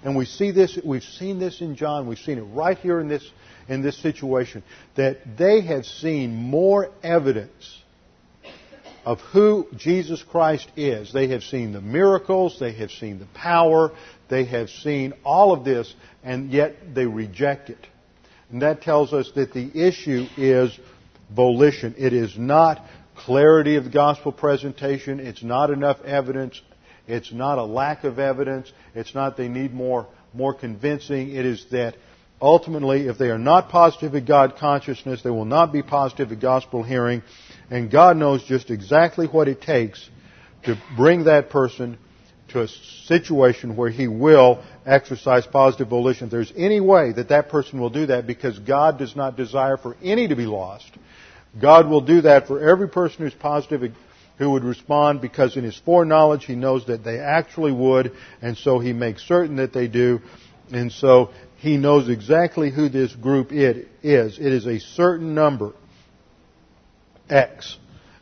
and 0.04 0.16
we 0.16 0.24
see 0.24 0.52
this, 0.52 0.78
we've 0.84 1.02
seen 1.02 1.38
this 1.38 1.60
in 1.60 1.76
John, 1.76 2.06
we've 2.06 2.18
seen 2.18 2.38
it 2.38 2.42
right 2.42 2.78
here 2.78 3.00
in 3.00 3.08
this, 3.08 3.28
in 3.68 3.82
this 3.82 4.00
situation, 4.00 4.62
that 4.94 5.18
they 5.36 5.62
have 5.62 5.84
seen 5.84 6.34
more 6.34 6.90
evidence 7.02 7.82
of 9.08 9.20
who 9.32 9.66
Jesus 9.74 10.22
Christ 10.22 10.68
is. 10.76 11.14
They 11.14 11.28
have 11.28 11.42
seen 11.42 11.72
the 11.72 11.80
miracles, 11.80 12.58
they 12.60 12.72
have 12.72 12.90
seen 12.90 13.18
the 13.18 13.26
power, 13.32 13.90
they 14.28 14.44
have 14.44 14.68
seen 14.68 15.14
all 15.24 15.54
of 15.54 15.64
this, 15.64 15.94
and 16.22 16.50
yet 16.50 16.94
they 16.94 17.06
reject 17.06 17.70
it. 17.70 17.86
And 18.50 18.60
that 18.60 18.82
tells 18.82 19.14
us 19.14 19.30
that 19.34 19.54
the 19.54 19.70
issue 19.74 20.26
is 20.36 20.78
volition. 21.34 21.94
It 21.96 22.12
is 22.12 22.36
not 22.36 22.84
clarity 23.16 23.76
of 23.76 23.84
the 23.84 23.90
gospel 23.90 24.30
presentation. 24.30 25.20
It's 25.20 25.42
not 25.42 25.70
enough 25.70 26.02
evidence. 26.02 26.60
It's 27.06 27.32
not 27.32 27.56
a 27.56 27.64
lack 27.64 28.04
of 28.04 28.18
evidence. 28.18 28.70
It's 28.94 29.14
not 29.14 29.38
they 29.38 29.48
need 29.48 29.72
more, 29.72 30.06
more 30.34 30.52
convincing. 30.52 31.34
It 31.34 31.46
is 31.46 31.64
that 31.70 31.96
ultimately, 32.42 33.06
if 33.08 33.16
they 33.16 33.30
are 33.30 33.38
not 33.38 33.70
positive 33.70 34.14
in 34.14 34.26
God 34.26 34.56
consciousness, 34.58 35.22
they 35.22 35.30
will 35.30 35.46
not 35.46 35.72
be 35.72 35.82
positive 35.82 36.30
in 36.30 36.40
gospel 36.40 36.82
hearing. 36.82 37.22
And 37.70 37.90
God 37.90 38.16
knows 38.16 38.42
just 38.44 38.70
exactly 38.70 39.26
what 39.26 39.48
it 39.48 39.60
takes 39.60 40.08
to 40.64 40.80
bring 40.96 41.24
that 41.24 41.50
person 41.50 41.98
to 42.48 42.62
a 42.62 42.68
situation 43.06 43.76
where 43.76 43.90
he 43.90 44.08
will 44.08 44.62
exercise 44.86 45.46
positive 45.46 45.88
volition. 45.88 46.26
If 46.26 46.30
there's 46.30 46.52
any 46.56 46.80
way 46.80 47.12
that 47.12 47.28
that 47.28 47.50
person 47.50 47.78
will 47.78 47.90
do 47.90 48.06
that 48.06 48.26
because 48.26 48.58
God 48.58 48.98
does 48.98 49.14
not 49.14 49.36
desire 49.36 49.76
for 49.76 49.96
any 50.02 50.28
to 50.28 50.36
be 50.36 50.46
lost, 50.46 50.90
God 51.60 51.88
will 51.88 52.00
do 52.00 52.22
that 52.22 52.46
for 52.46 52.60
every 52.60 52.88
person 52.88 53.24
who's 53.24 53.34
positive 53.34 53.92
who 54.38 54.50
would 54.50 54.64
respond 54.64 55.20
because 55.20 55.56
in 55.56 55.64
his 55.64 55.76
foreknowledge 55.84 56.44
he 56.44 56.54
knows 56.54 56.86
that 56.86 57.02
they 57.02 57.18
actually 57.18 57.72
would 57.72 58.12
and 58.40 58.56
so 58.56 58.78
he 58.78 58.92
makes 58.92 59.26
certain 59.26 59.56
that 59.56 59.72
they 59.72 59.88
do 59.88 60.20
and 60.72 60.92
so 60.92 61.30
he 61.56 61.76
knows 61.76 62.08
exactly 62.08 62.70
who 62.70 62.88
this 62.88 63.14
group 63.14 63.52
it 63.52 63.88
is. 64.02 64.38
It 64.38 64.52
is 64.52 64.66
a 64.66 64.78
certain 64.78 65.34
number. 65.34 65.72
X. 67.30 67.76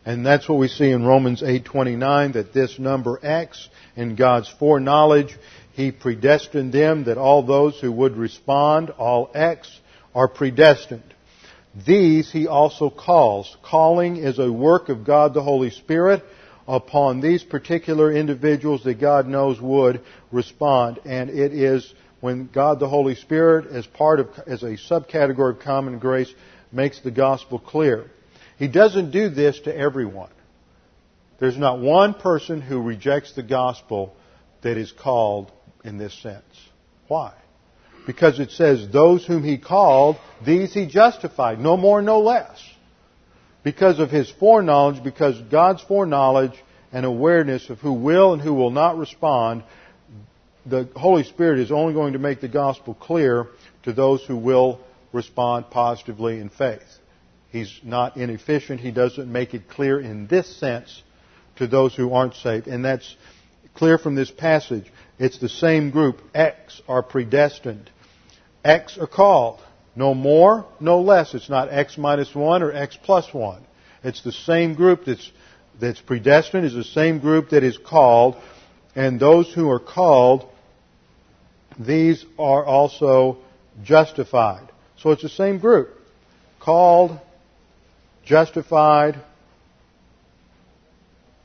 And 0.04 0.24
that's 0.24 0.48
what 0.48 0.58
we 0.58 0.68
see 0.68 0.90
in 0.90 1.04
Romans 1.04 1.42
8:29 1.42 2.32
that 2.34 2.52
this 2.52 2.78
number 2.78 3.18
X 3.22 3.68
in 3.96 4.14
God's 4.14 4.48
foreknowledge 4.48 5.36
he 5.72 5.92
predestined 5.92 6.72
them 6.72 7.04
that 7.04 7.18
all 7.18 7.42
those 7.42 7.78
who 7.78 7.92
would 7.92 8.16
respond 8.16 8.88
all 8.90 9.30
X 9.34 9.68
are 10.14 10.26
predestined. 10.26 11.14
These 11.86 12.32
he 12.32 12.46
also 12.46 12.88
calls. 12.88 13.54
Calling 13.62 14.16
is 14.16 14.38
a 14.38 14.50
work 14.50 14.88
of 14.88 15.04
God 15.04 15.34
the 15.34 15.42
Holy 15.42 15.68
Spirit 15.68 16.24
upon 16.66 17.20
these 17.20 17.44
particular 17.44 18.10
individuals 18.10 18.84
that 18.84 18.98
God 18.98 19.28
knows 19.28 19.60
would 19.60 20.00
respond 20.32 20.98
and 21.04 21.28
it 21.28 21.52
is 21.52 21.92
when 22.20 22.48
God 22.52 22.80
the 22.80 22.88
Holy 22.88 23.14
Spirit 23.14 23.66
as 23.66 23.86
part 23.86 24.20
of 24.20 24.28
as 24.46 24.62
a 24.62 24.78
subcategory 24.78 25.50
of 25.50 25.60
common 25.60 25.98
grace 25.98 26.32
makes 26.72 27.00
the 27.00 27.10
gospel 27.10 27.58
clear. 27.58 28.10
He 28.58 28.68
doesn't 28.68 29.10
do 29.10 29.28
this 29.28 29.60
to 29.60 29.76
everyone. 29.76 30.30
There's 31.38 31.58
not 31.58 31.80
one 31.80 32.14
person 32.14 32.62
who 32.62 32.80
rejects 32.80 33.32
the 33.32 33.42
gospel 33.42 34.14
that 34.62 34.78
is 34.78 34.92
called 34.92 35.52
in 35.84 35.98
this 35.98 36.14
sense. 36.22 36.44
Why? 37.08 37.34
Because 38.06 38.40
it 38.40 38.52
says, 38.52 38.88
those 38.90 39.26
whom 39.26 39.44
he 39.44 39.58
called, 39.58 40.16
these 40.44 40.72
he 40.72 40.86
justified. 40.86 41.60
No 41.60 41.76
more, 41.76 42.00
no 42.00 42.20
less. 42.20 42.62
Because 43.62 43.98
of 43.98 44.10
his 44.10 44.30
foreknowledge, 44.30 45.02
because 45.02 45.40
God's 45.50 45.82
foreknowledge 45.82 46.54
and 46.92 47.04
awareness 47.04 47.68
of 47.68 47.80
who 47.80 47.92
will 47.92 48.32
and 48.32 48.40
who 48.40 48.54
will 48.54 48.70
not 48.70 48.96
respond, 48.96 49.64
the 50.64 50.88
Holy 50.96 51.24
Spirit 51.24 51.58
is 51.58 51.72
only 51.72 51.92
going 51.92 52.14
to 52.14 52.18
make 52.18 52.40
the 52.40 52.48
gospel 52.48 52.94
clear 52.94 53.48
to 53.82 53.92
those 53.92 54.24
who 54.24 54.36
will 54.36 54.80
respond 55.12 55.68
positively 55.70 56.38
in 56.38 56.48
faith. 56.48 56.95
He's 57.56 57.80
not 57.82 58.16
inefficient. 58.18 58.80
He 58.80 58.90
doesn't 58.90 59.30
make 59.30 59.54
it 59.54 59.68
clear 59.68 59.98
in 59.98 60.26
this 60.26 60.46
sense 60.60 61.02
to 61.56 61.66
those 61.66 61.94
who 61.94 62.12
aren't 62.12 62.34
saved. 62.34 62.66
And 62.66 62.84
that's 62.84 63.16
clear 63.74 63.96
from 63.96 64.14
this 64.14 64.30
passage. 64.30 64.92
It's 65.18 65.38
the 65.38 65.48
same 65.48 65.90
group. 65.90 66.20
X 66.34 66.82
are 66.86 67.02
predestined. 67.02 67.90
X 68.62 68.98
are 68.98 69.06
called. 69.06 69.60
No 69.94 70.12
more, 70.12 70.66
no 70.80 71.00
less. 71.00 71.32
It's 71.32 71.48
not 71.48 71.72
X 71.72 71.96
minus 71.96 72.34
one 72.34 72.62
or 72.62 72.72
X 72.72 72.98
plus 73.02 73.32
one. 73.32 73.62
It's 74.04 74.22
the 74.22 74.32
same 74.32 74.74
group 74.74 75.06
that's, 75.06 75.32
that's 75.80 76.00
predestined, 76.00 76.66
is 76.66 76.74
the 76.74 76.84
same 76.84 77.20
group 77.20 77.50
that 77.50 77.64
is 77.64 77.78
called, 77.78 78.36
and 78.94 79.18
those 79.18 79.50
who 79.52 79.70
are 79.70 79.80
called, 79.80 80.46
these 81.78 82.24
are 82.38 82.64
also 82.64 83.38
justified. 83.82 84.68
So 84.98 85.12
it's 85.12 85.22
the 85.22 85.30
same 85.30 85.58
group. 85.58 85.88
Called, 86.60 87.18
justified, 88.26 89.18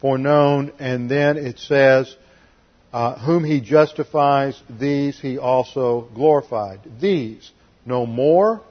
foreknown, 0.01 0.73
and 0.79 1.09
then 1.09 1.37
it 1.37 1.59
says, 1.59 2.13
uh, 2.91 3.17
whom 3.19 3.45
he 3.45 3.61
justifies, 3.61 4.61
these 4.69 5.17
he 5.19 5.37
also 5.37 6.09
glorified. 6.13 6.79
These, 6.99 7.49
no 7.85 8.05
more, 8.05 8.61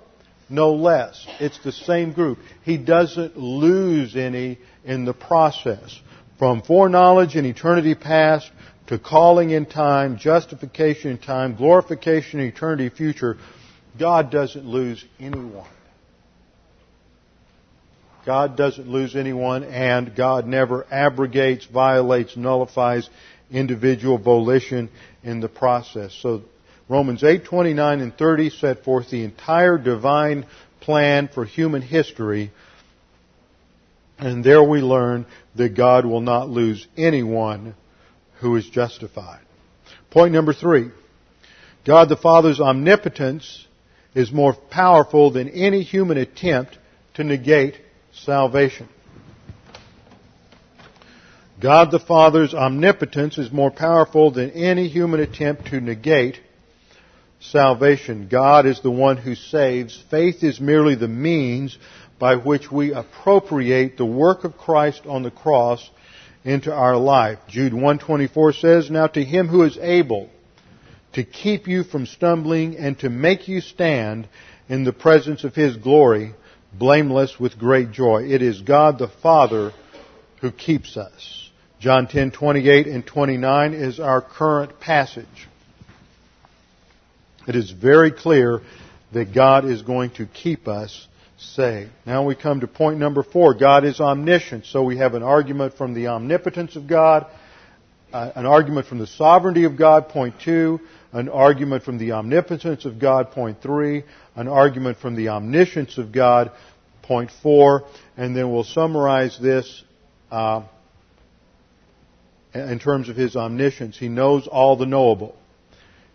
no 0.51 0.75
less. 0.75 1.27
It's 1.39 1.59
the 1.63 1.73
same 1.73 2.13
group. 2.13 2.39
He 2.63 2.77
doesn't 2.77 3.39
lose 3.39 4.17
any 4.17 4.59
in 4.85 5.05
the 5.05 5.15
process. 5.15 5.99
From 6.39 6.63
foreknowledge 6.63 7.37
in 7.37 7.47
eternity 7.47 7.95
past 7.95 8.51
to 8.89 8.99
calling 8.99 9.51
in 9.51 9.67
time, 9.67 10.19
justification 10.19 11.13
in 11.13 11.19
time, 11.19 11.55
glorification 11.55 12.41
in 12.41 12.49
eternity 12.49 12.89
future, 12.89 13.39
God 13.99 14.31
doesn't 14.31 14.67
lose 14.67 15.05
anyone. 15.21 15.69
God 18.25 18.57
doesn't 18.57 18.89
lose 18.89 19.17
anyone, 19.17 19.65
and 19.65 20.15
God 20.15 20.47
never 20.47 20.87
abrogates, 20.91 21.65
violates, 21.67 22.37
nullifies 22.37 23.09
individual 23.51 24.19
volition 24.19 24.91
in 25.23 25.41
the 25.41 25.49
process. 25.49 26.17
So 26.21 26.43
Romans 26.89 27.25
8, 27.25 27.45
29 27.45 28.01
and 28.01 28.17
30 28.17 28.51
set 28.51 28.85
forth 28.85 29.11
the 29.11 29.25
entire 29.25 29.79
divine 29.79 30.47
plan 30.81 31.29
for 31.29 31.45
human 31.45 31.83
history, 31.83 32.51
and 34.19 34.45
there 34.45 34.63
we 34.63 34.81
learn 34.81 35.27
that 35.55 35.77
God 35.77 36.05
will 36.05 36.21
not 36.21 36.49
lose 36.49 36.87
anyone 36.97 37.75
who 38.41 38.57
is 38.57 38.69
justified. 38.69 39.41
Point 40.11 40.33
number 40.33 40.53
three. 40.53 40.91
God 41.87 42.09
the 42.09 42.17
Father's 42.17 42.61
omnipotence 42.61 43.67
is 44.15 44.31
more 44.31 44.55
powerful 44.55 45.31
than 45.31 45.49
any 45.49 45.83
human 45.83 46.19
attempt 46.19 46.77
to 47.15 47.25
negate 47.25 47.77
salvation. 48.13 48.89
God 51.61 51.91
the 51.91 52.01
Father's 52.01 52.55
omnipotence 52.55 53.37
is 53.37 53.53
more 53.53 53.71
powerful 53.71 54.31
than 54.31 54.51
any 54.53 54.89
human 54.89 55.21
attempt 55.21 55.67
to 55.67 55.81
negate 55.81 56.41
salvation. 57.41 58.29
God 58.29 58.67
is 58.67 58.81
the 58.81 58.91
one 58.91 59.19
who 59.19 59.35
saves. 59.35 60.03
Faith 60.11 60.43
is 60.43 60.61
merely 60.61 60.95
the 60.95 61.09
means 61.09 61.77
by 62.19 62.37
which 62.37 62.71
we 62.71 62.93
appropriate 62.93 63.97
the 63.97 64.07
work 64.07 64.45
of 64.45 64.57
Christ 64.57 65.03
on 65.07 65.23
the 65.23 65.31
cross 65.31 65.91
into 66.45 66.73
our 66.73 66.97
life. 66.97 67.39
Jude 67.49 67.75
124 67.75 68.53
says, 68.55 68.91
Now 68.91 69.07
to 69.09 69.23
him 69.23 69.49
who 69.49 69.63
is 69.63 69.79
able 69.79 70.31
to 71.13 71.25
keep 71.25 71.67
you 71.67 71.83
from 71.83 72.07
stumbling 72.07 72.77
and 72.77 72.99
to 73.01 73.11
make 73.11 73.49
you 73.49 73.61
stand 73.61 74.29
in 74.69 74.85
the 74.85 74.93
presence 74.93 75.45
of 75.45 75.55
his 75.55 75.77
glory, 75.77 76.35
blameless 76.73 77.39
with 77.39 77.59
great 77.59 77.93
joy. 77.93 78.25
It 78.25 78.43
is 78.43 78.61
God 78.61 78.99
the 78.99 79.09
Father 79.09 79.73
who 80.41 80.51
keeps 80.51 80.97
us. 80.97 81.51
John 81.79 82.07
10:28 82.07 82.87
and 82.87 83.07
29 83.07 83.75
is 83.75 84.01
our 84.01 84.21
current 84.21 84.81
passage. 84.81 85.49
It 87.47 87.57
is 87.57 87.71
very 87.71 88.11
clear 88.11 88.61
that 89.13 89.33
God 89.33 89.65
is 89.65 89.83
going 89.83 90.11
to 90.11 90.27
keep 90.27 90.69
us 90.69 91.09
saved. 91.39 91.91
Now 92.05 92.25
we 92.25 92.35
come 92.35 92.61
to 92.61 92.67
point 92.67 92.99
number 92.99 93.23
4. 93.23 93.55
God 93.55 93.85
is 93.85 94.01
omniscient. 94.01 94.67
So 94.67 94.83
we 94.83 94.99
have 94.99 95.15
an 95.15 95.23
argument 95.23 95.75
from 95.75 95.95
the 95.95 96.09
omnipotence 96.09 96.77
of 96.77 96.87
God, 96.87 97.27
uh, 98.13 98.31
an 98.35 98.47
argument 98.47 98.87
from 98.87 98.99
the 98.99 99.07
sovereignty 99.07 99.65
of 99.65 99.77
God, 99.77 100.11
point 100.11 100.35
2, 100.45 100.81
an 101.13 101.29
argument 101.29 101.83
from 101.83 101.99
the 101.99 102.13
omnipotence 102.13 102.85
of 102.85 102.99
God, 102.99 103.33
point 103.33 103.63
3, 103.63 104.05
an 104.37 104.49
argument 104.49 104.99
from 104.99 105.17
the 105.17 105.31
omniscience 105.31 105.99
of 105.99 106.13
God, 106.13 106.53
point 107.03 107.31
4, 107.43 107.85
and 108.17 108.37
then 108.37 108.53
we'll 108.53 108.65
summarize 108.65 109.39
this 109.41 109.83
uh, 110.31 110.63
in 112.55 112.79
terms 112.79 113.09
of 113.09 113.17
his 113.17 113.35
omniscience. 113.35 113.99
He 113.99 114.09
knows 114.09 114.47
all 114.47 114.77
the 114.77 114.87
knowable. 114.87 115.37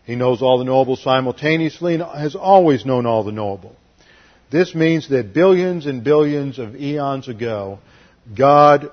He 0.06 0.16
knows 0.16 0.42
all 0.42 0.60
the 0.60 0.64
knowable 0.64 0.96
simultaneously 0.96 1.96
and 1.96 2.04
has 2.04 2.36
always 2.36 2.86
known 2.86 3.06
all 3.06 3.24
the 3.24 3.32
knowable. 3.32 3.76
This 4.52 4.76
means 4.76 5.10
that 5.10 5.34
billions 5.34 5.86
and 5.88 6.04
billions 6.04 6.60
of 6.60 6.76
eons 6.76 7.28
ago, 7.28 7.80
God 8.38 8.92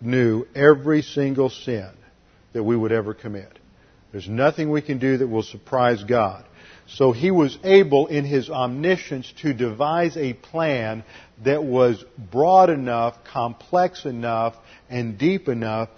knew 0.00 0.46
every 0.54 1.02
single 1.02 1.50
sin 1.50 1.90
that 2.52 2.62
we 2.62 2.76
would 2.76 2.92
ever 2.92 3.12
commit. 3.12 3.58
There's 4.14 4.28
nothing 4.28 4.70
we 4.70 4.80
can 4.80 4.98
do 4.98 5.16
that 5.16 5.26
will 5.26 5.42
surprise 5.42 6.04
God. 6.04 6.44
So 6.86 7.10
he 7.10 7.32
was 7.32 7.58
able 7.64 8.06
in 8.06 8.24
his 8.24 8.48
omniscience 8.48 9.32
to 9.42 9.52
devise 9.52 10.16
a 10.16 10.34
plan 10.34 11.02
that 11.44 11.64
was 11.64 12.04
broad 12.30 12.70
enough, 12.70 13.16
complex 13.24 14.04
enough, 14.04 14.54
and 14.88 15.18
deep 15.18 15.48
enough 15.48 15.88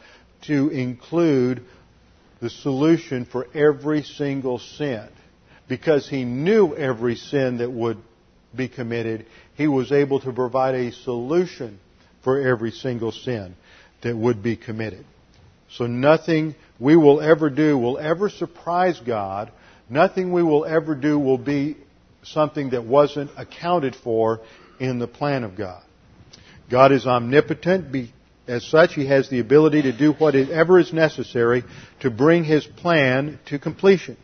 to 0.47 0.71
include 0.71 1.63
the 2.41 2.49
solution 2.49 3.27
for 3.27 3.49
every 3.53 4.03
single 4.03 4.61
sin. 4.61 5.07
Because 5.69 6.09
he 6.09 6.25
knew 6.25 6.75
every 6.75 7.17
sin 7.17 7.59
that 7.59 7.71
would 7.71 7.99
be 8.55 8.69
committed, 8.69 9.27
he 9.57 9.69
was 9.69 9.93
able 9.93 10.21
to 10.21 10.33
provide 10.33 10.75
a 10.75 10.91
solution 10.91 11.79
for 12.25 12.41
every 12.41 12.71
single 12.71 13.13
sin 13.13 13.55
that 14.01 14.17
would 14.17 14.43
be 14.43 14.57
committed. 14.57 15.05
So 15.71 15.87
nothing 15.87 16.55
we 16.79 16.97
will 16.97 17.21
ever 17.21 17.51
do 17.51 17.77
will 17.79 17.99
ever 17.99 18.29
surprise 18.29 19.01
God. 19.05 19.51
Nothing 19.89 20.33
we 20.33 20.43
will 20.43 20.65
ever 20.65 20.95
do 20.95 21.19
will 21.19 21.39
be 21.39 21.77
something 22.23 22.71
that 22.71 22.85
wasn't 22.85 23.31
accounted 23.37 23.95
for 23.97 24.41
in 24.81 24.99
the 24.99 25.07
plan 25.07 25.45
of 25.45 25.57
God. 25.57 25.83
God 26.71 26.93
is 26.93 27.07
omnipotent 27.07 28.11
as 28.49 28.65
such, 28.65 28.95
he 28.95 29.07
has 29.07 29.29
the 29.29 29.41
ability 29.41 29.83
to 29.83 29.93
do 29.97 30.13
whatever 30.13 30.79
is 30.79 30.93
necessary 30.93 31.65
to 32.01 32.11
bring 32.11 32.45
his 32.45 32.65
plan 32.65 33.39
to 33.47 33.59
completion. 33.59 34.17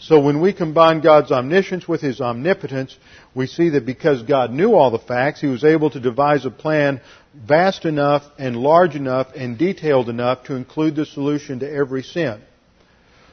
So 0.00 0.20
when 0.20 0.40
we 0.40 0.52
combine 0.52 1.00
God's 1.00 1.30
omniscience 1.30 1.86
with 1.86 2.00
his 2.00 2.20
omnipotence, 2.20 2.96
we 3.34 3.46
see 3.46 3.70
that 3.70 3.86
because 3.86 4.22
God 4.22 4.50
knew 4.50 4.74
all 4.74 4.90
the 4.90 4.98
facts, 4.98 5.40
he 5.40 5.46
was 5.46 5.64
able 5.64 5.90
to 5.90 6.00
devise 6.00 6.44
a 6.44 6.50
plan 6.50 7.00
vast 7.34 7.84
enough 7.84 8.22
and 8.38 8.56
large 8.56 8.94
enough 8.94 9.28
and 9.34 9.58
detailed 9.58 10.08
enough 10.08 10.44
to 10.44 10.54
include 10.54 10.96
the 10.96 11.06
solution 11.06 11.60
to 11.60 11.70
every 11.70 12.02
sin. 12.02 12.40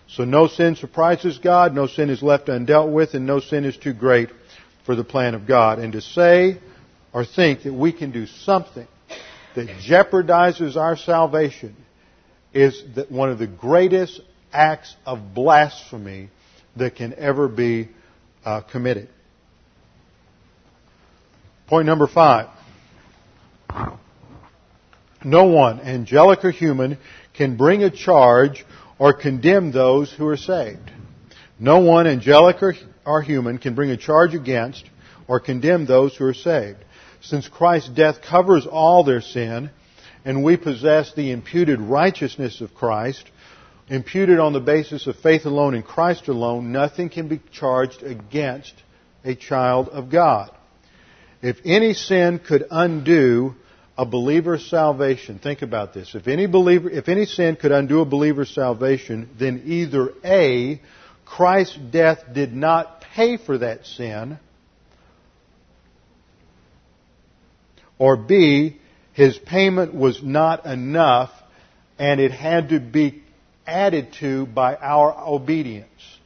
So 0.08 0.26
no 0.26 0.48
sin 0.48 0.76
surprises 0.76 1.38
God, 1.38 1.76
no 1.76 1.86
sin 1.86 2.10
is 2.10 2.24
left 2.24 2.48
undealt 2.48 2.92
with, 2.92 3.14
and 3.14 3.28
no 3.28 3.40
sin 3.40 3.66
is 3.66 3.78
too 3.78 3.94
great 3.94 4.30
for 4.86 4.96
the 4.96 5.04
plan 5.04 5.36
of 5.36 5.46
God. 5.46 5.80
And 5.80 5.94
to 5.94 6.02
say 6.02 6.60
or 7.14 7.26
think 7.26 7.64
that 7.64 7.74
we 7.74 7.92
can 7.92 8.12
do 8.12 8.26
something 8.26 8.88
that 9.56 9.68
jeopardizes 9.88 10.76
our 10.76 10.96
salvation 10.96 11.76
is 12.54 12.82
one 13.10 13.30
of 13.30 13.38
the 13.38 13.48
greatest 13.48 14.22
acts 14.52 14.96
of 15.06 15.34
blasphemy 15.34 16.30
that 16.76 16.96
can 16.96 17.14
ever 17.16 17.48
be 17.48 17.90
uh, 18.46 18.62
committed. 18.62 19.10
Point 21.68 21.86
number 21.86 22.08
five. 22.08 22.50
No 25.24 25.46
one, 25.46 25.82
angelic 25.82 26.44
or 26.46 26.52
human, 26.52 26.98
can 27.36 27.58
bring 27.58 27.84
a 27.84 27.90
charge 27.90 28.66
or 28.98 29.14
condemn 29.14 29.72
those 29.72 30.12
who 30.12 30.28
are 30.28 30.38
saved. 30.38 30.92
No 31.60 31.80
one, 31.80 32.08
angelic 32.08 32.64
or, 32.64 32.74
or 33.06 33.22
human, 33.22 33.58
can 33.58 33.76
bring 33.76 33.92
a 33.92 33.98
charge 33.98 34.34
against 34.34 34.90
or 35.28 35.40
condemn 35.40 35.86
those 35.86 36.16
who 36.16 36.26
are 36.26 36.34
saved 36.34 36.84
since 37.22 37.48
Christ's 37.48 37.90
death 37.90 38.22
covers 38.22 38.66
all 38.66 39.04
their 39.04 39.22
sin, 39.22 39.70
and 40.26 40.44
we 40.44 40.58
possess 40.58 41.14
the 41.14 41.32
imputed 41.32 41.80
righteousness 41.80 42.62
of 42.62 42.74
Christ, 42.74 43.30
imputed 43.90 44.40
on 44.40 44.54
the 44.54 44.60
basis 44.60 45.08
of 45.08 45.16
faith 45.18 45.46
alone 45.46 45.74
in 45.74 45.84
Christ 45.84 46.28
alone, 46.28 46.72
nothing 46.72 47.10
can 47.10 47.28
be 47.28 47.42
charged 47.52 48.04
against 48.04 48.74
a 49.24 49.36
child 49.36 49.90
of 49.90 50.10
God. 50.10 50.52
If 51.42 51.58
any 51.66 51.94
sin 51.94 52.40
could 52.40 52.66
undo 52.70 53.56
a 53.98 54.06
believer's 54.06 54.66
salvation, 54.70 55.40
think 55.40 55.62
about 55.62 55.94
this. 55.94 56.16
If 56.16 56.28
any 56.28 56.48
believer, 56.48 56.90
if 56.90 57.10
any 57.10 57.26
sin 57.26 57.56
could 57.56 57.72
undo 57.72 58.02
a 58.02 58.06
believer's 58.06 58.54
salvation, 58.54 59.30
then 59.38 59.64
either 59.66 60.14
A, 60.24 60.82
Christ's 61.26 61.78
death 61.92 62.20
did 62.34 62.54
not 62.54 63.02
pay 63.02 63.38
for 63.38 63.58
that 63.58 63.86
sin, 63.86 64.40
Or 68.00 68.16
B, 68.16 68.78
his 69.14 69.38
payment 69.38 69.94
was 69.94 70.24
not 70.24 70.66
enough 70.66 71.32
and 72.00 72.22
it 72.22 72.32
had 72.32 72.70
to 72.70 72.80
be 72.80 73.22
added 73.70 74.14
to 74.20 74.46
by 74.48 74.76
our 74.76 75.16
obedience. 75.28 76.18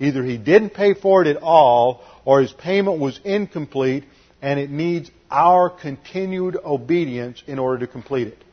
Either 0.00 0.22
he 0.24 0.38
didn't 0.38 0.70
pay 0.70 0.94
for 0.94 1.22
it 1.22 1.28
at 1.28 1.42
all 1.42 2.02
or 2.24 2.40
his 2.40 2.52
payment 2.52 2.98
was 2.98 3.18
incomplete 3.24 4.04
and 4.40 4.60
it 4.60 4.70
needs 4.70 5.10
our 5.30 5.68
continued 5.68 6.56
obedience 6.64 7.42
in 7.46 7.58
order 7.58 7.86
to 7.86 7.92
complete 7.92 8.28
it. 8.28 8.44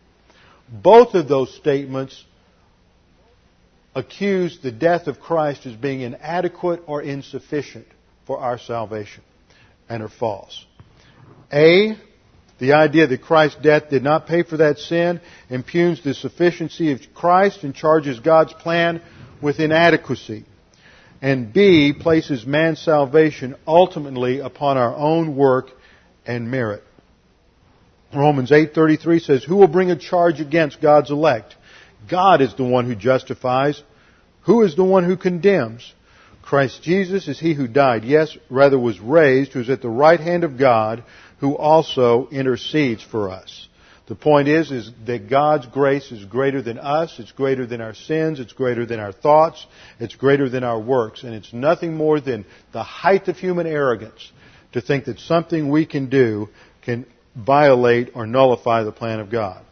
Both 0.69 1.13
of 1.13 1.27
those 1.27 1.53
statements 1.55 2.23
accuse 3.93 4.59
the 4.61 4.71
death 4.71 5.07
of 5.07 5.19
Christ 5.19 5.65
as 5.65 5.75
being 5.75 6.01
inadequate 6.01 6.83
or 6.87 7.01
insufficient 7.01 7.87
for 8.25 8.39
our 8.39 8.57
salvation 8.57 9.23
and 9.87 10.01
are 10.01 10.09
false. 10.09 10.65
A, 11.53 11.95
the 12.57 12.73
idea 12.73 13.07
that 13.07 13.21
Christ's 13.21 13.61
death 13.61 13.89
did 13.89 14.03
not 14.03 14.27
pay 14.27 14.43
for 14.43 14.57
that 14.57 14.79
sin 14.79 15.19
impugns 15.49 16.01
the 16.03 16.13
sufficiency 16.13 16.91
of 16.91 17.01
Christ 17.13 17.63
and 17.63 17.75
charges 17.75 18.19
God's 18.19 18.53
plan 18.53 19.01
with 19.41 19.59
inadequacy. 19.59 20.45
And 21.21 21.51
B, 21.51 21.93
places 21.93 22.45
man's 22.45 22.79
salvation 22.79 23.55
ultimately 23.67 24.39
upon 24.39 24.77
our 24.77 24.95
own 24.95 25.35
work 25.35 25.71
and 26.25 26.49
merit. 26.49 26.83
Romans 28.13 28.51
8:33 28.51 29.19
says, 29.19 29.43
"Who 29.43 29.57
will 29.57 29.67
bring 29.67 29.91
a 29.91 29.95
charge 29.95 30.39
against 30.39 30.81
God's 30.81 31.11
elect? 31.11 31.55
God 32.07 32.41
is 32.41 32.53
the 32.53 32.63
one 32.63 32.85
who 32.85 32.95
justifies. 32.95 33.81
Who 34.41 34.61
is 34.61 34.75
the 34.75 34.83
one 34.83 35.03
who 35.03 35.17
condemns? 35.17 35.93
Christ 36.41 36.83
Jesus 36.83 37.27
is 37.27 37.39
he 37.39 37.55
who 37.55 37.67
died, 37.67 38.03
yes, 38.03 38.37
rather 38.49 38.77
was 38.77 38.99
raised, 38.99 39.53
who 39.53 39.61
is 39.61 39.69
at 39.69 39.81
the 39.81 39.89
right 39.89 40.19
hand 40.19 40.43
of 40.43 40.59
God, 40.59 41.03
who 41.39 41.55
also 41.55 42.27
intercedes 42.29 43.03
for 43.03 43.29
us. 43.29 43.67
The 44.07 44.15
point 44.15 44.47
is, 44.47 44.71
is 44.71 44.91
that 45.07 45.29
God's 45.29 45.65
grace 45.65 46.11
is 46.11 46.23
greater 46.25 46.61
than 46.61 46.77
us, 46.77 47.15
it's 47.17 47.31
greater 47.31 47.65
than 47.65 47.81
our 47.81 47.95
sins, 47.95 48.39
it's 48.39 48.53
greater 48.53 48.85
than 48.85 48.99
our 48.99 49.11
thoughts, 49.11 49.65
it's 49.99 50.15
greater 50.15 50.47
than 50.47 50.63
our 50.63 50.79
works, 50.79 51.23
and 51.23 51.33
it's 51.33 51.51
nothing 51.51 51.95
more 51.95 52.19
than 52.19 52.45
the 52.71 52.83
height 52.83 53.27
of 53.27 53.37
human 53.37 53.65
arrogance 53.65 54.31
to 54.73 54.81
think 54.81 55.05
that 55.05 55.19
something 55.19 55.69
we 55.69 55.87
can 55.87 56.09
do 56.09 56.49
can 56.83 57.05
violate 57.35 58.11
or 58.13 58.27
nullify 58.27 58.83
the 58.83 58.91
plan 58.91 59.19
of 59.19 59.31
God. 59.31 59.63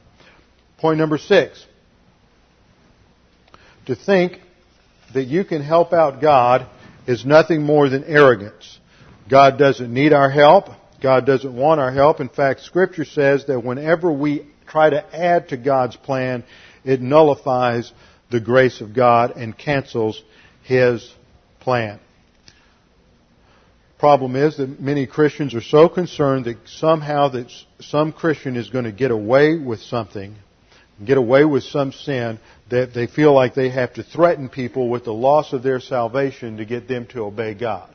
Point 0.80 0.98
number 0.98 1.18
six. 1.18 1.64
To 3.86 3.96
think 3.96 4.40
that 5.14 5.26
you 5.26 5.46
can 5.46 5.62
help 5.62 5.94
out 5.94 6.22
God 6.22 6.66
is 7.06 7.26
nothing 7.26 7.62
more 7.62 7.88
than 7.90 8.04
arrogance. 8.04 8.80
God 9.30 9.60
doesn't 9.60 9.94
need 9.94 10.14
our 10.14 10.30
help. 10.30 10.70
God 11.04 11.26
doesn't 11.26 11.54
want 11.54 11.82
our 11.82 11.92
help. 11.92 12.22
In 12.22 12.30
fact, 12.30 12.62
Scripture 12.62 13.04
says 13.04 13.46
that 13.48 13.62
whenever 13.62 14.10
we 14.10 14.48
try 14.66 14.90
to 14.90 15.16
add 15.16 15.50
to 15.50 15.58
God's 15.58 15.98
plan, 15.98 16.46
it 16.86 17.02
nullifies 17.02 17.92
the 18.32 18.40
grace 18.40 18.80
of 18.80 18.96
God 18.96 19.36
and 19.36 19.56
cancels 19.56 20.24
His 20.64 21.14
plan. 21.60 22.00
Problem 24.00 24.38
is 24.38 24.58
that 24.58 24.80
many 24.80 25.06
Christians 25.06 25.54
are 25.54 25.62
so 25.62 25.90
concerned 25.90 26.46
that 26.46 26.58
somehow 26.68 27.28
that 27.30 27.52
some 27.82 28.14
Christian 28.14 28.56
is 28.56 28.70
going 28.70 28.86
to 28.86 28.92
get 28.92 29.12
away 29.12 29.58
with 29.58 29.82
something, 29.82 30.36
get 31.06 31.18
away 31.18 31.44
with 31.44 31.64
some 31.64 31.92
sin, 31.92 32.40
that 32.70 32.94
they 32.94 33.08
feel 33.08 33.34
like 33.34 33.56
they 33.56 33.70
have 33.70 33.94
to 33.96 34.04
threaten 34.04 34.48
people 34.48 34.90
with 34.90 35.04
the 35.04 35.14
loss 35.14 35.52
of 35.52 35.64
their 35.64 35.82
salvation 35.82 36.58
to 36.58 36.66
get 36.66 36.88
them 36.88 37.08
to 37.08 37.24
obey 37.24 37.54
God. 37.54 37.90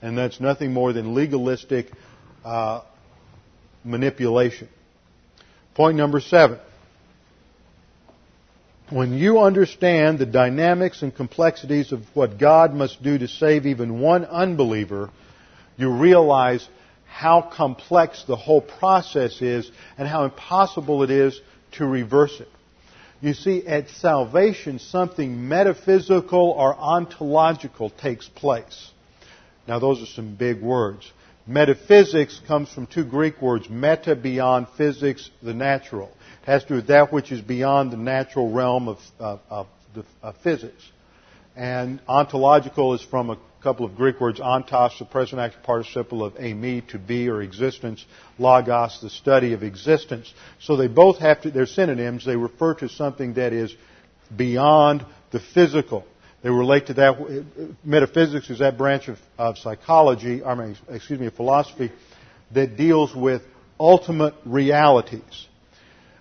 And 0.00 0.16
that's 0.16 0.40
nothing 0.40 0.72
more 0.72 0.92
than 0.92 1.14
legalistic 1.14 1.90
uh, 2.44 2.82
manipulation. 3.84 4.68
Point 5.74 5.96
number 5.96 6.20
seven. 6.20 6.58
When 8.90 9.14
you 9.14 9.40
understand 9.40 10.18
the 10.18 10.26
dynamics 10.26 11.02
and 11.02 11.14
complexities 11.14 11.90
of 11.90 12.02
what 12.12 12.38
God 12.38 12.74
must 12.74 13.02
do 13.02 13.16
to 13.18 13.26
save 13.26 13.66
even 13.66 13.98
one 13.98 14.24
unbeliever, 14.26 15.10
you 15.76 15.90
realize 15.90 16.68
how 17.06 17.40
complex 17.40 18.24
the 18.26 18.36
whole 18.36 18.60
process 18.60 19.40
is 19.40 19.70
and 19.96 20.06
how 20.06 20.24
impossible 20.24 21.02
it 21.02 21.10
is 21.10 21.40
to 21.72 21.86
reverse 21.86 22.40
it. 22.40 22.48
You 23.20 23.32
see, 23.32 23.66
at 23.66 23.88
salvation, 23.88 24.78
something 24.78 25.48
metaphysical 25.48 26.50
or 26.50 26.74
ontological 26.74 27.88
takes 27.88 28.28
place. 28.28 28.90
Now, 29.66 29.78
those 29.78 30.02
are 30.02 30.06
some 30.06 30.34
big 30.34 30.60
words. 30.60 31.10
Metaphysics 31.46 32.40
comes 32.46 32.72
from 32.72 32.86
two 32.86 33.04
Greek 33.04 33.42
words, 33.42 33.68
meta, 33.68 34.16
beyond, 34.16 34.66
physics, 34.78 35.30
the 35.42 35.52
natural. 35.52 36.10
It 36.42 36.46
has 36.46 36.62
to 36.62 36.68
do 36.68 36.74
with 36.76 36.86
that 36.86 37.12
which 37.12 37.32
is 37.32 37.42
beyond 37.42 37.90
the 37.90 37.98
natural 37.98 38.50
realm 38.50 38.88
of, 38.88 38.98
of, 39.18 39.40
of, 39.50 39.66
of 40.22 40.36
physics. 40.38 40.82
And 41.54 42.00
ontological 42.08 42.94
is 42.94 43.02
from 43.02 43.28
a 43.28 43.38
couple 43.62 43.84
of 43.84 43.94
Greek 43.94 44.20
words, 44.20 44.40
ontos, 44.40 44.98
the 44.98 45.04
present 45.04 45.40
active 45.40 45.62
participle 45.62 46.24
of 46.24 46.34
eimi, 46.34 46.86
to 46.88 46.98
be 46.98 47.28
or 47.28 47.42
existence, 47.42 48.04
logos, 48.38 49.00
the 49.02 49.10
study 49.10 49.52
of 49.52 49.62
existence. 49.62 50.32
So 50.60 50.76
they 50.76 50.88
both 50.88 51.18
have 51.18 51.42
to, 51.42 51.50
they're 51.50 51.66
synonyms. 51.66 52.24
They 52.24 52.36
refer 52.36 52.74
to 52.76 52.88
something 52.88 53.34
that 53.34 53.52
is 53.52 53.74
beyond 54.34 55.04
the 55.30 55.40
physical. 55.40 56.06
They 56.44 56.50
relate 56.50 56.88
to 56.88 56.94
that. 56.94 57.46
Metaphysics 57.82 58.50
is 58.50 58.58
that 58.58 58.76
branch 58.76 59.08
of, 59.08 59.18
of 59.38 59.56
psychology, 59.56 60.42
excuse 60.90 61.18
me, 61.18 61.26
of 61.26 61.32
philosophy 61.32 61.90
that 62.52 62.76
deals 62.76 63.14
with 63.14 63.40
ultimate 63.80 64.34
realities. 64.44 65.46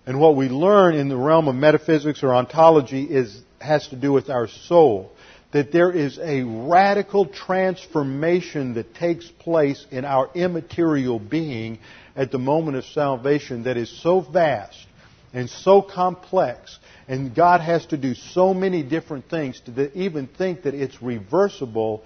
And 0.05 0.21
what 0.21 0.37
we 0.37 0.47
learn 0.47 0.95
in 0.95 1.09
the 1.09 1.17
realm 1.17 1.49
of 1.49 1.55
metaphysics 1.55 2.23
or 2.23 2.33
ontology 2.33 3.03
is, 3.03 3.37
has 3.59 3.89
to 3.89 3.97
do 3.97 4.13
with 4.13 4.29
our 4.29 4.47
soul. 4.47 5.11
That 5.51 5.73
there 5.73 5.91
is 5.91 6.17
a 6.19 6.43
radical 6.43 7.25
transformation 7.25 8.75
that 8.75 8.95
takes 8.95 9.27
place 9.27 9.85
in 9.91 10.05
our 10.05 10.29
immaterial 10.33 11.19
being 11.19 11.79
at 12.15 12.31
the 12.31 12.39
moment 12.39 12.77
of 12.77 12.85
salvation 12.85 13.63
that 13.63 13.75
is 13.75 14.01
so 14.01 14.21
vast 14.21 14.87
and 15.33 15.49
so 15.49 15.81
complex 15.81 16.79
and 17.07 17.35
God 17.35 17.61
has 17.61 17.85
to 17.87 17.97
do 17.97 18.13
so 18.13 18.53
many 18.53 18.83
different 18.83 19.29
things 19.29 19.61
to 19.65 19.91
even 19.97 20.27
think 20.27 20.63
that 20.63 20.73
it's 20.73 21.01
reversible 21.01 22.03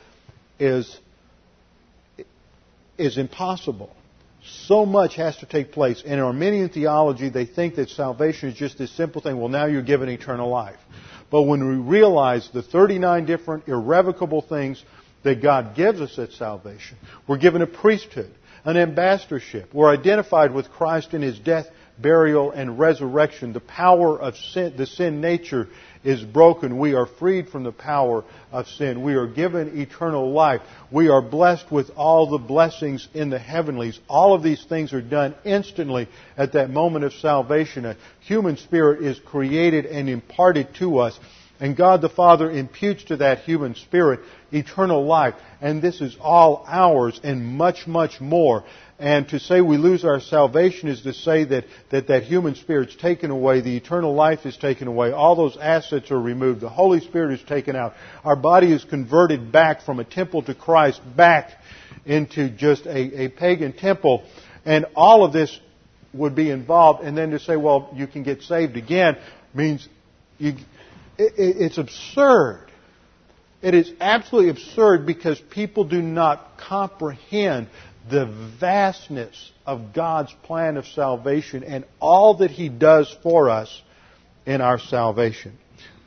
is, 0.59 0.99
is 2.97 3.17
impossible. 3.17 3.95
So 4.65 4.85
much 4.85 5.15
has 5.15 5.37
to 5.37 5.45
take 5.45 5.71
place. 5.71 6.01
In 6.03 6.19
Arminian 6.19 6.69
theology, 6.69 7.29
they 7.29 7.45
think 7.45 7.75
that 7.75 7.89
salvation 7.89 8.49
is 8.49 8.55
just 8.55 8.77
this 8.77 8.91
simple 8.91 9.21
thing. 9.21 9.37
Well, 9.37 9.49
now 9.49 9.65
you're 9.65 9.81
given 9.81 10.09
eternal 10.09 10.49
life. 10.49 10.79
But 11.29 11.43
when 11.43 11.67
we 11.67 11.75
realize 11.75 12.49
the 12.53 12.61
39 12.63 13.25
different 13.25 13.67
irrevocable 13.67 14.41
things 14.41 14.83
that 15.23 15.41
God 15.41 15.75
gives 15.75 15.99
us 15.99 16.17
at 16.17 16.31
salvation, 16.31 16.97
we're 17.27 17.37
given 17.37 17.61
a 17.61 17.67
priesthood, 17.67 18.31
an 18.63 18.77
ambassadorship. 18.77 19.73
We're 19.73 19.91
identified 19.91 20.53
with 20.53 20.69
Christ 20.69 21.13
in 21.13 21.21
His 21.21 21.37
death, 21.37 21.67
burial, 22.01 22.51
and 22.51 22.79
resurrection. 22.79 23.53
The 23.53 23.59
power 23.59 24.19
of 24.19 24.35
sin, 24.37 24.73
the 24.77 24.85
sin 24.85 25.21
nature 25.21 25.67
is 26.03 26.21
broken. 26.21 26.77
We 26.77 26.93
are 26.93 27.05
freed 27.05 27.49
from 27.49 27.63
the 27.63 27.71
power 27.71 28.23
of 28.51 28.67
sin. 28.67 29.03
We 29.03 29.15
are 29.15 29.27
given 29.27 29.79
eternal 29.79 30.31
life. 30.31 30.61
We 30.91 31.09
are 31.09 31.21
blessed 31.21 31.71
with 31.71 31.89
all 31.95 32.29
the 32.29 32.37
blessings 32.37 33.07
in 33.13 33.29
the 33.29 33.39
heavenlies. 33.39 33.99
All 34.07 34.33
of 34.33 34.43
these 34.43 34.63
things 34.65 34.93
are 34.93 35.01
done 35.01 35.35
instantly 35.43 36.07
at 36.37 36.53
that 36.53 36.69
moment 36.69 37.05
of 37.05 37.13
salvation. 37.13 37.85
A 37.85 37.97
human 38.21 38.57
spirit 38.57 39.03
is 39.03 39.19
created 39.19 39.85
and 39.85 40.09
imparted 40.09 40.75
to 40.75 40.99
us. 40.99 41.19
And 41.59 41.75
God 41.75 42.01
the 42.01 42.09
Father 42.09 42.51
imputes 42.51 43.05
to 43.05 43.17
that 43.17 43.39
human 43.39 43.75
spirit 43.75 44.19
eternal 44.51 45.05
life. 45.05 45.33
And 45.59 45.81
this 45.81 46.01
is 46.01 46.15
all 46.21 46.63
ours 46.67 47.19
and 47.23 47.45
much, 47.45 47.87
much 47.87 48.21
more. 48.21 48.63
And 48.99 49.29
to 49.29 49.39
say 49.39 49.61
we 49.61 49.77
lose 49.77 50.03
our 50.03 50.19
salvation 50.19 50.89
is 50.89 51.01
to 51.01 51.13
say 51.13 51.43
that, 51.43 51.65
that 51.91 52.07
that 52.07 52.23
human 52.23 52.55
spirit's 52.55 52.95
taken 52.95 53.29
away, 53.29 53.61
the 53.61 53.77
eternal 53.77 54.15
life 54.15 54.45
is 54.45 54.57
taken 54.57 54.87
away, 54.87 55.11
all 55.11 55.35
those 55.35 55.55
assets 55.55 56.09
are 56.09 56.19
removed, 56.19 56.61
the 56.61 56.69
Holy 56.69 56.99
Spirit 57.01 57.39
is 57.39 57.45
taken 57.47 57.75
out, 57.75 57.93
our 58.23 58.35
body 58.35 58.73
is 58.73 58.83
converted 58.83 59.51
back 59.51 59.83
from 59.83 59.99
a 59.99 60.03
temple 60.03 60.41
to 60.43 60.55
Christ, 60.55 60.99
back 61.15 61.51
into 62.05 62.49
just 62.49 62.87
a, 62.87 63.25
a 63.25 63.29
pagan 63.29 63.71
temple, 63.71 64.23
and 64.65 64.87
all 64.95 65.23
of 65.23 65.31
this 65.31 65.59
would 66.13 66.33
be 66.33 66.49
involved, 66.49 67.03
and 67.03 67.15
then 67.15 67.29
to 67.31 67.39
say, 67.39 67.55
well, 67.55 67.91
you 67.93 68.07
can 68.07 68.23
get 68.23 68.41
saved 68.41 68.77
again 68.77 69.17
means 69.53 69.87
you, 70.37 70.53
it, 71.17 71.33
it's 71.37 71.77
absurd. 71.77 72.63
It 73.61 73.73
is 73.73 73.91
absolutely 73.99 74.51
absurd 74.51 75.05
because 75.05 75.39
people 75.39 75.83
do 75.83 76.01
not 76.01 76.57
comprehend 76.57 77.67
the 78.09 78.25
vastness 78.59 79.51
of 79.65 79.93
God's 79.93 80.33
plan 80.43 80.77
of 80.77 80.85
salvation 80.85 81.63
and 81.63 81.85
all 81.99 82.37
that 82.37 82.51
He 82.51 82.69
does 82.69 83.15
for 83.23 83.49
us 83.49 83.81
in 84.45 84.61
our 84.61 84.79
salvation. 84.79 85.57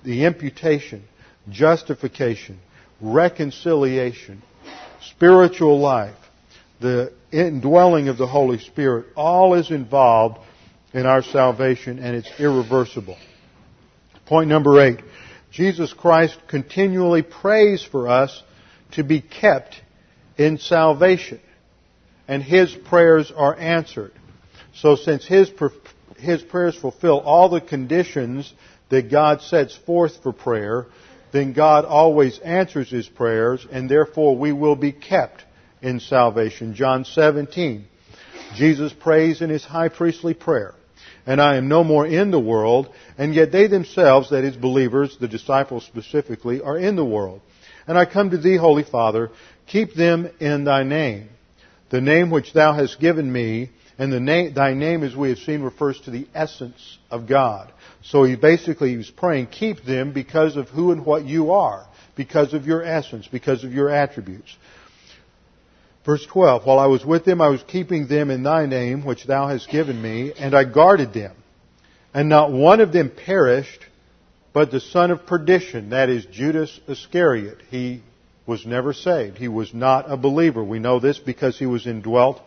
The 0.04 0.24
imputation, 0.24 1.04
justification, 1.50 2.58
reconciliation, 3.00 4.42
spiritual 5.02 5.78
life, 5.78 6.16
the 6.80 7.12
indwelling 7.30 8.08
of 8.08 8.16
the 8.16 8.26
Holy 8.26 8.58
Spirit, 8.58 9.06
all 9.14 9.54
is 9.54 9.70
involved 9.70 10.38
in 10.92 11.06
our 11.06 11.22
salvation 11.22 11.98
and 11.98 12.16
it's 12.16 12.30
irreversible. 12.38 13.16
Point 14.26 14.48
number 14.48 14.80
eight. 14.80 15.00
Jesus 15.50 15.92
Christ 15.92 16.38
continually 16.48 17.22
prays 17.22 17.84
for 17.84 18.08
us 18.08 18.42
to 18.92 19.02
be 19.02 19.20
kept 19.20 19.74
in 20.38 20.58
salvation. 20.58 21.40
And 22.30 22.44
his 22.44 22.72
prayers 22.72 23.32
are 23.36 23.56
answered. 23.56 24.12
So 24.72 24.94
since 24.94 25.26
his, 25.26 25.50
his 26.16 26.42
prayers 26.42 26.76
fulfill 26.76 27.18
all 27.18 27.48
the 27.48 27.60
conditions 27.60 28.54
that 28.88 29.10
God 29.10 29.42
sets 29.42 29.74
forth 29.74 30.22
for 30.22 30.32
prayer, 30.32 30.86
then 31.32 31.54
God 31.54 31.84
always 31.84 32.38
answers 32.38 32.88
his 32.88 33.08
prayers, 33.08 33.66
and 33.72 33.90
therefore 33.90 34.36
we 34.36 34.52
will 34.52 34.76
be 34.76 34.92
kept 34.92 35.42
in 35.82 35.98
salvation. 35.98 36.74
John 36.74 37.04
17. 37.04 37.86
Jesus 38.54 38.92
prays 38.92 39.42
in 39.42 39.50
his 39.50 39.64
high 39.64 39.88
priestly 39.88 40.34
prayer, 40.34 40.76
and 41.26 41.40
I 41.40 41.56
am 41.56 41.66
no 41.66 41.82
more 41.82 42.06
in 42.06 42.30
the 42.30 42.38
world, 42.38 42.94
and 43.18 43.34
yet 43.34 43.50
they 43.50 43.66
themselves, 43.66 44.30
that 44.30 44.44
is 44.44 44.56
believers, 44.56 45.16
the 45.18 45.26
disciples 45.26 45.84
specifically, 45.84 46.60
are 46.60 46.78
in 46.78 46.94
the 46.94 47.04
world. 47.04 47.40
And 47.88 47.98
I 47.98 48.04
come 48.04 48.30
to 48.30 48.38
thee, 48.38 48.56
Holy 48.56 48.84
Father, 48.84 49.30
keep 49.66 49.94
them 49.94 50.30
in 50.38 50.62
thy 50.62 50.84
name, 50.84 51.30
the 51.90 52.00
name 52.00 52.30
which 52.30 52.52
thou 52.52 52.72
hast 52.72 53.00
given 53.00 53.30
me, 53.30 53.70
and 53.98 54.18
name, 54.24 54.54
thy 54.54 54.72
name, 54.72 55.02
as 55.02 55.14
we 55.14 55.28
have 55.28 55.38
seen, 55.38 55.62
refers 55.62 56.00
to 56.02 56.10
the 56.10 56.26
essence 56.34 56.98
of 57.10 57.28
God. 57.28 57.70
So 58.02 58.24
he 58.24 58.36
basically 58.36 58.96
was 58.96 59.10
praying, 59.10 59.48
keep 59.48 59.84
them 59.84 60.12
because 60.12 60.56
of 60.56 60.68
who 60.70 60.92
and 60.92 61.04
what 61.04 61.26
you 61.26 61.50
are, 61.50 61.86
because 62.16 62.54
of 62.54 62.66
your 62.66 62.82
essence, 62.82 63.28
because 63.30 63.62
of 63.62 63.74
your 63.74 63.90
attributes. 63.90 64.56
Verse 66.06 66.24
12, 66.24 66.64
while 66.64 66.78
I 66.78 66.86
was 66.86 67.04
with 67.04 67.26
them, 67.26 67.42
I 67.42 67.48
was 67.48 67.62
keeping 67.64 68.06
them 68.06 68.30
in 68.30 68.42
thy 68.42 68.64
name, 68.64 69.04
which 69.04 69.26
thou 69.26 69.48
hast 69.48 69.68
given 69.68 70.00
me, 70.00 70.32
and 70.32 70.54
I 70.54 70.64
guarded 70.64 71.12
them. 71.12 71.34
And 72.14 72.28
not 72.28 72.50
one 72.50 72.80
of 72.80 72.92
them 72.92 73.10
perished, 73.10 73.84
but 74.54 74.70
the 74.70 74.80
son 74.80 75.10
of 75.10 75.26
perdition, 75.26 75.90
that 75.90 76.08
is 76.08 76.24
Judas 76.24 76.80
Iscariot. 76.88 77.58
He 77.70 78.02
was 78.50 78.66
never 78.66 78.92
saved. 78.92 79.38
He 79.38 79.46
was 79.46 79.72
not 79.72 80.10
a 80.10 80.16
believer. 80.16 80.64
We 80.64 80.80
know 80.80 80.98
this 80.98 81.20
because 81.20 81.56
he 81.56 81.66
was 81.66 81.86
indwelt 81.86 82.42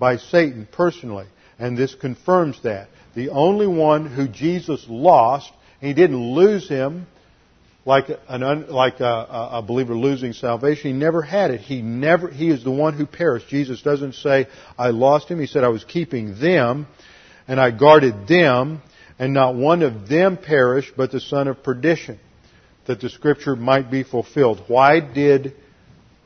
by 0.00 0.16
Satan 0.16 0.66
personally. 0.70 1.26
And 1.60 1.78
this 1.78 1.94
confirms 1.94 2.60
that. 2.64 2.88
The 3.14 3.28
only 3.28 3.68
one 3.68 4.06
who 4.06 4.26
Jesus 4.26 4.84
lost, 4.88 5.52
he 5.80 5.94
didn't 5.94 6.34
lose 6.34 6.68
him 6.68 7.06
like 7.84 8.06
an 8.28 8.66
like 8.66 8.98
a, 8.98 9.50
a, 9.52 9.62
believer 9.62 9.94
losing 9.94 10.32
salvation. 10.32 10.90
He 10.90 10.92
never 10.92 11.22
had 11.22 11.52
it. 11.52 11.60
He 11.60 11.82
never. 11.82 12.28
He 12.28 12.50
is 12.50 12.64
the 12.64 12.72
one 12.72 12.94
who 12.94 13.06
perished. 13.06 13.48
Jesus 13.48 13.82
doesn't 13.82 14.16
say 14.16 14.48
I 14.76 14.88
lost 14.90 15.30
him. 15.30 15.38
He 15.38 15.46
said 15.46 15.62
I 15.62 15.68
was 15.68 15.84
keeping 15.84 16.40
them, 16.40 16.88
and 17.46 17.60
I 17.60 17.70
guarded 17.70 18.26
them, 18.26 18.82
and 19.20 19.32
not 19.32 19.54
one 19.54 19.82
of 19.82 20.08
them 20.08 20.36
perished, 20.36 20.94
but 20.96 21.12
the 21.12 21.20
son 21.20 21.46
of 21.46 21.62
perdition, 21.62 22.18
that 22.86 23.00
the 23.00 23.10
scripture 23.10 23.56
might 23.56 23.90
be 23.90 24.02
fulfilled. 24.02 24.62
Why 24.68 25.00
did 25.00 25.54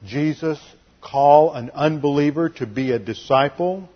Jesus 0.04 0.58
call 1.00 1.52
an 1.54 1.70
unbeliever 1.70 2.50
to 2.50 2.66
be 2.66 2.92
a 2.92 2.98
disciple? 2.98 3.88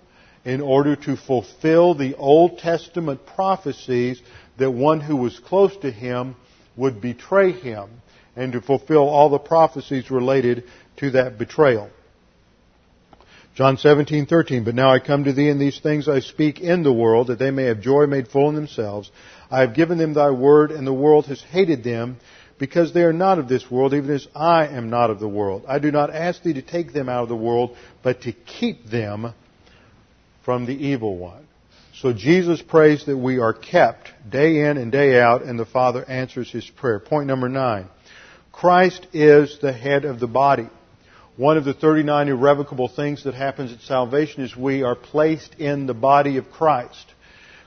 In 0.44 0.60
order 0.60 0.94
to 0.94 1.16
fulfill 1.16 1.94
the 1.94 2.14
Old 2.16 2.58
Testament 2.58 3.24
prophecies 3.26 4.20
that 4.58 4.70
one 4.70 5.00
who 5.00 5.16
was 5.16 5.38
close 5.38 5.74
to 5.78 5.90
him 5.90 6.36
would 6.76 7.00
betray 7.00 7.52
him 7.52 7.88
and 8.36 8.52
to 8.52 8.60
fulfill 8.60 9.08
all 9.08 9.30
the 9.30 9.38
prophecies 9.38 10.10
related 10.10 10.64
to 10.98 11.12
that 11.12 11.38
betrayal. 11.38 11.88
John 13.54 13.76
17:13 13.76 14.64
But 14.64 14.74
now 14.74 14.92
I 14.92 14.98
come 14.98 15.24
to 15.24 15.32
thee 15.32 15.48
and 15.48 15.60
these 15.60 15.78
things 15.78 16.08
I 16.08 16.20
speak 16.20 16.60
in 16.60 16.82
the 16.82 16.92
world 16.92 17.28
that 17.28 17.38
they 17.38 17.52
may 17.52 17.64
have 17.64 17.80
joy 17.80 18.06
made 18.06 18.28
full 18.28 18.48
in 18.48 18.54
themselves 18.54 19.10
I 19.50 19.60
have 19.60 19.74
given 19.74 19.98
them 19.98 20.14
thy 20.14 20.30
word 20.30 20.72
and 20.72 20.84
the 20.84 20.92
world 20.92 21.26
has 21.26 21.40
hated 21.40 21.84
them 21.84 22.16
because 22.58 22.92
they 22.92 23.02
are 23.02 23.12
not 23.12 23.38
of 23.38 23.48
this 23.48 23.70
world 23.70 23.94
even 23.94 24.10
as 24.10 24.26
I 24.34 24.66
am 24.66 24.90
not 24.90 25.10
of 25.10 25.20
the 25.20 25.28
world 25.28 25.64
I 25.66 25.78
do 25.78 25.90
not 25.90 26.14
ask 26.14 26.42
thee 26.42 26.54
to 26.54 26.62
take 26.62 26.92
them 26.92 27.08
out 27.08 27.22
of 27.22 27.28
the 27.28 27.36
world 27.36 27.76
but 28.02 28.22
to 28.22 28.32
keep 28.32 28.86
them 28.86 29.34
from 30.44 30.66
the 30.66 30.74
evil 30.74 31.16
one 31.16 31.44
so 32.00 32.12
Jesus 32.12 32.60
prays 32.60 33.06
that 33.06 33.16
we 33.16 33.38
are 33.38 33.52
kept 33.52 34.10
day 34.28 34.68
in 34.68 34.78
and 34.78 34.90
day 34.90 35.20
out, 35.20 35.42
and 35.42 35.58
the 35.58 35.64
Father 35.64 36.04
answers 36.04 36.50
his 36.50 36.68
prayer. 36.68 36.98
Point 36.98 37.28
number 37.28 37.48
nine. 37.48 37.86
Christ 38.50 39.06
is 39.12 39.58
the 39.60 39.72
head 39.72 40.04
of 40.04 40.18
the 40.18 40.26
body. 40.26 40.68
One 41.36 41.56
of 41.56 41.64
the 41.64 41.72
39 41.72 42.28
irrevocable 42.28 42.88
things 42.88 43.24
that 43.24 43.34
happens 43.34 43.72
at 43.72 43.80
salvation 43.80 44.42
is 44.42 44.56
we 44.56 44.82
are 44.82 44.96
placed 44.96 45.54
in 45.60 45.86
the 45.86 45.94
body 45.94 46.36
of 46.36 46.50
Christ. 46.50 47.06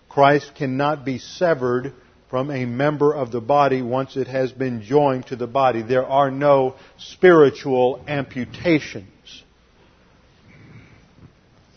Christ 0.09 0.51
cannot 0.55 1.05
be 1.05 1.19
severed 1.19 1.93
from 2.29 2.51
a 2.51 2.65
member 2.65 3.13
of 3.13 3.31
the 3.31 3.41
body 3.41 3.81
once 3.81 4.17
it 4.17 4.27
has 4.27 4.51
been 4.51 4.81
joined 4.81 5.27
to 5.27 5.35
the 5.35 5.47
body. 5.47 5.81
There 5.81 6.05
are 6.05 6.29
no 6.29 6.75
spiritual 6.97 8.03
amputations. 8.07 9.43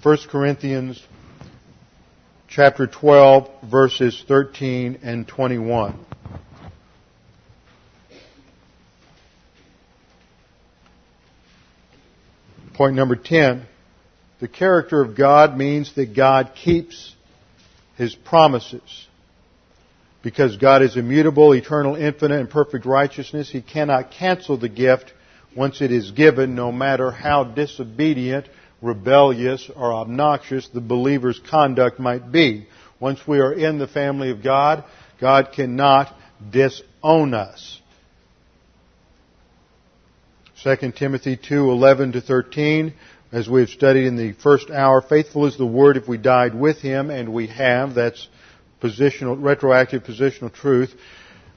1 0.03 0.19
Corinthians 0.29 1.01
chapter 2.49 2.87
12, 2.87 3.71
verses 3.71 4.25
13 4.27 5.01
and 5.03 5.29
21. 5.29 6.05
Point 12.75 12.97
number 12.97 13.15
10. 13.15 13.67
The 14.41 14.49
character 14.49 15.03
of 15.03 15.15
God 15.15 15.57
means 15.57 15.95
that 15.95 16.17
God 16.17 16.53
keeps 16.57 17.15
His 17.97 18.15
promises. 18.15 19.07
Because 20.23 20.57
God 20.57 20.83
is 20.83 20.97
immutable, 20.97 21.55
eternal, 21.55 21.97
infinite, 21.97 22.41
and 22.41 22.51
perfect 22.51 22.85
righteousness, 22.85 23.51
He 23.51 23.63
cannot 23.63 24.11
cancel 24.11 24.59
the 24.59 24.69
gift 24.69 25.13
once 25.57 25.81
it 25.81 25.91
is 25.91 26.11
given, 26.11 26.55
no 26.55 26.71
matter 26.71 27.11
how 27.11 27.45
disobedient 27.45 28.49
rebellious, 28.83 29.71
or 29.75 29.93
obnoxious 29.93 30.69
the 30.69 30.81
believer's 30.81 31.41
conduct 31.51 31.99
might 31.99 32.33
be. 32.33 32.67
Once 32.99 33.21
we 33.27 33.39
are 33.39 33.53
in 33.53 33.79
the 33.79 33.87
family 33.87 34.31
of 34.31 34.43
God, 34.43 34.85
God 35.21 35.53
cannot 35.55 36.15
disown 36.51 37.35
us. 37.35 37.81
2 40.63 40.93
Timothy 40.93 41.37
2:11 41.37 42.13
to 42.13 42.21
13 42.21 42.93
as 43.33 43.49
we 43.49 43.61
have 43.61 43.71
studied 43.71 44.07
in 44.07 44.17
the 44.17 44.33
first 44.33 44.71
hour 44.71 45.01
faithful 45.01 45.47
is 45.47 45.57
the 45.57 45.65
word 45.65 45.97
if 45.97 46.07
we 46.07 46.19
died 46.19 46.55
with 46.55 46.79
him 46.79 47.11
and 47.11 47.33
we 47.33 47.47
have 47.47 47.95
that's 47.95 48.29
positional 48.81 49.37
retroactive 49.43 50.05
positional 50.05 50.53
truth 50.53 50.95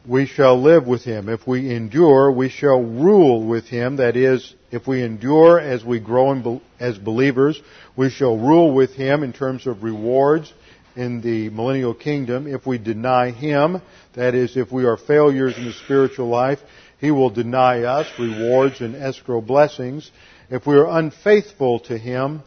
we 0.05 0.25
shall 0.25 0.61
live 0.61 0.85
with 0.85 1.03
him. 1.03 1.29
If 1.29 1.47
we 1.47 1.73
endure, 1.73 2.31
we 2.31 2.49
shall 2.49 2.81
rule 2.81 3.45
with 3.45 3.65
him. 3.65 3.97
That 3.97 4.17
is, 4.17 4.53
if 4.71 4.85
we 4.85 5.03
endure 5.03 5.59
as 5.59 5.83
we 5.83 5.99
grow 5.99 6.61
as 6.79 6.97
believers, 6.97 7.61
we 7.95 8.09
shall 8.09 8.37
rule 8.37 8.73
with 8.73 8.91
him 8.91 9.23
in 9.23 9.31
terms 9.31 9.65
of 9.65 9.83
rewards 9.83 10.51
in 10.95 11.21
the 11.21 11.49
millennial 11.49 11.93
kingdom. 11.93 12.47
If 12.47 12.65
we 12.65 12.77
deny 12.77 13.31
him, 13.31 13.81
that 14.15 14.35
is, 14.35 14.57
if 14.57 14.71
we 14.71 14.85
are 14.85 14.97
failures 14.97 15.57
in 15.57 15.65
the 15.65 15.73
spiritual 15.73 16.27
life, 16.27 16.59
he 16.99 17.11
will 17.11 17.29
deny 17.29 17.83
us 17.83 18.07
rewards 18.19 18.81
and 18.81 18.95
escrow 18.95 19.41
blessings. 19.41 20.11
If 20.49 20.67
we 20.67 20.75
are 20.75 20.99
unfaithful 20.99 21.79
to 21.81 21.97
him, 21.97 22.43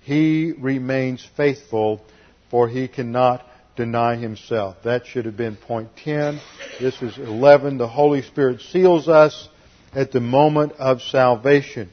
he 0.00 0.52
remains 0.58 1.26
faithful, 1.36 2.02
for 2.50 2.68
he 2.68 2.88
cannot 2.88 3.46
deny 3.76 4.16
himself. 4.16 4.76
That 4.84 5.06
should 5.06 5.24
have 5.24 5.36
been 5.36 5.56
point 5.56 5.96
10. 5.96 6.40
This 6.80 7.00
is 7.02 7.18
11. 7.18 7.78
The 7.78 7.88
Holy 7.88 8.22
Spirit 8.22 8.60
seals 8.60 9.08
us 9.08 9.48
at 9.94 10.12
the 10.12 10.20
moment 10.20 10.72
of 10.72 11.02
salvation. 11.02 11.90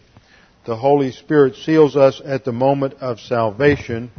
The 0.65 0.75
Holy 0.75 1.11
Spirit 1.11 1.55
seals 1.55 1.95
us 1.95 2.21
at 2.23 2.45
the 2.45 2.51
moment 2.51 2.95
of 2.95 3.19
salvation, 3.19 4.11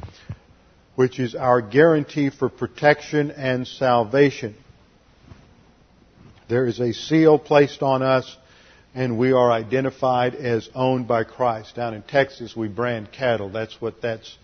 which 0.96 1.20
is 1.20 1.34
our 1.34 1.60
guarantee 1.60 2.30
for 2.30 2.48
protection 2.48 3.30
and 3.30 3.66
salvation. 3.66 4.56
There 6.48 6.66
is 6.66 6.80
a 6.80 6.92
seal 6.92 7.38
placed 7.38 7.82
on 7.82 8.02
us 8.02 8.36
and 8.94 9.18
we 9.18 9.32
are 9.32 9.50
identified 9.50 10.34
as 10.34 10.68
owned 10.74 11.08
by 11.08 11.24
Christ. 11.24 11.76
Down 11.76 11.94
in 11.94 12.02
Texas, 12.02 12.54
we 12.54 12.68
brand 12.68 13.10
cattle. 13.10 13.48
That's 13.48 13.80
what 13.80 14.02
that's 14.02 14.36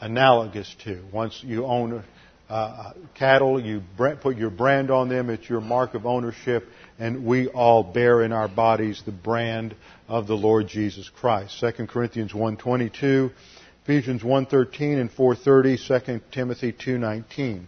analogous 0.00 0.74
to. 0.84 1.02
Once 1.12 1.42
you 1.42 1.64
own 1.64 2.04
uh, 2.52 2.92
cattle, 3.14 3.58
you 3.58 3.82
put 3.96 4.36
your 4.36 4.50
brand 4.50 4.90
on 4.90 5.08
them, 5.08 5.30
it's 5.30 5.48
your 5.48 5.62
mark 5.62 5.94
of 5.94 6.04
ownership, 6.04 6.68
and 6.98 7.24
we 7.24 7.48
all 7.48 7.82
bear 7.82 8.22
in 8.22 8.30
our 8.30 8.46
bodies 8.46 9.02
the 9.06 9.12
brand 9.12 9.74
of 10.06 10.26
the 10.26 10.36
Lord 10.36 10.68
Jesus 10.68 11.08
Christ. 11.08 11.58
2 11.60 11.86
Corinthians 11.86 12.32
1.22, 12.32 13.32
Ephesians 13.84 14.22
1.13 14.22 15.00
and 15.00 15.10
4.30, 15.10 16.04
2 16.04 16.20
Timothy 16.30 16.72
2.19. 16.72 17.64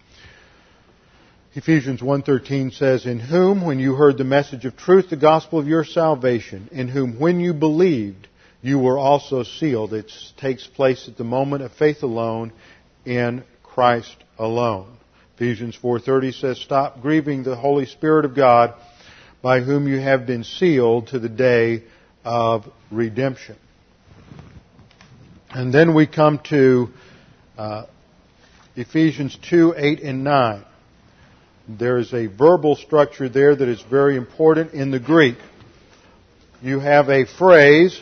Ephesians 1.55 2.03
1.13 2.03 2.75
says, 2.75 3.07
In 3.07 3.21
whom, 3.21 3.65
when 3.65 3.79
you 3.79 3.95
heard 3.95 4.19
the 4.19 4.25
message 4.25 4.67
of 4.67 4.77
truth, 4.77 5.09
the 5.09 5.17
gospel 5.17 5.59
of 5.59 5.67
your 5.67 5.85
salvation, 5.85 6.69
in 6.73 6.89
whom, 6.89 7.19
when 7.19 7.41
you 7.41 7.55
believed, 7.55 8.29
you 8.61 8.79
were 8.79 8.99
also 8.99 9.45
sealed. 9.45 9.95
It 9.95 10.13
takes 10.37 10.67
place 10.67 11.09
at 11.09 11.17
the 11.17 11.25
moment 11.25 11.63
of 11.63 11.73
faith 11.73 12.03
alone 12.03 12.53
in 13.07 13.45
Christ 13.75 14.17
alone. 14.39 14.87
Ephesians 15.37 15.75
4:30 15.75 16.31
says, 16.31 16.59
"Stop 16.59 17.03
grieving 17.03 17.43
the 17.43 17.57
Holy 17.57 17.87
Spirit 17.87 18.25
of 18.25 18.37
God, 18.37 18.73
by 19.43 19.61
whom 19.61 19.89
you 19.89 19.99
have 19.99 20.27
been 20.27 20.45
sealed 20.45 21.09
to 21.09 21.19
the 21.19 21.29
day 21.29 21.83
of 22.25 22.71
redemption." 22.93 23.57
And 25.51 25.75
then 25.75 25.93
we 25.93 26.07
come 26.07 26.39
to 26.51 26.91
uh, 27.59 27.83
Ephesians 28.77 29.37
2, 29.51 29.75
8, 29.77 30.03
and 30.03 30.23
9. 30.23 30.65
There 31.69 31.99
is 31.99 32.15
a 32.15 32.27
verbal 32.27 32.77
structure 32.77 33.29
there 33.29 33.57
that 33.57 33.69
is 33.69 33.81
very 33.83 34.17
important 34.17 34.73
in 34.73 34.93
the 34.93 35.01
Greek. 35.01 35.37
You 36.63 36.79
have 36.79 37.09
a 37.09 37.25
phrase, 37.25 38.01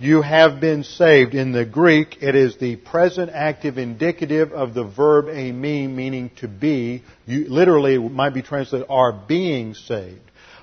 you 0.00 0.22
have 0.22 0.60
been 0.60 0.84
saved. 0.84 1.34
In 1.34 1.52
the 1.52 1.64
Greek, 1.64 2.18
it 2.20 2.34
is 2.34 2.56
the 2.58 2.76
present 2.76 3.30
active 3.32 3.78
indicative 3.78 4.52
of 4.52 4.74
the 4.74 4.84
verb 4.84 5.26
eimi, 5.26 5.90
meaning 5.90 6.30
to 6.36 6.48
be. 6.48 7.02
You, 7.26 7.48
literally, 7.48 7.94
it 7.94 8.12
might 8.12 8.34
be 8.34 8.42
translated 8.42 8.86
are 8.88 9.12
being 9.12 9.74
saved. 9.74 10.20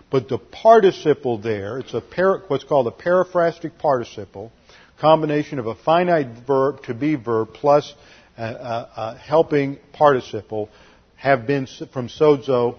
But 0.10 0.30
the 0.30 0.38
participle 0.38 1.38
there, 1.40 1.80
it's 1.80 1.94
a 1.94 2.02
para, 2.02 2.42
what's 2.48 2.64
called 2.64 2.88
a 2.88 2.92
periphrastic 2.92 3.78
participle, 3.78 4.52
combination 5.00 5.60
of 5.60 5.68
a 5.68 5.76
finite 5.76 6.46
verb 6.48 6.84
to 6.84 6.94
be 6.94 7.16
verb 7.16 7.50
plus 7.54 7.94
a, 8.38 8.44
a, 8.44 8.90
a 8.96 9.18
helping 9.18 9.80
participle, 9.92 10.70
have 11.16 11.48
been 11.48 11.68
from 11.92 12.08
sozo 12.08 12.78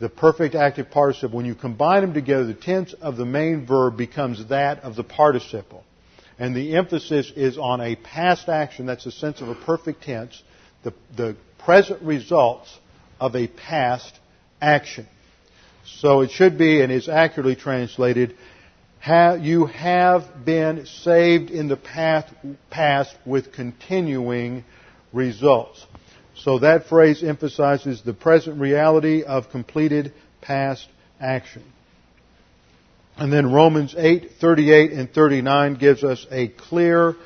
the 0.00 0.08
perfect 0.08 0.54
active 0.54 0.90
participle, 0.90 1.36
when 1.36 1.46
you 1.46 1.54
combine 1.54 2.00
them 2.00 2.14
together, 2.14 2.44
the 2.44 2.54
tense 2.54 2.94
of 2.94 3.16
the 3.16 3.26
main 3.26 3.66
verb 3.66 3.96
becomes 3.98 4.48
that 4.48 4.80
of 4.80 4.96
the 4.96 5.04
participle. 5.04 5.84
And 6.38 6.56
the 6.56 6.76
emphasis 6.76 7.30
is 7.36 7.58
on 7.58 7.82
a 7.82 7.96
past 7.96 8.48
action, 8.48 8.86
that's 8.86 9.04
the 9.04 9.12
sense 9.12 9.42
of 9.42 9.48
a 9.48 9.54
perfect 9.54 10.02
tense, 10.02 10.42
the, 10.82 10.94
the 11.14 11.36
present 11.58 12.02
results 12.02 12.74
of 13.20 13.36
a 13.36 13.46
past 13.46 14.18
action. 14.60 15.06
So 15.84 16.22
it 16.22 16.30
should 16.30 16.56
be, 16.56 16.80
and 16.80 16.90
is 16.90 17.08
accurately 17.08 17.56
translated, 17.56 18.34
you 19.06 19.66
have 19.66 20.44
been 20.46 20.86
saved 20.86 21.50
in 21.50 21.68
the 21.68 21.76
past 22.70 23.16
with 23.26 23.52
continuing 23.52 24.64
results. 25.12 25.84
So 26.36 26.60
that 26.60 26.86
phrase 26.86 27.22
emphasizes 27.22 28.02
the 28.02 28.14
present 28.14 28.60
reality 28.60 29.22
of 29.22 29.50
completed 29.50 30.12
past 30.40 30.88
action. 31.20 31.62
And 33.16 33.32
then 33.32 33.52
Romans 33.52 33.94
8, 33.96 34.32
38 34.40 34.92
and 34.92 35.12
39 35.12 35.74
gives 35.74 36.02
us 36.02 36.26
a 36.30 36.48
clear, 36.48 37.16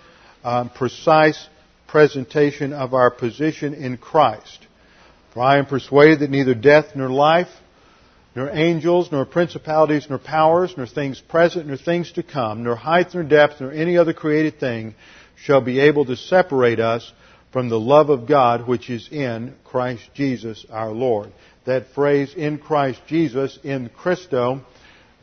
um, 0.42 0.70
precise 0.70 1.48
presentation 1.86 2.72
of 2.72 2.94
our 2.94 3.10
position 3.10 3.74
in 3.74 3.96
Christ. 3.96 4.66
For 5.32 5.42
I 5.42 5.58
am 5.58 5.66
persuaded 5.66 6.20
that 6.20 6.30
neither 6.30 6.54
death 6.54 6.96
nor 6.96 7.08
life, 7.08 7.48
nor 8.34 8.50
angels, 8.50 9.12
nor 9.12 9.24
principalities, 9.24 10.06
nor 10.08 10.18
powers, 10.18 10.74
nor 10.76 10.86
things 10.86 11.20
present, 11.20 11.68
nor 11.68 11.76
things 11.76 12.10
to 12.12 12.24
come, 12.24 12.64
nor 12.64 12.74
height, 12.74 13.14
nor 13.14 13.22
depth, 13.22 13.60
nor 13.60 13.70
any 13.70 13.96
other 13.96 14.12
created 14.12 14.58
thing 14.58 14.94
shall 15.36 15.60
be 15.60 15.78
able 15.78 16.04
to 16.06 16.16
separate 16.16 16.80
us 16.80 17.12
from 17.54 17.68
the 17.68 17.78
love 17.78 18.10
of 18.10 18.26
God 18.26 18.66
which 18.66 18.90
is 18.90 19.08
in 19.12 19.54
Christ 19.62 20.02
Jesus 20.12 20.66
our 20.70 20.90
Lord. 20.90 21.32
That 21.66 21.86
phrase, 21.94 22.34
in 22.34 22.58
Christ 22.58 23.00
Jesus, 23.06 23.60
in 23.62 23.90
Christo, 23.90 24.60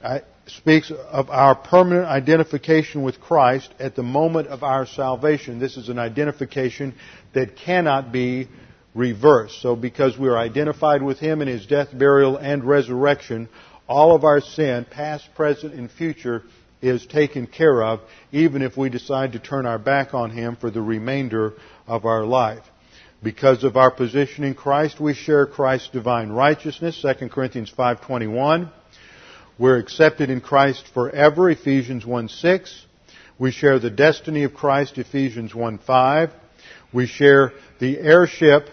uh, 0.02 0.20
speaks 0.46 0.92
of 0.92 1.30
our 1.30 1.56
permanent 1.56 2.06
identification 2.08 3.04
with 3.04 3.20
Christ 3.20 3.70
at 3.80 3.98
the 3.98 4.04
moment 4.04 4.48
of 4.48 4.64
our 4.64 4.86
salvation. 4.86 5.60
This 5.60 5.76
is 5.76 5.90
an 5.90 6.00
identification 6.00 6.96
that 7.34 7.58
cannot 7.58 8.14
be 8.14 8.48
reversed. 8.96 9.62
So 9.62 9.76
because 9.76 10.18
we 10.18 10.30
are 10.30 10.38
identified 10.38 11.04
with 11.04 11.20
Him 11.20 11.42
in 11.42 11.50
His 11.50 11.66
death, 11.66 11.90
burial, 11.92 12.38
and 12.38 12.64
resurrection, 12.64 13.50
all 13.90 14.16
of 14.16 14.24
our 14.24 14.40
sin, 14.40 14.86
past, 14.90 15.28
present, 15.36 15.74
and 15.74 15.92
future, 15.92 16.44
is 16.82 17.06
taken 17.06 17.46
care 17.46 17.84
of, 17.84 18.00
even 18.32 18.62
if 18.62 18.76
we 18.76 18.90
decide 18.90 19.34
to 19.34 19.40
turn 19.40 19.66
our 19.66 19.78
back 19.78 20.14
on 20.14 20.32
Him 20.32 20.56
for 20.56 20.72
the 20.72 20.82
remainder 20.82 21.54
of 21.92 22.06
our 22.06 22.24
life. 22.24 22.64
Because 23.22 23.66
of 23.66 23.76
our 23.76 23.92
position 23.92 24.46
in 24.46 24.54
Christ, 24.54 25.02
we 25.02 25.14
share 25.14 25.46
Christ's 25.46 25.90
divine 25.90 26.30
righteousness, 26.30 27.02
2 27.02 27.28
Corinthians 27.28 27.72
5.21. 27.78 28.72
We're 29.60 29.78
accepted 29.78 30.30
in 30.30 30.40
Christ 30.40 30.86
forever, 30.94 31.50
Ephesians 31.50 32.06
1.6. 32.06 32.74
We 33.38 33.52
share 33.52 33.78
the 33.78 33.90
destiny 33.90 34.44
of 34.44 34.54
Christ, 34.54 34.98
Ephesians 34.98 35.52
1.5. 35.52 36.32
We 36.94 37.08
share 37.08 37.52
the 37.80 38.00
heirship 38.00 38.70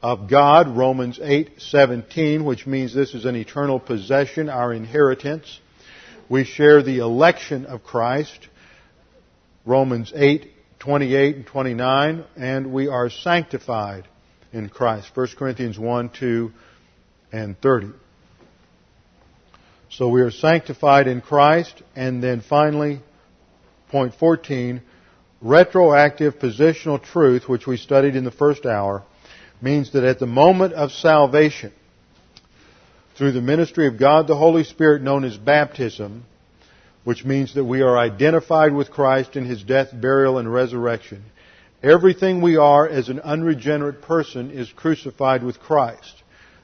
of 0.00 0.30
God, 0.30 0.76
Romans 0.76 1.18
8:17, 1.18 2.44
which 2.44 2.66
means 2.68 2.94
this 2.94 3.14
is 3.14 3.24
an 3.24 3.34
eternal 3.34 3.80
possession, 3.80 4.48
our 4.48 4.72
inheritance. 4.72 5.60
We 6.28 6.44
share 6.44 6.82
the 6.82 6.98
election 6.98 7.66
of 7.66 7.82
Christ, 7.82 8.48
Romans 9.66 10.12
8, 10.14 10.52
28 10.84 11.36
and 11.36 11.46
29, 11.46 12.24
and 12.36 12.70
we 12.70 12.88
are 12.88 13.08
sanctified 13.08 14.06
in 14.52 14.68
Christ, 14.68 15.10
1 15.14 15.28
Corinthians 15.38 15.78
1, 15.78 16.10
2, 16.10 16.52
and 17.32 17.58
30. 17.58 17.92
So 19.88 20.08
we 20.08 20.20
are 20.20 20.30
sanctified 20.30 21.08
in 21.08 21.22
Christ, 21.22 21.82
and 21.96 22.22
then 22.22 22.42
finally, 22.42 23.00
point 23.88 24.12
14, 24.16 24.82
retroactive 25.40 26.38
positional 26.38 27.02
truth, 27.02 27.48
which 27.48 27.66
we 27.66 27.78
studied 27.78 28.14
in 28.14 28.24
the 28.24 28.30
first 28.30 28.66
hour, 28.66 29.04
means 29.62 29.94
that 29.94 30.04
at 30.04 30.18
the 30.18 30.26
moment 30.26 30.74
of 30.74 30.92
salvation, 30.92 31.72
through 33.16 33.32
the 33.32 33.40
ministry 33.40 33.86
of 33.86 33.98
God 33.98 34.26
the 34.26 34.36
Holy 34.36 34.64
Spirit 34.64 35.00
known 35.00 35.24
as 35.24 35.38
baptism, 35.38 36.26
which 37.04 37.24
means 37.24 37.54
that 37.54 37.64
we 37.64 37.82
are 37.82 37.96
identified 37.96 38.74
with 38.74 38.90
Christ 38.90 39.36
in 39.36 39.44
His 39.44 39.62
death, 39.62 39.88
burial, 39.92 40.38
and 40.38 40.52
resurrection. 40.52 41.22
Everything 41.82 42.40
we 42.40 42.56
are 42.56 42.88
as 42.88 43.10
an 43.10 43.20
unregenerate 43.20 44.00
person 44.02 44.50
is 44.50 44.72
crucified 44.74 45.42
with 45.42 45.60
Christ. 45.60 46.14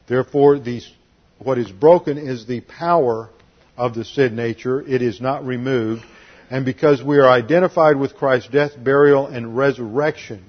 Therefore, 0.09 0.59
these, 0.59 0.91
what 1.39 1.59
is 1.59 1.71
broken 1.71 2.17
is 2.17 2.47
the 2.47 2.63
power 2.63 3.29
of 3.77 3.95
the 3.95 4.05
sin 4.05 4.35
nature. 4.35 4.81
It 4.81 5.03
is 5.03 5.21
not 5.21 5.45
removed. 5.45 6.03
And 6.51 6.65
because 6.65 7.03
we 7.03 7.19
are 7.19 7.29
identified 7.29 7.97
with 7.97 8.17
Christ's 8.17 8.51
death, 8.51 8.73
burial, 8.83 9.27
and 9.27 9.57
resurrection, 9.57 10.45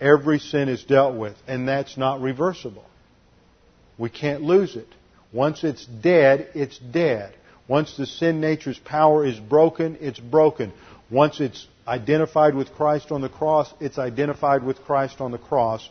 every 0.00 0.38
sin 0.38 0.68
is 0.68 0.82
dealt 0.84 1.16
with. 1.16 1.36
And 1.46 1.68
that's 1.68 1.96
not 1.96 2.20
reversible. 2.20 2.84
We 3.96 4.10
can't 4.10 4.42
lose 4.42 4.76
it. 4.76 4.88
Once 5.32 5.62
it's 5.62 5.86
dead, 5.86 6.48
it's 6.54 6.78
dead. 6.78 7.34
Once 7.68 7.96
the 7.96 8.06
sin 8.06 8.40
nature's 8.40 8.78
power 8.78 9.24
is 9.26 9.38
broken, 9.38 9.98
it's 10.00 10.18
broken. 10.18 10.72
Once 11.10 11.38
it's 11.38 11.66
identified 11.86 12.54
with 12.54 12.72
Christ 12.72 13.12
on 13.12 13.20
the 13.20 13.28
cross, 13.28 13.72
it's 13.78 13.98
identified 13.98 14.64
with 14.64 14.78
Christ 14.84 15.20
on 15.20 15.30
the 15.30 15.38
cross, 15.38 15.88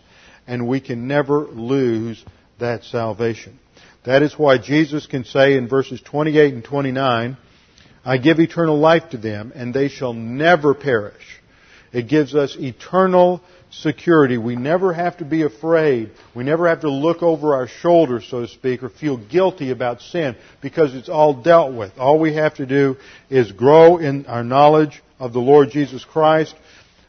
and 0.48 0.68
we 0.68 0.82
can 0.82 1.08
never 1.08 1.46
lose 1.46 2.24
that 2.60 2.84
salvation. 2.84 3.60
That 4.06 4.24
is 4.24 4.38
why 4.38 4.58
Jesus 4.58 5.06
can 5.06 5.24
say 5.24 5.56
in 5.56 5.68
verses 5.68 6.02
28 6.02 6.54
and 6.54 6.64
29, 6.64 7.38
I 8.06 8.18
give 8.18 8.40
eternal 8.40 8.80
life 8.80 9.10
to 9.10 9.18
them, 9.18 9.52
and 9.54 9.74
they 9.74 9.90
shall 9.90 10.14
never 10.14 10.74
perish. 10.74 11.42
It 11.92 12.08
gives 12.08 12.36
us 12.36 12.56
eternal 12.58 13.42
security. 13.70 14.38
We 14.38 14.56
never 14.56 14.94
have 14.94 15.18
to 15.18 15.26
be 15.26 15.44
afraid. 15.44 16.12
We 16.34 16.44
never 16.44 16.68
have 16.68 16.82
to 16.82 16.90
look 16.90 17.22
over 17.22 17.56
our 17.56 17.68
shoulder, 17.68 18.22
so 18.22 18.42
to 18.42 18.48
speak, 18.48 18.84
or 18.84 18.90
feel 18.90 19.18
guilty 19.18 19.72
about 19.72 20.02
sin 20.02 20.36
because 20.62 20.96
it's 20.96 21.10
all 21.10 21.34
dealt 21.34 21.74
with. 21.74 21.98
All 21.98 22.20
we 22.20 22.34
have 22.36 22.56
to 22.56 22.66
do 22.66 22.98
is 23.30 23.52
grow 23.52 23.98
in 23.98 24.26
our 24.26 24.44
knowledge 24.44 25.02
of 25.20 25.34
the 25.34 25.40
Lord 25.40 25.72
Jesus 25.72 26.06
Christ, 26.06 26.56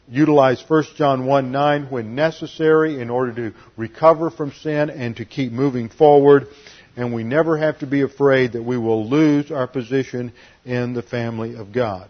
utilize 0.09 0.63
1 0.67 0.83
John 0.95 1.25
1 1.25 1.51
9 1.51 1.85
when 1.89 2.15
necessary 2.15 3.01
in 3.01 3.09
order 3.09 3.33
to 3.33 3.57
recover 3.77 4.29
from 4.29 4.51
sin 4.51 4.89
and 4.89 5.15
to 5.17 5.25
keep 5.25 5.51
moving 5.51 5.89
forward. 5.89 6.47
And 6.97 7.13
we 7.13 7.23
never 7.23 7.57
have 7.57 7.79
to 7.79 7.87
be 7.87 8.01
afraid 8.01 8.53
that 8.53 8.63
we 8.63 8.77
will 8.77 9.07
lose 9.07 9.51
our 9.51 9.67
position 9.67 10.33
in 10.65 10.93
the 10.93 11.03
family 11.03 11.55
of 11.55 11.71
God. 11.71 12.09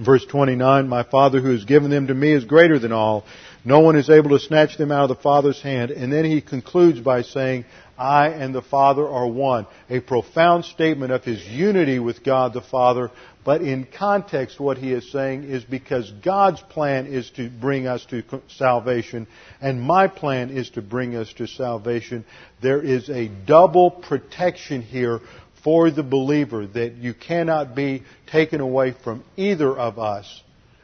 Verse 0.00 0.24
29, 0.24 0.88
My 0.88 1.02
Father 1.02 1.40
who 1.40 1.50
has 1.50 1.64
given 1.64 1.90
them 1.90 2.06
to 2.06 2.14
me 2.14 2.32
is 2.32 2.44
greater 2.44 2.78
than 2.78 2.92
all. 2.92 3.24
No 3.64 3.80
one 3.80 3.96
is 3.96 4.08
able 4.08 4.30
to 4.30 4.38
snatch 4.38 4.78
them 4.78 4.90
out 4.90 5.10
of 5.10 5.16
the 5.16 5.22
Father's 5.22 5.60
hand. 5.60 5.90
And 5.90 6.12
then 6.12 6.24
he 6.24 6.40
concludes 6.40 6.98
by 7.00 7.22
saying, 7.22 7.66
I 7.98 8.28
and 8.28 8.54
the 8.54 8.62
Father 8.62 9.06
are 9.06 9.26
one. 9.26 9.66
A 9.90 10.00
profound 10.00 10.64
statement 10.64 11.12
of 11.12 11.24
his 11.24 11.46
unity 11.46 11.98
with 11.98 12.24
God 12.24 12.54
the 12.54 12.62
Father. 12.62 13.10
But 13.44 13.60
in 13.60 13.86
context, 13.86 14.58
what 14.58 14.78
he 14.78 14.92
is 14.92 15.10
saying 15.12 15.44
is 15.44 15.62
because 15.62 16.10
God's 16.24 16.60
plan 16.60 17.06
is 17.06 17.30
to 17.32 17.50
bring 17.50 17.86
us 17.86 18.04
to 18.06 18.22
salvation, 18.48 19.26
and 19.60 19.82
my 19.82 20.06
plan 20.06 20.50
is 20.50 20.70
to 20.70 20.82
bring 20.82 21.16
us 21.16 21.32
to 21.34 21.46
salvation, 21.46 22.24
there 22.60 22.80
is 22.80 23.10
a 23.10 23.28
double 23.28 23.90
protection 23.90 24.82
here 24.82 25.20
for 25.64 25.90
the 25.90 26.02
believer 26.02 26.66
that 26.66 26.94
you 26.94 27.14
cannot 27.14 27.74
be 27.74 28.02
taken 28.26 28.60
away 28.60 28.94
from 29.04 29.24
either 29.36 29.76
of 29.76 29.98
us. 29.98 30.42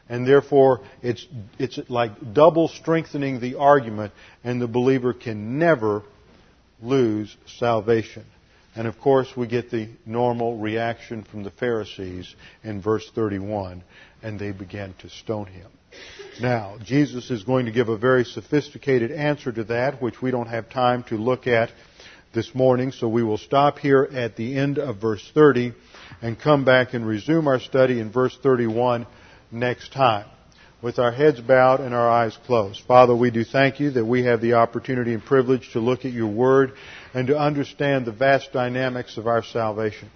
And 0.08 0.26
therefore, 0.26 0.80
it's, 1.02 1.26
it's 1.58 1.78
like 1.88 2.32
double 2.32 2.68
strengthening 2.68 3.40
the 3.40 3.56
argument, 3.56 4.12
and 4.42 4.60
the 4.60 4.68
believer 4.68 5.12
can 5.12 5.58
never 5.58 6.02
lose 6.80 7.36
salvation. 7.58 8.24
And 8.74 8.86
of 8.86 8.98
course, 9.00 9.36
we 9.36 9.46
get 9.46 9.70
the 9.70 9.88
normal 10.06 10.56
reaction 10.56 11.24
from 11.24 11.42
the 11.42 11.50
Pharisees 11.50 12.34
in 12.62 12.80
verse 12.80 13.10
31, 13.14 13.82
and 14.22 14.38
they 14.38 14.52
began 14.52 14.94
to 15.00 15.10
stone 15.10 15.46
him. 15.46 15.70
Now, 16.40 16.76
Jesus 16.84 17.30
is 17.30 17.42
going 17.42 17.66
to 17.66 17.72
give 17.72 17.88
a 17.88 17.98
very 17.98 18.24
sophisticated 18.24 19.10
answer 19.10 19.50
to 19.50 19.64
that, 19.64 20.00
which 20.00 20.22
we 20.22 20.30
don't 20.30 20.46
have 20.46 20.70
time 20.70 21.02
to 21.04 21.16
look 21.16 21.46
at 21.46 21.70
this 22.32 22.54
morning, 22.54 22.92
so 22.92 23.08
we 23.08 23.22
will 23.22 23.38
stop 23.38 23.78
here 23.78 24.08
at 24.12 24.36
the 24.36 24.56
end 24.56 24.78
of 24.78 25.00
verse 25.00 25.30
30 25.34 25.72
and 26.22 26.38
come 26.38 26.64
back 26.64 26.94
and 26.94 27.06
resume 27.06 27.48
our 27.48 27.60
study 27.60 28.00
in 28.00 28.10
verse 28.10 28.36
31 28.42 29.06
next 29.50 29.92
time 29.92 30.26
with 30.80 30.98
our 30.98 31.10
heads 31.10 31.40
bowed 31.40 31.80
and 31.80 31.94
our 31.94 32.08
eyes 32.08 32.36
closed. 32.46 32.80
Father, 32.86 33.14
we 33.14 33.30
do 33.30 33.44
thank 33.44 33.80
you 33.80 33.90
that 33.92 34.04
we 34.04 34.24
have 34.24 34.40
the 34.40 34.54
opportunity 34.54 35.12
and 35.12 35.24
privilege 35.24 35.72
to 35.72 35.80
look 35.80 36.04
at 36.04 36.12
your 36.12 36.28
word 36.28 36.72
and 37.14 37.26
to 37.28 37.38
understand 37.38 38.04
the 38.04 38.12
vast 38.12 38.52
dynamics 38.52 39.16
of 39.16 39.26
our 39.26 39.42
salvation. 39.42 40.10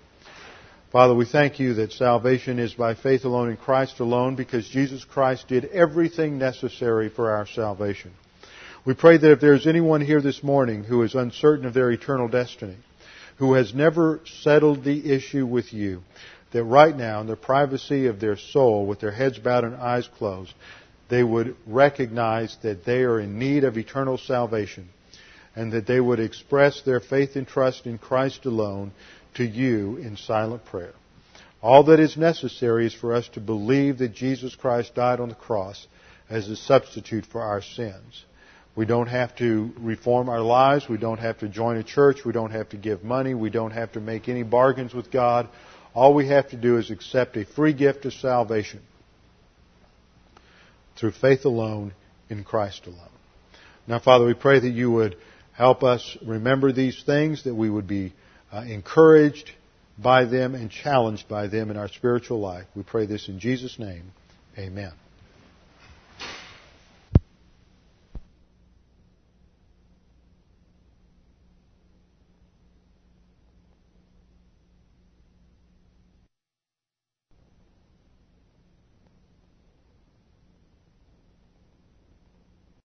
Father, 0.93 1.15
we 1.15 1.25
thank 1.25 1.59
you 1.59 1.75
that 1.75 1.93
salvation 1.93 2.59
is 2.59 2.75
by 2.75 2.95
faith 2.95 3.25
alone 3.25 3.51
in 3.51 3.57
Christ 3.57 3.99
alone 4.01 4.37
because 4.37 4.69
Jesus 4.69 5.05
Christ 5.05 5.49
did 5.49 5.65
everything 5.67 6.39
necessary 6.39 7.09
for 7.09 7.31
our 7.31 7.47
salvation. 7.47 8.13
We 8.85 8.95
pray 8.95 9.17
that 9.17 9.31
if 9.31 9.41
there 9.41 9.55
is 9.55 9.69
anyone 9.69 10.01
here 10.01 10.21
this 10.21 10.43
morning 10.43 10.83
who 10.83 11.03
is 11.05 11.15
uncertain 11.15 11.67
of 11.67 11.73
their 11.73 11.93
eternal 11.93 12.27
destiny, 12.27 12.77
who 13.37 13.53
has 13.53 13.73
never 13.73 14.21
settled 14.43 14.83
the 14.83 15.13
issue 15.13 15.47
with 15.47 15.73
you, 15.73 16.03
that 16.51 16.65
right 16.65 16.97
now, 16.97 17.21
in 17.21 17.29
the 17.29 17.37
privacy 17.37 18.07
of 18.07 18.19
their 18.19 18.37
soul, 18.37 18.85
with 18.87 18.99
their 18.99 19.13
heads 19.13 19.39
bowed 19.39 19.63
and 19.63 19.77
eyes 19.77 20.09
closed, 20.19 20.53
they 21.09 21.23
would 21.23 21.55
recognize 21.65 22.57
that 22.63 22.85
they 22.85 23.03
are 23.03 23.21
in 23.21 23.39
need 23.39 23.63
of 23.63 23.79
eternal 23.79 24.19
salvation 24.19 24.89
and 25.55 25.71
that 25.71 25.87
they 25.87 26.01
would 26.01 26.19
express 26.19 26.83
their 26.83 27.01
faith 27.01 27.37
and 27.37 27.47
trust 27.47 27.87
in 27.87 27.99
Christ 27.99 28.47
alone 28.47 28.91
to 29.35 29.45
you 29.45 29.97
in 29.99 30.17
silent 30.17 30.65
prayer. 30.65 30.95
All 31.63 31.85
that 31.85 32.01
is 32.01 32.17
necessary 32.17 32.87
is 32.87 32.95
for 32.95 33.15
us 33.15 33.29
to 33.35 33.41
believe 33.41 33.99
that 33.99 34.13
Jesus 34.13 34.57
Christ 34.57 34.97
died 34.97 35.21
on 35.21 35.29
the 35.29 35.37
cross 35.37 35.87
as 36.29 36.49
a 36.49 36.57
substitute 36.57 37.27
for 37.27 37.43
our 37.43 37.63
sins. 37.63 38.25
We 38.75 38.87
don't 38.87 39.09
have 39.09 39.37
to 39.37 39.71
reform 39.79 40.29
our 40.29 40.41
lives. 40.41 40.89
We 40.89 40.97
don't 40.97 41.19
have 41.19 41.39
to 41.41 41.49
join 41.49 41.77
a 41.77 41.85
church. 41.85 42.25
We 42.25 42.33
don't 42.33 42.53
have 42.53 42.71
to 42.71 42.77
give 42.77 43.05
money. 43.05 43.35
We 43.35 43.51
don't 43.51 43.73
have 43.73 43.93
to 43.93 44.01
make 44.01 44.29
any 44.29 44.43
bargains 44.43 44.95
with 44.95 45.11
God. 45.11 45.49
All 45.95 46.15
we 46.15 46.29
have 46.29 46.49
to 46.51 46.57
do 46.57 46.79
is 46.79 46.91
accept 46.91 47.37
a 47.37 47.45
free 47.45 47.75
gift 47.75 48.07
of 48.07 48.15
salvation 48.15 48.81
through 50.97 51.13
faith 51.13 51.45
alone 51.45 51.93
in 52.31 52.45
Christ 52.45 52.87
alone. 52.87 53.09
Now, 53.87 53.99
Father, 53.99 54.25
we 54.25 54.35
pray 54.35 54.59
that 54.61 54.71
you 54.71 54.91
would 54.91 55.17
help 55.53 55.83
us 55.83 56.17
remember 56.25 56.73
these 56.73 57.03
things, 57.05 57.45
that 57.45 57.55
we 57.55 57.69
would 57.69 57.87
be 57.87 58.15
uh, 58.51 58.61
encouraged 58.61 59.51
by 59.99 60.25
them 60.25 60.55
and 60.55 60.71
challenged 60.71 61.29
by 61.29 61.47
them 61.47 61.71
in 61.71 61.77
our 61.77 61.89
spiritual 61.89 62.41
life. 62.41 62.65
We 62.75 62.85
pray 62.85 63.05
this 63.05 63.29
in 63.29 63.39
Jesus' 63.39 63.79
name. 63.79 64.13
Amen. 64.57 64.93